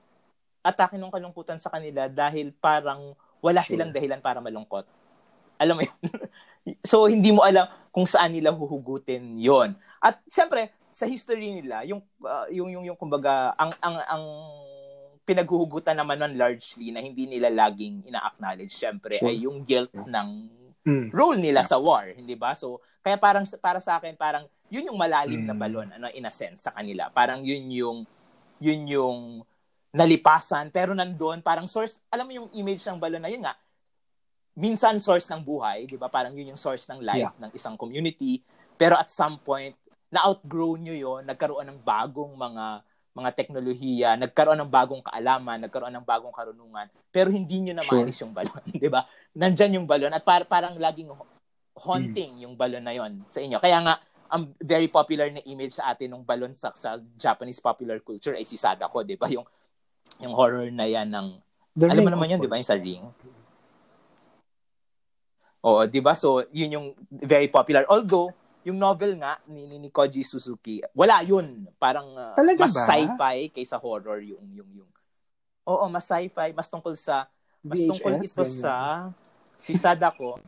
atake 0.61 1.01
ng 1.01 1.11
kalungkutan 1.11 1.59
sa 1.59 1.73
kanila 1.73 2.07
dahil 2.07 2.53
parang 2.53 3.17
wala 3.41 3.65
sure. 3.65 3.75
silang 3.75 3.91
dahilan 3.91 4.21
para 4.21 4.39
malungkot. 4.45 4.85
Alam 5.57 5.81
mo 5.81 5.83
yun? 5.85 5.99
so, 6.91 7.09
hindi 7.09 7.33
mo 7.33 7.41
alam 7.41 7.65
kung 7.89 8.05
saan 8.05 8.37
nila 8.37 8.53
huhugutin 8.53 9.41
yon 9.41 9.73
At, 10.01 10.21
siyempre, 10.29 10.73
sa 10.93 11.09
history 11.09 11.61
nila, 11.61 11.85
yung 11.89 12.05
uh, 12.21 12.47
yung 12.53 12.69
yung 12.69 12.85
yung 12.93 12.99
kumbaga 12.99 13.57
ang 13.57 13.73
ang 13.81 13.97
ang 14.05 14.25
pinaghuhugutan 15.31 15.95
naman 15.95 16.19
nun 16.19 16.35
largely 16.35 16.91
na 16.91 16.99
hindi 16.99 17.31
nila 17.31 17.47
laging 17.55 18.03
ina-acknowledge 18.11 18.75
syempre 18.75 19.15
sure. 19.15 19.31
ay 19.31 19.47
yung 19.47 19.63
guilt 19.63 19.95
ng 19.95 20.29
mm. 20.83 21.15
role 21.15 21.39
nila 21.39 21.63
yeah. 21.63 21.71
sa 21.71 21.79
war, 21.79 22.11
hindi 22.11 22.35
ba? 22.35 22.59
So 22.59 22.83
kaya 22.99 23.15
parang 23.15 23.47
para 23.63 23.79
sa 23.79 24.03
akin 24.03 24.19
parang 24.19 24.51
yun 24.67 24.91
yung 24.91 24.99
malalim 24.99 25.47
mm. 25.47 25.49
na 25.49 25.55
balon 25.55 25.89
ano 25.95 26.11
in 26.11 26.27
a 26.27 26.33
sense 26.35 26.67
sa 26.67 26.75
kanila. 26.75 27.07
Parang 27.15 27.47
yun 27.47 27.71
yung 27.71 27.99
yun 28.59 28.81
yung 28.91 29.19
nalipasan 29.95 30.75
pero 30.75 30.91
nandoon 30.91 31.47
parang 31.47 31.71
source 31.71 32.03
alam 32.11 32.27
mo 32.27 32.33
yung 32.35 32.49
image 32.59 32.83
ng 32.87 32.99
balon 32.99 33.23
na 33.23 33.31
yun 33.31 33.43
nga 33.47 33.55
minsan 34.59 34.99
source 34.99 35.31
ng 35.31 35.47
buhay, 35.47 35.87
'di 35.87 35.95
ba? 35.95 36.11
Parang 36.11 36.35
yun 36.35 36.51
yung 36.51 36.61
source 36.61 36.91
ng 36.91 37.07
life 37.07 37.31
yeah. 37.31 37.39
ng 37.39 37.55
isang 37.55 37.79
community. 37.79 38.43
Pero 38.75 38.99
at 38.99 39.15
some 39.15 39.39
point 39.39 39.79
na-outgrow 40.11 40.75
nyo 40.75 40.91
yon 40.91 41.23
nagkaroon 41.23 41.71
ng 41.71 41.79
bagong 41.87 42.35
mga 42.35 42.83
mga 43.11 43.31
teknolohiya, 43.35 44.15
nagkaroon 44.15 44.59
ng 44.63 44.71
bagong 44.71 45.03
kaalaman, 45.03 45.67
nagkaroon 45.67 45.95
ng 45.99 46.07
bagong 46.07 46.31
karunungan, 46.31 46.87
pero 47.11 47.27
hindi 47.27 47.59
nyo 47.59 47.75
na 47.75 47.83
sure. 47.83 48.07
maalis 48.07 48.23
yung 48.23 48.35
balon, 48.35 48.63
di 48.85 48.91
ba? 48.91 49.03
Nandyan 49.35 49.83
yung 49.83 49.87
balon 49.89 50.15
at 50.15 50.23
par- 50.23 50.47
parang 50.47 50.79
laging 50.79 51.11
haunting 51.75 52.39
mm. 52.39 52.43
yung 52.47 52.55
balon 52.55 52.85
na 52.85 52.95
yon 52.95 53.27
sa 53.27 53.43
inyo. 53.43 53.59
Kaya 53.59 53.83
nga, 53.83 53.95
ang 54.31 54.55
very 54.63 54.87
popular 54.87 55.27
na 55.27 55.43
image 55.43 55.75
sa 55.75 55.91
atin 55.91 56.15
ng 56.15 56.23
balon 56.23 56.55
sa, 56.55 56.71
sa 56.79 57.03
Japanese 57.19 57.59
popular 57.59 57.99
culture 57.99 58.39
ay 58.39 58.47
si 58.47 58.55
Sadako, 58.55 59.03
di 59.03 59.19
ba? 59.19 59.27
Yung, 59.27 59.43
yung 60.23 60.35
horror 60.39 60.71
na 60.71 60.87
yan 60.87 61.11
ng 61.11 61.51
The 61.71 61.87
Alam 61.87 62.03
mo 62.03 62.13
naman 62.15 62.31
yun, 62.35 62.41
di 62.43 62.51
ba, 62.51 62.59
yung 62.59 62.67
sa 62.67 62.79
Ring? 62.79 63.07
Oo, 65.63 65.87
di 65.87 66.01
ba? 66.03 66.19
So, 66.19 66.43
yun 66.51 66.75
yung 66.75 66.87
very 67.09 67.47
popular. 67.47 67.87
Although, 67.87 68.35
yung 68.61 68.77
novel 68.77 69.17
nga 69.17 69.41
ni, 69.49 69.65
ni, 69.65 69.81
ni 69.81 69.89
Koji 69.89 70.21
Suzuki, 70.21 70.85
wala 70.93 71.25
yun. 71.25 71.65
Parang 71.81 72.13
uh, 72.13 72.37
Talaga 72.37 72.69
mas 72.69 72.75
ba? 72.77 72.85
sci-fi 72.85 73.37
kaysa 73.49 73.81
horror 73.81 74.21
yung 74.21 74.45
yung 74.53 74.71
yung. 74.85 74.91
Oo, 75.65 75.85
mas 75.89 76.05
sci-fi, 76.05 76.53
mas 76.53 76.69
tungkol 76.69 76.93
sa 76.97 77.25
mas 77.61 77.81
tungkol 77.85 78.17
VHS, 78.17 78.25
ito 78.33 78.45
ganyan. 78.45 78.61
sa 78.61 78.73
si 79.57 79.73
Sadako. 79.77 80.41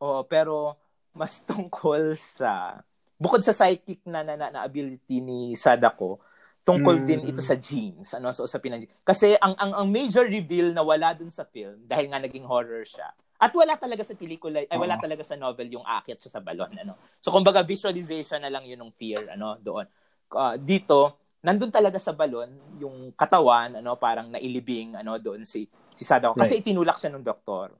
Oo, 0.00 0.24
pero 0.24 0.76
mas 1.12 1.40
tungkol 1.48 2.16
sa 2.16 2.80
bukod 3.20 3.44
sa 3.44 3.52
psychic 3.52 4.00
na 4.08 4.24
na, 4.24 4.32
na, 4.36 4.48
na 4.48 4.60
ability 4.64 5.20
ni 5.20 5.52
Sadako, 5.52 6.20
tungkol 6.64 6.96
Mm. 6.96 7.04
din 7.04 7.20
ito 7.28 7.44
sa 7.44 7.56
genes, 7.60 8.16
ano 8.16 8.32
sa 8.32 8.44
usapin 8.44 8.72
ng 8.76 8.80
genes. 8.88 8.96
Kasi 9.04 9.36
ang, 9.36 9.52
ang 9.60 9.84
ang 9.84 9.86
major 9.92 10.24
reveal 10.24 10.72
na 10.72 10.80
wala 10.80 11.12
dun 11.12 11.28
sa 11.28 11.44
film 11.44 11.84
dahil 11.84 12.08
nga 12.08 12.20
naging 12.20 12.48
horror 12.48 12.84
siya. 12.88 13.12
At 13.40 13.56
wala 13.56 13.72
talaga 13.80 14.04
sa 14.04 14.12
pelikula, 14.12 14.60
ay 14.68 14.76
wala 14.76 15.00
talaga 15.00 15.24
sa 15.24 15.32
novel 15.32 15.72
yung 15.72 15.86
aakyat 15.88 16.20
siya 16.20 16.36
sa 16.36 16.44
balon, 16.44 16.76
ano. 16.76 17.00
So 17.24 17.32
kumbaga 17.32 17.64
visualization 17.64 18.44
na 18.44 18.52
lang 18.52 18.68
yun 18.68 18.76
ng 18.84 18.92
fear, 18.92 19.32
ano, 19.32 19.56
doon. 19.56 19.88
Ah, 20.36 20.60
dito, 20.60 21.24
nandun 21.40 21.72
talaga 21.72 21.96
sa 21.96 22.12
balon 22.12 22.52
yung 22.76 23.16
katawan, 23.16 23.80
ano, 23.80 23.96
parang 23.96 24.28
nailibing, 24.28 24.92
ano, 24.92 25.16
doon 25.16 25.48
si 25.48 25.64
si 25.96 26.04
Sadako. 26.04 26.36
Kasi 26.36 26.60
itinulak 26.60 27.00
siya 27.00 27.16
ng 27.16 27.24
doktor. 27.24 27.72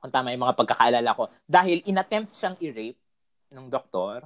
Kung 0.00 0.12
tama 0.12 0.32
yung 0.32 0.44
mga 0.44 0.56
pagkakaalala 0.56 1.10
ko. 1.16 1.28
Dahil 1.44 1.80
inattempt 1.84 2.32
siyang 2.32 2.56
i-rape 2.60 3.00
ng 3.52 3.68
doktor. 3.68 4.24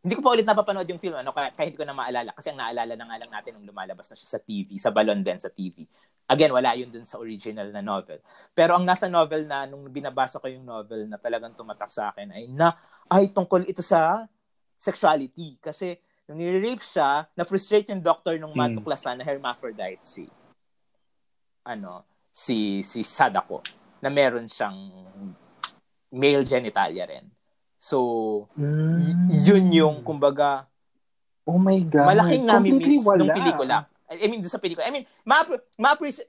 Hindi 0.00 0.16
ko 0.16 0.24
pa 0.24 0.32
ulit 0.32 0.48
napapanood 0.48 0.88
yung 0.88 1.00
film, 1.00 1.20
ano, 1.20 1.36
kaya, 1.36 1.52
kaya 1.52 1.68
hindi 1.68 1.76
ko 1.76 1.84
na 1.84 1.92
maalala. 1.92 2.32
Kasi 2.32 2.52
ang 2.52 2.60
naalala 2.64 2.96
na 2.96 3.04
nga 3.04 3.20
lang 3.20 3.30
natin 3.32 3.50
nung 3.56 3.68
lumalabas 3.68 4.08
na 4.08 4.16
siya 4.16 4.28
sa 4.36 4.40
TV, 4.40 4.80
sa 4.80 4.88
balon 4.88 5.20
din 5.20 5.36
sa 5.36 5.52
TV. 5.52 5.84
Again, 6.30 6.54
wala 6.54 6.78
yun 6.78 6.94
dun 6.94 7.02
sa 7.02 7.18
original 7.18 7.74
na 7.74 7.82
novel. 7.82 8.22
Pero 8.54 8.78
ang 8.78 8.86
nasa 8.86 9.10
novel 9.10 9.50
na, 9.50 9.66
nung 9.66 9.82
binabasa 9.90 10.38
ko 10.38 10.46
yung 10.46 10.62
novel 10.62 11.10
na 11.10 11.18
talagang 11.18 11.58
tumatak 11.58 11.90
sa 11.90 12.14
akin, 12.14 12.30
ay 12.30 12.46
na, 12.46 12.78
ay 13.10 13.34
tungkol 13.34 13.66
ito 13.66 13.82
sa 13.82 14.30
sexuality. 14.78 15.58
Kasi 15.58 15.98
nung 16.30 16.38
nire-rape 16.38 16.86
siya, 16.86 17.26
na-frustrate 17.34 17.90
yung 17.90 17.98
doctor 17.98 18.38
nung 18.38 18.54
Hmm. 18.54 18.62
matuklasan 18.62 19.18
na 19.18 19.26
hermaphrodite 19.26 20.06
si, 20.06 20.30
ano, 21.66 22.06
si, 22.30 22.86
si 22.86 23.02
Sadako, 23.02 23.66
na 23.98 24.06
meron 24.06 24.46
siyang 24.46 24.78
male 26.14 26.46
genitalia 26.46 27.10
rin. 27.10 27.26
So, 27.74 28.46
Mm. 28.54 29.26
yun 29.26 29.66
yung, 29.74 29.96
kumbaga, 30.06 30.70
Oh 31.42 31.58
my 31.58 31.82
God. 31.82 32.06
malaking 32.14 32.46
nami-miss 32.46 33.02
nung 33.18 33.34
pelikula. 33.34 33.89
I 34.10 34.26
mean, 34.26 34.42
doon 34.42 34.50
sa 34.50 34.58
pelikula. 34.58 34.86
I 34.86 34.92
mean, 34.92 35.06
ma- 35.22 35.46
ma-appreciate, 35.78 36.26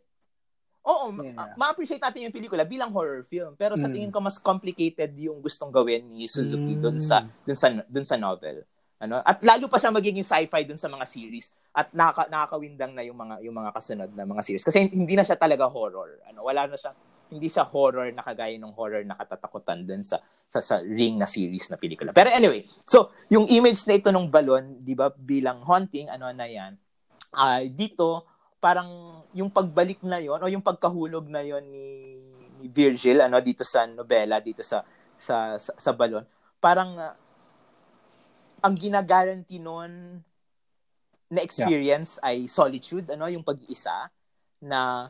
Oo, 0.81 1.13
ma- 1.13 1.21
Yeah. 1.21 1.53
ma-appreciate 1.53 2.01
natin 2.01 2.25
yung 2.25 2.33
pelikula 2.33 2.65
bilang 2.65 2.89
horror 2.89 3.21
film. 3.21 3.53
Pero 3.53 3.77
sa 3.77 3.85
Mm. 3.85 3.93
tingin 3.93 4.09
ko 4.09 4.17
mas 4.17 4.41
complicated 4.41 5.13
yung 5.13 5.37
gustong 5.37 5.69
gawin 5.69 6.09
ni 6.09 6.25
Suzuki 6.25 6.73
doon 6.73 6.97
sa 6.97 7.21
doon 7.45 7.53
sa 7.53 7.69
doon 7.85 8.01
sa 8.01 8.17
novel. 8.17 8.65
Ano? 8.97 9.21
At 9.21 9.45
lalo 9.45 9.69
pa 9.69 9.77
siya 9.77 9.93
magiging 9.93 10.25
sci-fi 10.25 10.65
doon 10.65 10.81
sa 10.81 10.89
mga 10.89 11.05
series 11.05 11.53
at 11.69 11.93
nakaka, 11.93 12.33
nakakawindang 12.33 12.97
na 12.97 13.05
yung 13.05 13.13
mga 13.13 13.45
yung 13.45 13.53
mga 13.53 13.69
kasunod 13.73 14.09
na 14.09 14.25
mga 14.25 14.41
series 14.41 14.65
kasi 14.65 14.89
hindi 14.89 15.13
na 15.13 15.21
siya 15.21 15.37
talaga 15.37 15.69
horror. 15.69 16.17
Ano, 16.25 16.49
wala 16.49 16.65
na 16.65 16.73
siya 16.73 16.97
hindi 17.29 17.45
siya 17.45 17.61
horror 17.61 18.09
na 18.09 18.25
kagaya 18.25 18.57
ng 18.57 18.73
horror 18.73 19.05
na 19.05 19.13
katatakutan 19.13 19.85
doon 19.85 20.01
sa, 20.01 20.17
sa 20.49 20.65
sa 20.65 20.81
Ring 20.81 21.13
na 21.15 21.29
series 21.29 21.69
na 21.69 21.77
pelikula. 21.77 22.09
Pero 22.09 22.33
anyway, 22.33 22.65
so 22.83 23.13
yung 23.29 23.45
image 23.45 23.85
na 23.85 24.01
ito 24.01 24.09
ng 24.09 24.27
balon, 24.27 24.81
'di 24.81 24.97
ba, 24.97 25.13
bilang 25.13 25.61
haunting, 25.61 26.09
ano 26.09 26.25
na 26.27 26.49
'yan? 26.49 26.73
Ay 27.31 27.71
dito 27.71 28.27
parang 28.61 29.21
yung 29.31 29.49
pagbalik 29.49 30.03
na 30.03 30.19
yon 30.19 30.37
o 30.37 30.51
yung 30.51 30.61
pagkahulog 30.61 31.25
na 31.31 31.41
yon 31.41 31.63
ni, 31.71 32.19
ni 32.61 32.67
Virgil 32.67 33.23
ano 33.23 33.39
dito 33.39 33.63
sa 33.63 33.87
nobela 33.87 34.37
dito 34.43 34.61
sa 34.61 34.83
sa 35.15 35.55
sa, 35.55 35.71
sa 35.73 35.91
balon 35.95 36.27
parang 36.61 36.93
ah, 36.99 37.15
ang 38.61 38.75
ginagaranti 38.77 39.57
nun 39.57 40.21
na 41.31 41.41
experience 41.41 42.19
ay 42.21 42.45
solitude 42.45 43.07
ano 43.09 43.25
yung 43.31 43.41
pag-iisa 43.41 44.11
na 44.61 45.09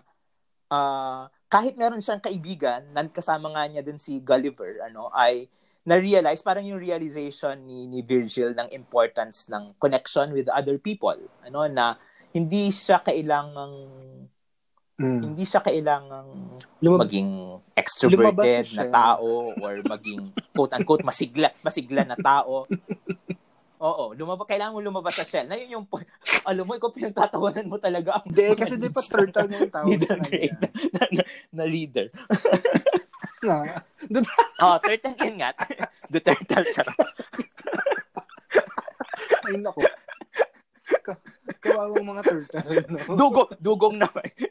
ah, 0.71 1.27
kahit 1.51 1.75
meron 1.75 1.99
siyang 1.99 2.23
kaibigan 2.23 2.87
nan 2.95 3.11
kasama 3.11 3.51
nga 3.51 3.67
niya 3.67 3.83
din 3.83 3.99
si 3.99 4.23
Gulliver 4.23 4.85
ano 4.85 5.11
ay 5.11 5.49
na-realize 5.81 6.45
parang 6.45 6.63
yung 6.63 6.77
realization 6.77 7.57
ni 7.65 7.89
ni 7.89 8.05
Virgil 8.05 8.53
ng 8.53 8.69
importance 8.69 9.49
ng 9.49 9.75
connection 9.81 10.29
with 10.29 10.45
other 10.53 10.77
people 10.77 11.17
ano 11.41 11.65
na 11.67 11.97
hindi 12.31 12.69
siya 12.69 12.99
kailangang 12.99 13.75
Mm. 14.95 15.33
hindi 15.33 15.43
siya 15.43 15.65
kailangang 15.65 16.29
Lumab- 16.77 17.09
maging 17.09 17.29
extroverted 17.73 18.69
na 18.77 18.85
tao 18.85 19.49
or 19.51 19.73
maging 19.81 20.21
quote 20.53 20.77
unquote 20.77 21.01
masigla 21.01 21.49
masigla 21.59 22.05
na 22.05 22.13
tao. 22.13 22.69
Oo, 23.81 24.13
lumabas 24.13 24.45
kailangan 24.45 24.77
mo 24.77 24.79
lumabas 24.79 25.17
sa 25.17 25.25
shell. 25.25 25.49
Na 25.49 25.57
yun 25.57 25.81
yung 25.81 25.85
alam 26.45 26.69
mo 26.69 26.77
ikaw 26.77 26.93
pinagtatawanan 26.93 27.65
mo 27.65 27.81
talaga 27.81 28.21
Hindi, 28.21 28.53
kasi 28.53 28.77
di 28.77 28.93
pa 28.93 29.01
turtle 29.01 29.49
na 29.49 29.57
yung 29.57 29.73
tawag 29.73 29.89
middle 29.89 30.05
sa 30.05 30.17
grade 30.21 30.53
na, 30.93 31.01
na, 31.09 31.23
na 31.49 31.63
leader. 31.65 32.07
Nga. 33.41 33.57
Oh, 34.61 34.77
turtle 34.77 35.17
yun 35.17 35.41
nga. 35.41 35.49
The 36.13 36.21
turtle 36.21 36.65
charot. 36.69 36.93
Ay, 39.41 39.57
nako. 39.57 39.81
Ka- 41.61 41.77
Kawawang 41.77 42.05
mga 42.09 42.21
turtle, 42.25 42.85
no? 42.89 42.97
Dugo, 43.19 43.43
dugong 43.61 44.01
naman. 44.01 44.25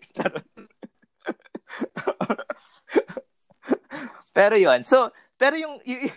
Pero 4.37 4.55
yon 4.55 4.83
so, 4.87 5.11
pero 5.35 5.57
yung, 5.57 5.81
y- 5.83 6.13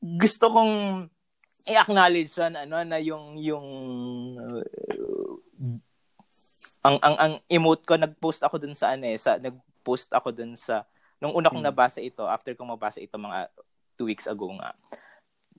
gusto 0.00 0.52
kong 0.52 1.06
i-acknowledge 1.66 2.32
yan, 2.36 2.54
ano, 2.56 2.74
na 2.84 2.98
yung, 3.00 3.36
yung, 3.40 3.66
uh, 4.38 5.76
ang, 6.80 6.96
ang, 7.00 7.16
ang 7.18 7.32
emote 7.48 7.84
ko, 7.84 7.96
nag-post 7.96 8.40
ako 8.44 8.56
dun 8.60 8.76
sa, 8.76 8.94
ano 8.96 9.04
eh, 9.08 9.16
sa, 9.16 9.36
nag-post 9.36 10.12
ako 10.12 10.28
dun 10.32 10.54
sa, 10.56 10.84
nung 11.20 11.36
una 11.36 11.48
kong 11.48 11.60
Hmm. 11.64 11.72
nabasa 11.72 12.00
ito, 12.00 12.24
after 12.24 12.52
kong 12.56 12.72
mabasa 12.76 13.00
ito 13.00 13.16
mga 13.16 13.48
two 13.96 14.08
weeks 14.08 14.24
ago 14.24 14.48
nga, 14.56 14.72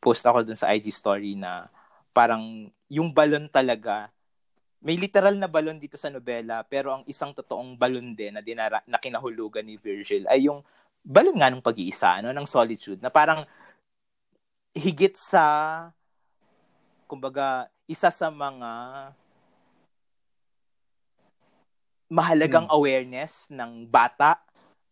post 0.02 0.26
ako 0.26 0.42
dun 0.42 0.58
sa 0.58 0.74
IG 0.74 0.90
story 0.90 1.38
na 1.38 1.70
parang 2.12 2.70
yung 2.90 3.14
balon 3.14 3.46
talaga, 3.48 4.10
may 4.82 4.98
literal 4.98 5.38
na 5.38 5.46
balon 5.46 5.78
dito 5.78 5.94
sa 5.94 6.10
nobela, 6.10 6.66
pero 6.66 6.90
ang 6.98 7.04
isang 7.06 7.32
totoong 7.38 7.78
balon 7.78 8.18
din 8.18 8.34
na, 8.34 8.42
dinara, 8.42 8.82
na 8.90 8.98
kinahulugan 8.98 9.62
ni 9.62 9.78
Virgil 9.78 10.26
ay 10.26 10.50
yung 10.50 10.66
balon 11.06 11.38
nga 11.38 11.54
ng 11.54 11.62
pag-iisa, 11.62 12.18
ano, 12.18 12.34
ng 12.34 12.50
solitude, 12.50 12.98
na 12.98 13.14
parang 13.14 13.46
higit 14.74 15.14
sa, 15.14 15.90
kumbaga, 17.06 17.70
isa 17.86 18.10
sa 18.10 18.34
mga 18.34 18.70
mahalagang 22.12 22.68
awareness 22.68 23.48
ng 23.54 23.88
bata 23.88 24.36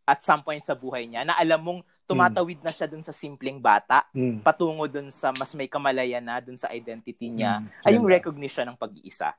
at 0.08 0.24
some 0.24 0.42
point 0.42 0.64
sa 0.64 0.74
buhay 0.74 1.03
niya 1.06 1.28
na 1.28 1.36
alam 1.36 1.60
mong 1.60 1.82
tumatawid 2.07 2.64
na 2.64 2.72
siya 2.72 2.88
dun 2.88 3.03
sa 3.03 3.11
simpleng 3.11 3.60
bata 3.60 4.07
Mm. 4.16 4.40
patungo 4.41 4.88
dun 4.88 5.11
sa 5.11 5.30
mas 5.36 5.52
may 5.53 5.68
kamalayan 5.68 6.24
na 6.24 6.40
dun 6.40 6.56
sa 6.56 6.72
identity 6.72 7.28
niya 7.30 7.60
Mm. 7.60 7.86
ay 7.86 7.91
yung 7.99 8.07
recognition 8.07 8.66
ng 8.72 8.80
pag-iisa 8.80 9.36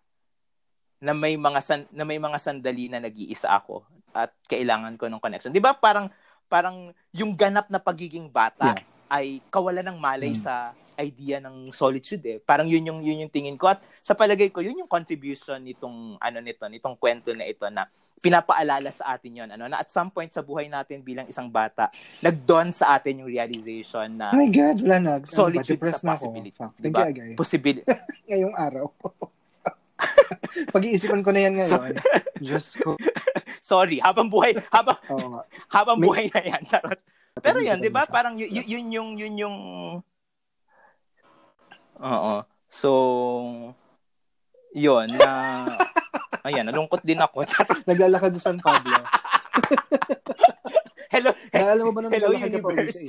na 1.01 1.13
may 1.13 1.35
mga 1.35 1.61
san, 1.61 1.83
na 1.91 2.05
may 2.05 2.17
mga 2.17 2.37
sandali 2.37 2.87
na 2.87 3.01
nag-iisa 3.01 3.49
ako 3.51 3.83
at 4.13 4.31
kailangan 4.45 4.95
ko 4.95 5.09
ng 5.09 5.19
connection. 5.19 5.49
'Di 5.49 5.59
ba? 5.59 5.73
Parang 5.73 6.13
parang 6.45 6.93
yung 7.11 7.33
ganap 7.33 7.67
na 7.67 7.79
pagiging 7.79 8.29
bata 8.29 8.77
Yeah. 8.77 8.85
ay 9.09 9.27
kawalan 9.49 9.87
ng 9.87 9.99
malay 9.99 10.31
Mm. 10.31 10.39
sa 10.39 10.55
idea 10.97 11.41
ng 11.41 11.73
solitude 11.73 12.21
eh. 12.23 12.39
Parang 12.39 12.69
yun 12.69 12.85
yung 12.85 13.01
yun 13.01 13.25
yung 13.25 13.33
tingin 13.33 13.57
ko 13.57 13.67
at 13.67 13.81
sa 13.99 14.13
palagay 14.13 14.53
ko 14.53 14.61
yun 14.61 14.77
yung 14.77 14.91
contribution 14.91 15.57
nitong 15.59 16.21
ano 16.21 16.39
nito, 16.39 16.61
nitong 16.63 16.93
kwento 16.95 17.33
na 17.33 17.49
ito 17.49 17.65
na 17.67 17.89
pinapaalala 18.21 18.93
sa 18.93 19.17
atin 19.17 19.33
yon 19.35 19.49
ano 19.49 19.65
na 19.65 19.81
at 19.81 19.89
some 19.89 20.13
point 20.13 20.29
sa 20.29 20.45
buhay 20.45 20.69
natin 20.69 21.01
bilang 21.01 21.25
isang 21.25 21.49
bata 21.49 21.89
nagdawn 22.21 22.69
sa 22.69 22.93
atin 22.93 23.25
yung 23.25 23.31
realization 23.31 24.13
na 24.13 24.29
Oh 24.29 24.37
my 24.37 24.53
God, 24.53 24.77
wala 24.85 24.99
na. 25.01 25.13
Ano 25.17 25.25
ba, 25.25 25.33
solitude 25.33 25.81
sa 25.89 26.05
na 26.05 26.13
ako. 26.13 26.29
possibility. 26.29 26.51
Fuck. 26.53 26.73
Diba? 26.77 27.01
Thank 27.01 27.17
you, 27.17 27.33
possibility 27.35 27.83
Ngayong 28.29 28.53
araw. 28.55 28.87
Pag-iisipan 30.75 31.23
ko 31.23 31.31
na 31.31 31.41
yan 31.45 31.55
ngayon. 31.57 31.95
Diyos 32.41 32.75
ko. 32.77 32.97
sorry 33.61 34.01
habang 34.01 34.33
buhay 34.33 34.57
habang 34.73 34.97
nga. 35.05 35.43
habang 35.69 35.97
May- 36.01 36.09
buhay 36.09 36.27
na 36.33 36.41
yan 36.43 36.63
charot 36.65 36.97
pero 37.45 37.61
Pag-iisipan 37.61 37.79
'di 37.79 37.91
ba 37.93 38.03
parang 38.09 38.35
y- 38.35 38.49
y- 38.49 38.67
yun 38.67 38.87
yung 38.91 39.11
yun 39.15 39.35
yung 39.37 39.57
Oo. 42.01 42.35
So 42.67 42.91
yun 44.73 45.09
na 45.13 45.31
ayan 46.49 46.65
nalungkot 46.65 47.05
din 47.05 47.21
ako. 47.21 47.45
Naglalakad 47.85 48.33
sa 48.41 48.51
San 48.51 48.59
Pablo. 48.59 48.97
hello 51.13 51.31
Naalala 51.53 51.81
mo 51.85 51.93
ba 51.93 52.01
na 52.01 52.09
Hello, 52.09 52.33
naglalakad 52.33 52.51
ka 52.51 52.59
pa 52.59 52.71
universe. 52.73 53.03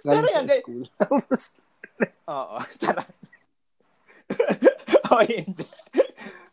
Pero 0.00 0.26
yan, 0.30 0.46
school. 0.48 0.82
Oo, 2.24 2.56
tara. 2.78 3.02
oh, 5.14 5.22
hindi. 5.22 5.64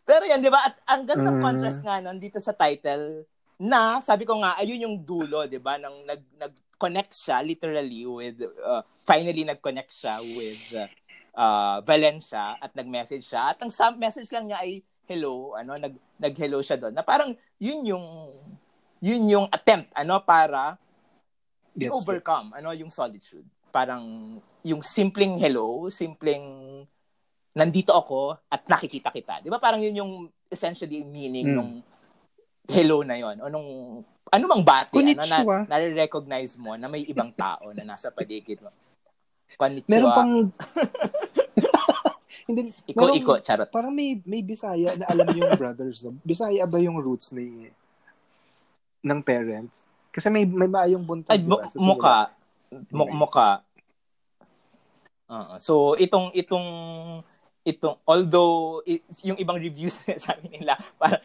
Pero 0.02 0.24
yan, 0.24 0.40
di 0.40 0.48
ba? 0.48 0.64
At 0.64 0.76
hanggat 0.88 1.20
magandang 1.20 1.36
Mm. 1.38 1.44
contrast 1.44 1.80
nga 1.84 2.00
nun 2.00 2.16
dito 2.16 2.40
sa 2.40 2.56
title 2.56 3.28
na, 3.58 4.00
sabi 4.00 4.24
ko 4.24 4.38
nga, 4.40 4.56
ayun 4.56 4.86
yung 4.86 4.96
dulo, 5.02 5.44
di 5.44 5.58
ba? 5.58 5.76
Nang 5.76 6.06
nag, 6.06 6.22
nag-connect 6.38 7.12
siya, 7.12 7.42
literally, 7.42 8.06
with, 8.06 8.38
uh, 8.62 8.80
finally 9.02 9.42
nag-connect 9.42 9.90
siya 9.90 10.22
with 10.22 10.62
uh, 10.72 10.86
uh, 11.34 11.76
Valencia 11.82 12.54
at 12.56 12.70
nag-message 12.72 13.26
siya. 13.26 13.52
At 13.52 13.58
ang 13.60 13.68
sa- 13.68 13.98
message 13.98 14.30
lang 14.30 14.48
niya 14.48 14.62
ay, 14.62 14.80
hello, 15.10 15.58
ano, 15.58 15.74
nag, 15.74 15.94
nag-hello 16.16 16.62
siya 16.62 16.78
doon. 16.78 16.94
Na 16.94 17.02
parang, 17.02 17.34
yun 17.58 17.82
yung, 17.84 18.06
yun 19.02 19.22
yung 19.26 19.46
attempt, 19.50 19.90
ano, 19.92 20.22
para 20.22 20.78
Gets, 21.74 21.92
overcome, 21.92 22.54
ano, 22.54 22.70
yung 22.72 22.90
solitude. 22.90 23.46
Parang, 23.68 24.38
yung 24.62 24.80
simpleng 24.80 25.36
hello, 25.36 25.90
simpleng 25.90 26.46
nandito 27.58 27.90
ako 27.90 28.38
at 28.46 28.62
nakikita 28.64 29.10
kita. 29.10 29.42
Di 29.42 29.50
ba 29.50 29.58
parang 29.58 29.80
yun 29.80 29.96
yung 29.96 30.12
essentially 30.46 31.02
meaning 31.02 31.44
Mm. 31.44 31.54
nung 31.54 31.70
hello 32.64 33.02
na 33.02 33.16
yon 33.16 33.36
o 33.38 33.48
nung 33.48 33.68
ano 34.28 34.42
mang 34.44 34.62
bati 34.62 34.94
ano, 34.94 35.16
Konnichiwa. 35.16 35.56
na, 35.64 35.72
na-recognize 35.72 36.52
mo 36.54 36.74
na 36.74 36.86
may 36.86 37.02
ibang 37.02 37.32
tao 37.32 37.72
na 37.72 37.82
nasa 37.82 38.08
paligid 38.08 38.60
mo. 38.60 38.68
Konnichiwa. 39.56 39.90
Meron 39.90 40.10
pang... 40.12 40.32
Hindi, 42.48 42.72
iko, 42.86 43.02
merong- 43.02 43.18
iko, 43.18 43.32
charot. 43.40 43.68
Parang 43.68 43.90
may 43.90 44.20
may 44.24 44.40
Bisaya 44.40 44.96
na 44.96 45.04
alam 45.04 45.28
yung 45.30 45.52
brothers. 45.54 46.06
Bisaya 46.22 46.64
ba 46.64 46.78
yung 46.78 46.96
roots 46.96 47.30
ni 47.30 47.68
ng 49.02 49.20
parents? 49.20 49.84
Kasi 50.08 50.28
may 50.28 50.44
may 50.44 50.64
maayong 50.64 51.04
buntag. 51.04 51.30
Ay, 51.30 51.38
di 51.38 51.44
mu- 51.44 51.56
ba, 51.56 51.68
sa 51.68 51.76
muka. 51.76 52.16
muka. 53.12 53.48
Oo. 55.28 55.60
so, 55.60 55.92
itong, 55.94 56.32
itong, 56.32 56.66
itong, 57.68 58.00
although, 58.02 58.80
yung 59.20 59.36
ibang 59.36 59.56
reviews 59.56 60.00
sabi 60.18 60.48
nila, 60.48 60.74
parang, 60.96 61.20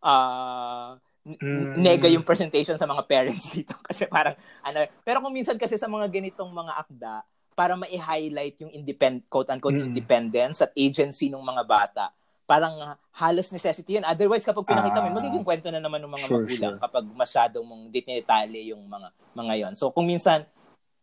ah, 0.00 0.96
n- 1.22 1.36
Mm. 1.36 1.76
nega 1.76 2.08
yung 2.08 2.24
presentation 2.24 2.74
sa 2.74 2.84
mga 2.84 3.04
parents 3.04 3.46
dito 3.54 3.76
kasi 3.84 4.08
parang 4.08 4.32
ano 4.60 4.80
pero 5.00 5.20
kung 5.20 5.28
minsan 5.30 5.54
kasi 5.54 5.76
sa 5.76 5.84
mga 5.84 6.08
ganitong 6.08 6.48
mga 6.48 6.72
akda 6.74 7.14
para 7.52 7.76
ma-highlight 7.76 8.56
yung 8.58 8.72
independent 8.72 9.28
quote 9.28 9.52
unquote 9.52 9.76
Mm. 9.76 9.92
independence 9.92 10.64
at 10.64 10.72
agency 10.72 11.28
ng 11.28 11.38
mga 11.38 11.60
bata 11.62 12.08
parang 12.48 12.72
ah, 12.80 12.96
halos 13.12 13.52
necessity 13.52 14.00
yun 14.00 14.08
otherwise 14.08 14.40
kapag 14.42 14.64
pinakita 14.64 14.98
mo 14.98 15.12
Ah. 15.12 15.16
magiging 15.20 15.44
kwento 15.44 15.68
na 15.68 15.76
naman 15.78 16.00
ng 16.00 16.08
mga 16.08 16.24
Sure, 16.24 16.40
magulang 16.40 16.72
sure. 16.72 16.80
kapag 16.80 17.04
masyadong 17.12 17.62
mong 17.62 17.84
dinetali 17.92 18.72
yung 18.72 18.82
mga 18.82 19.08
mga 19.36 19.54
yon 19.60 19.72
so 19.76 19.92
kung 19.92 20.08
minsan 20.08 20.48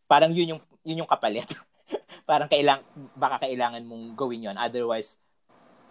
parang 0.09 0.33
yun 0.33 0.57
yung 0.57 0.61
yun 0.81 1.05
yung 1.05 1.09
kapalit 1.09 1.45
parang 2.23 2.47
kailang 2.47 2.81
baka 3.13 3.43
kailangan 3.43 3.83
mong 3.83 4.15
gawin 4.15 4.47
yon 4.47 4.57
otherwise 4.57 5.19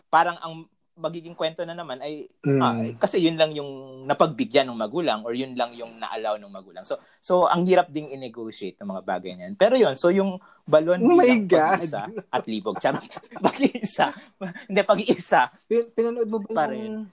parang 0.09 0.39
ang 0.41 0.65
magiging 0.97 1.37
kwento 1.37 1.61
na 1.69 1.77
naman 1.77 2.01
ay 2.01 2.25
Mm. 2.41 2.63
Ah, 2.63 2.79
eh, 2.81 2.95
kasi 2.97 3.21
yun 3.21 3.37
lang 3.37 3.53
yung 3.53 3.69
napagbigyan 4.09 4.71
ng 4.71 4.81
magulang 4.81 5.21
or 5.27 5.37
yun 5.37 5.53
lang 5.59 5.75
yung 5.75 5.99
na-allow 5.99 6.39
ng 6.41 6.49
magulang. 6.49 6.87
So 6.87 6.97
so 7.21 7.45
ang 7.51 7.67
hirap 7.67 7.91
ding 7.93 8.09
i-negotiate 8.09 8.79
ng 8.81 8.89
mga 8.95 9.03
bagay 9.05 9.35
niyan. 9.35 9.59
Pero 9.59 9.75
yun, 9.77 9.99
so 9.99 10.09
yung 10.15 10.39
balon 10.65 11.03
Oh 11.03 11.19
my 11.19 11.37
God. 11.45 11.83
pag-isa 11.83 12.07
at 12.31 12.45
libog. 12.47 12.79
Charot. 12.79 13.03
pag-iisa. 13.51 14.15
Hindi, 14.71 14.81
pag-iisa. 14.87 15.41
Pin- 15.67 15.91
pinanood 15.91 16.31
mo 16.31 16.39
ba 16.39 16.65
Pa 16.65 16.73
yung, 16.73 17.11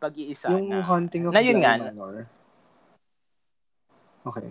Pag-iisa 0.00 0.48
yung 0.48 0.72
na. 0.72 0.80
Haunting 0.80 1.28
of 1.28 1.32
na 1.36 1.44
yun 1.44 1.60
nga. 1.60 1.76
Manor? 1.76 2.24
Okay. 4.24 4.48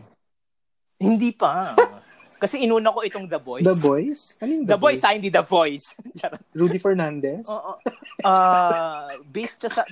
Hindi 1.01 1.33
pa. 1.33 1.67
Kasi 2.39 2.63
inuna 2.63 2.95
ko 2.95 3.03
itong 3.03 3.27
The 3.27 3.37
Voice. 3.37 3.67
The 3.67 3.75
Boys? 3.83 4.19
Ano 4.39 4.51
yung 4.55 4.63
The, 4.63 4.79
Voice, 4.79 5.03
ah, 5.03 5.11
hindi 5.11 5.27
The 5.27 5.43
Voice. 5.43 5.91
Rudy 6.57 6.79
Fernandez? 6.79 7.43
Oo. 7.51 7.75
Ah, 8.23 9.11
based 9.27 9.59
siya 9.59 9.71
sa 9.75 9.83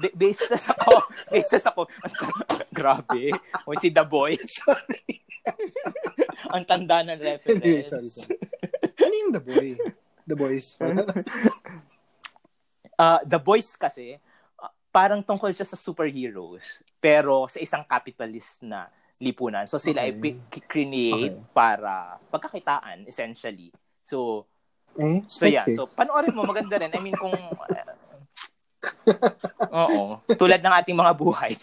ba- 0.00 0.16
based 0.16 0.48
siya 0.48 0.56
sa 0.56 0.72
ko, 0.72 1.04
based 1.32 1.52
siya 1.52 1.60
sa 1.60 1.76
ko. 1.76 1.84
Grabe. 2.76 3.36
O 3.68 3.76
si 3.76 3.92
The 3.92 4.08
Voice. 4.08 4.64
Ang 6.56 6.64
tanda 6.64 7.04
ng 7.04 7.20
reference. 7.20 7.60
Hindi, 7.60 7.84
sorry, 7.84 8.08
sorry. 8.08 8.40
ano 8.96 9.14
yung 9.14 9.32
The 9.36 9.42
Boy? 9.44 9.68
The 10.24 10.36
Boys? 10.36 10.66
Ah, 12.96 13.20
The 13.20 13.36
Voice 13.36 13.76
kasi 13.76 14.16
ah, 14.56 14.72
parang 14.88 15.20
tungkol 15.20 15.52
siya 15.52 15.68
sa 15.68 15.76
superheroes 15.76 16.80
pero 17.04 17.44
sa 17.52 17.60
isang 17.60 17.84
capitalist 17.84 18.64
na 18.64 18.88
lipunan. 19.22 19.70
So 19.70 19.78
sila 19.78 20.02
ay 20.02 20.18
Okay. 20.18 20.34
pi- 20.34 20.66
create 20.66 21.30
Okay. 21.38 21.54
para 21.54 22.18
pagkakitaan 22.28 23.06
essentially. 23.06 23.70
So 24.02 24.50
eh? 24.98 25.22
So 25.30 25.46
yeah, 25.46 25.64
Spec 25.64 25.78
so 25.78 25.86
panoorin 25.86 26.34
mo 26.34 26.42
maganda 26.42 26.76
rin. 26.76 26.90
I 26.90 26.98
mean 26.98 27.14
kung 27.14 27.32
uh, 27.32 27.94
Oo, 29.86 30.18
tulad 30.34 30.58
ng 30.58 30.74
ating 30.74 30.98
mga 30.98 31.14
buhay. 31.14 31.54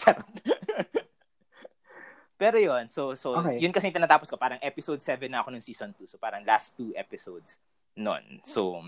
Pero 2.40 2.56
yun, 2.56 2.88
so 2.88 3.12
so 3.12 3.36
Okay. 3.36 3.60
yun 3.60 3.68
kasi 3.68 3.92
tinatapos 3.92 4.32
ko, 4.32 4.40
parang 4.40 4.56
episode 4.64 5.04
7 5.04 5.28
na 5.28 5.44
ako 5.44 5.52
ng 5.52 5.60
season 5.60 5.92
2. 5.92 6.08
So 6.08 6.16
parang 6.16 6.40
last 6.48 6.72
two 6.72 6.96
episodes 6.96 7.60
nun. 7.92 8.40
So 8.42 8.80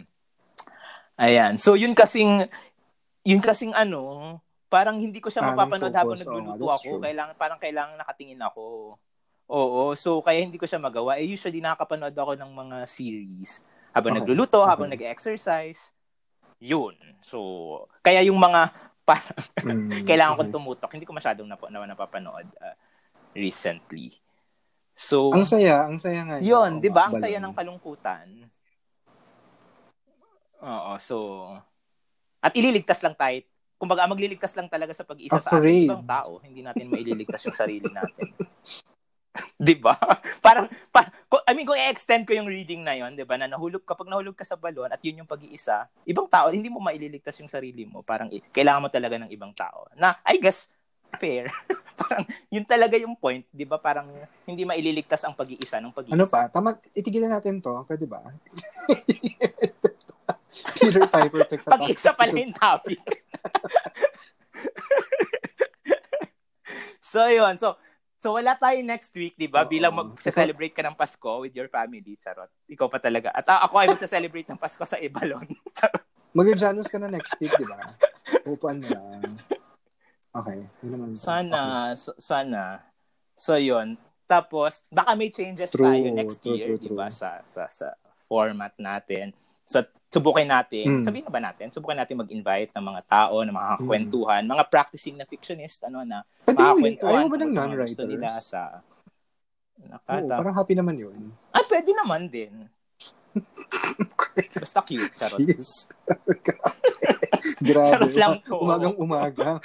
ayan. 1.20 1.60
So 1.60 1.76
yun 1.76 1.92
kasing 1.92 2.48
yun 3.22 3.44
kasing 3.44 3.76
ano, 3.76 4.40
parang 4.72 4.96
hindi 4.96 5.20
ko 5.20 5.28
siya 5.28 5.44
Ah, 5.44 5.52
mapapanood 5.52 5.92
habang 5.92 6.16
nagluluto 6.16 6.64
that's 6.64 6.80
ako. 6.80 6.88
true. 6.96 7.02
Kailangan 7.04 7.34
parang 7.36 7.60
kailangan 7.60 8.00
nakatingin 8.00 8.40
ako. 8.40 8.96
Oo, 9.52 9.92
so 9.92 10.24
kaya 10.24 10.40
hindi 10.40 10.56
ko 10.56 10.64
siya 10.64 10.80
magawa. 10.80 11.20
Eh 11.20 11.28
usually 11.28 11.60
nakakapanood 11.60 12.16
ako 12.16 12.32
ng 12.40 12.52
mga 12.56 12.76
series 12.88 13.60
habang 13.92 14.16
Okay. 14.16 14.24
nagluluto, 14.24 14.64
Okay. 14.64 14.70
habang 14.72 14.88
nag-exercise. 14.88 15.92
Yun. 16.56 16.96
So, 17.20 17.36
kaya 18.00 18.24
yung 18.24 18.40
mga 18.40 18.72
parang 19.08 19.36
Mm, 19.60 20.08
kailangan 20.08 20.32
okay. 20.32 20.40
kong 20.48 20.54
tumutok. 20.56 20.90
Hindi 20.96 21.04
ko 21.04 21.12
masyadong 21.12 21.44
nap- 21.44 21.68
na 21.68 21.84
napapanood 21.84 22.48
uh, 22.56 22.74
recently. 23.36 24.16
So, 24.96 25.28
Ang 25.36 25.44
saya, 25.44 25.84
ang 25.84 26.00
saya 26.00 26.24
nga. 26.24 26.36
Oo, 26.40 26.80
di 26.80 26.88
ba? 26.88 27.12
Ang 27.12 27.20
saya 27.20 27.36
ng 27.36 27.52
kalungkutan. 27.52 28.48
Oo, 30.62 30.92
so, 31.02 31.16
at 32.40 32.54
ililigtas 32.54 33.02
lang 33.02 33.18
tayo. 33.18 33.42
Kumbaga, 33.82 34.06
magliligtas 34.06 34.54
lang 34.54 34.70
talaga 34.70 34.94
sa 34.94 35.02
pag-isa 35.02 35.42
sa 35.42 35.58
Afraid. 35.58 35.90
ating 35.90 35.90
ibang 35.90 36.06
tao. 36.06 36.38
Hindi 36.38 36.62
natin 36.62 36.86
maililigtas 36.86 37.42
yung 37.50 37.58
sarili 37.58 37.90
natin. 37.90 38.30
di 39.66 39.74
ba? 39.74 39.98
Parang, 40.38 40.70
pa, 40.94 41.10
kung- 41.26 41.42
I 41.42 41.50
mean, 41.50 41.66
kung 41.66 41.74
i-extend 41.74 42.22
ko 42.22 42.30
yung 42.30 42.46
reading 42.46 42.86
na 42.86 42.94
yon 42.94 43.18
di 43.18 43.26
ba, 43.26 43.34
na 43.34 43.50
nahulog, 43.50 43.82
kapag 43.82 44.06
nahulog 44.06 44.38
ka 44.38 44.46
sa 44.46 44.54
balon 44.54 44.86
at 44.86 45.02
yun 45.02 45.18
yung 45.18 45.26
pag-iisa, 45.26 45.90
ibang 46.06 46.30
tao, 46.30 46.54
hindi 46.54 46.70
mo 46.70 46.78
maililigtas 46.78 47.34
yung 47.42 47.50
sarili 47.50 47.82
mo. 47.82 48.06
Parang, 48.06 48.30
kailangan 48.54 48.86
mo 48.86 48.88
talaga 48.92 49.18
ng 49.18 49.34
ibang 49.34 49.50
tao. 49.50 49.90
Na, 49.98 50.14
I 50.30 50.38
guess, 50.38 50.70
fair. 51.18 51.50
Parang, 51.98 52.22
yun 52.54 52.62
talaga 52.62 52.94
yung 52.94 53.18
point, 53.18 53.42
di 53.50 53.66
ba? 53.66 53.82
Parang, 53.82 54.06
hindi 54.46 54.62
maililigtas 54.62 55.26
ang 55.26 55.34
pag-iisa 55.34 55.82
ng 55.82 55.90
pag-iisa. 55.90 56.14
Ano 56.14 56.30
pa? 56.30 56.46
Tama, 56.46 56.78
itigilan 56.94 57.34
natin 57.34 57.58
to. 57.58 57.82
Pwede 57.82 58.06
ba? 58.06 58.22
Peter 60.76 61.08
Piper 61.08 61.48
picked 61.48 61.66
up 61.66 61.80
Pag-isa 61.80 62.12
pala 62.12 62.36
yung 62.36 62.52
topic. 62.52 63.00
so, 67.00 67.24
yun. 67.26 67.56
So, 67.56 67.80
so 68.20 68.36
wala 68.36 68.52
tayo 68.54 68.78
next 68.84 69.16
week, 69.16 69.34
di 69.34 69.48
ba? 69.48 69.64
Bilang 69.64 69.96
mag-celebrate 69.96 70.76
ka 70.76 70.84
ng 70.84 70.94
Pasko 70.94 71.40
with 71.42 71.56
your 71.56 71.72
family, 71.72 72.20
charot. 72.20 72.52
Ikaw 72.68 72.86
pa 72.86 73.00
talaga. 73.00 73.32
At 73.32 73.48
ah, 73.48 73.64
ako 73.64 73.80
ay 73.80 73.88
mag-celebrate 73.96 74.52
ng 74.52 74.60
Pasko 74.60 74.84
sa 74.84 75.00
Ibalon. 75.00 75.48
Mag-Janus 76.36 76.88
ka 76.88 76.96
na 76.96 77.12
next 77.12 77.36
week, 77.40 77.52
di 77.56 77.66
ba? 77.68 77.76
Upuan 78.48 78.80
mo 78.80 78.88
lang. 78.88 79.36
Okay. 80.32 80.64
Naman. 80.80 81.12
sana, 81.12 81.92
so- 81.92 82.16
sana. 82.16 82.80
So, 83.36 83.60
yun. 83.60 84.00
Tapos, 84.24 84.80
baka 84.88 85.12
may 85.12 85.28
changes 85.28 85.76
True, 85.76 85.84
tayo 85.84 86.08
next 86.08 86.40
true, 86.40 86.56
year, 86.56 86.80
true, 86.80 86.88
di 86.88 86.90
ba? 86.96 87.12
Sa, 87.12 87.44
sa, 87.44 87.68
sa 87.68 87.92
format 88.32 88.72
natin. 88.80 89.36
So, 89.64 89.78
subukin 90.08 90.46
natin. 90.46 91.00
Mm. 91.00 91.02
Sabihin 91.02 91.24
na 91.24 91.32
ba 91.32 91.40
natin? 91.40 91.72
Subukin 91.72 91.96
natin 91.96 92.20
mag-invite 92.20 92.70
ng 92.70 92.84
mga 92.84 93.02
tao, 93.08 93.40
ng 93.40 93.54
mga 93.54 93.72
kwentuhan, 93.82 94.42
mga 94.44 94.64
practicing 94.68 95.16
na 95.16 95.24
fictionist, 95.24 95.80
ano 95.82 96.04
na, 96.04 96.20
Pwede 96.44 96.58
mo, 96.58 96.76
makakwentuhan 96.76 97.12
ayaw 97.16 97.28
ba 97.28 97.36
ng 97.38 97.52
sa 97.52 97.60
mga 97.60 97.74
gusto 97.78 98.02
nila 98.02 98.28
non-writers? 98.28 98.46
sa 98.46 98.60
Oo, 99.74 99.88
nakata. 99.88 100.34
parang 100.36 100.54
happy 100.54 100.74
naman 100.76 100.94
yun. 100.94 101.18
Ay, 101.50 101.64
pwede 101.66 101.90
naman 101.92 102.28
din. 102.28 102.52
Basta 104.52 104.84
cute, 104.84 105.10
charot. 105.18 105.40
Jeez. 105.40 105.88
Grabe. 107.66 107.88
Charot 107.88 108.14
lang 108.14 108.38
to. 108.44 108.58
Umagang 108.58 108.96
umaga. 108.96 109.56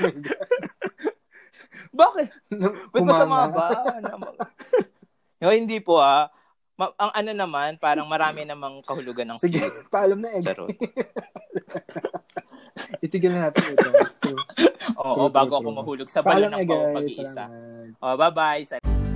Oh. 1.88 1.94
Bakit? 1.94 2.30
Ba't 2.92 3.04
masama 3.06 3.48
ba? 3.48 3.70
Ano- 3.96 4.34
no, 5.40 5.50
hindi 5.50 5.78
po 5.78 5.98
ah. 5.98 6.28
Ma- 6.78 6.94
ang 6.94 7.10
ano 7.10 7.32
naman, 7.34 7.82
parang 7.82 8.06
marami 8.06 8.46
namang 8.46 8.86
kahulugan 8.86 9.34
ng 9.34 9.38
Sige, 9.42 9.66
cute. 9.66 9.90
paalam 9.90 10.22
na. 10.22 10.30
Charot. 10.46 10.70
Itigil 13.06 13.34
na 13.34 13.50
natin 13.50 13.74
ito. 13.74 13.90
Oo, 15.02 15.26
True, 15.28 15.34
bago 15.34 15.58
true, 15.58 15.66
ako 15.66 15.70
mahulog 15.74 16.10
sa 16.10 16.22
balon 16.22 16.54
Paalam 16.54 16.56
ng 16.62 16.70
eh, 16.70 16.94
pag-iisa. 16.94 17.44
Oh, 17.98 18.14
bye-bye. 18.14 19.07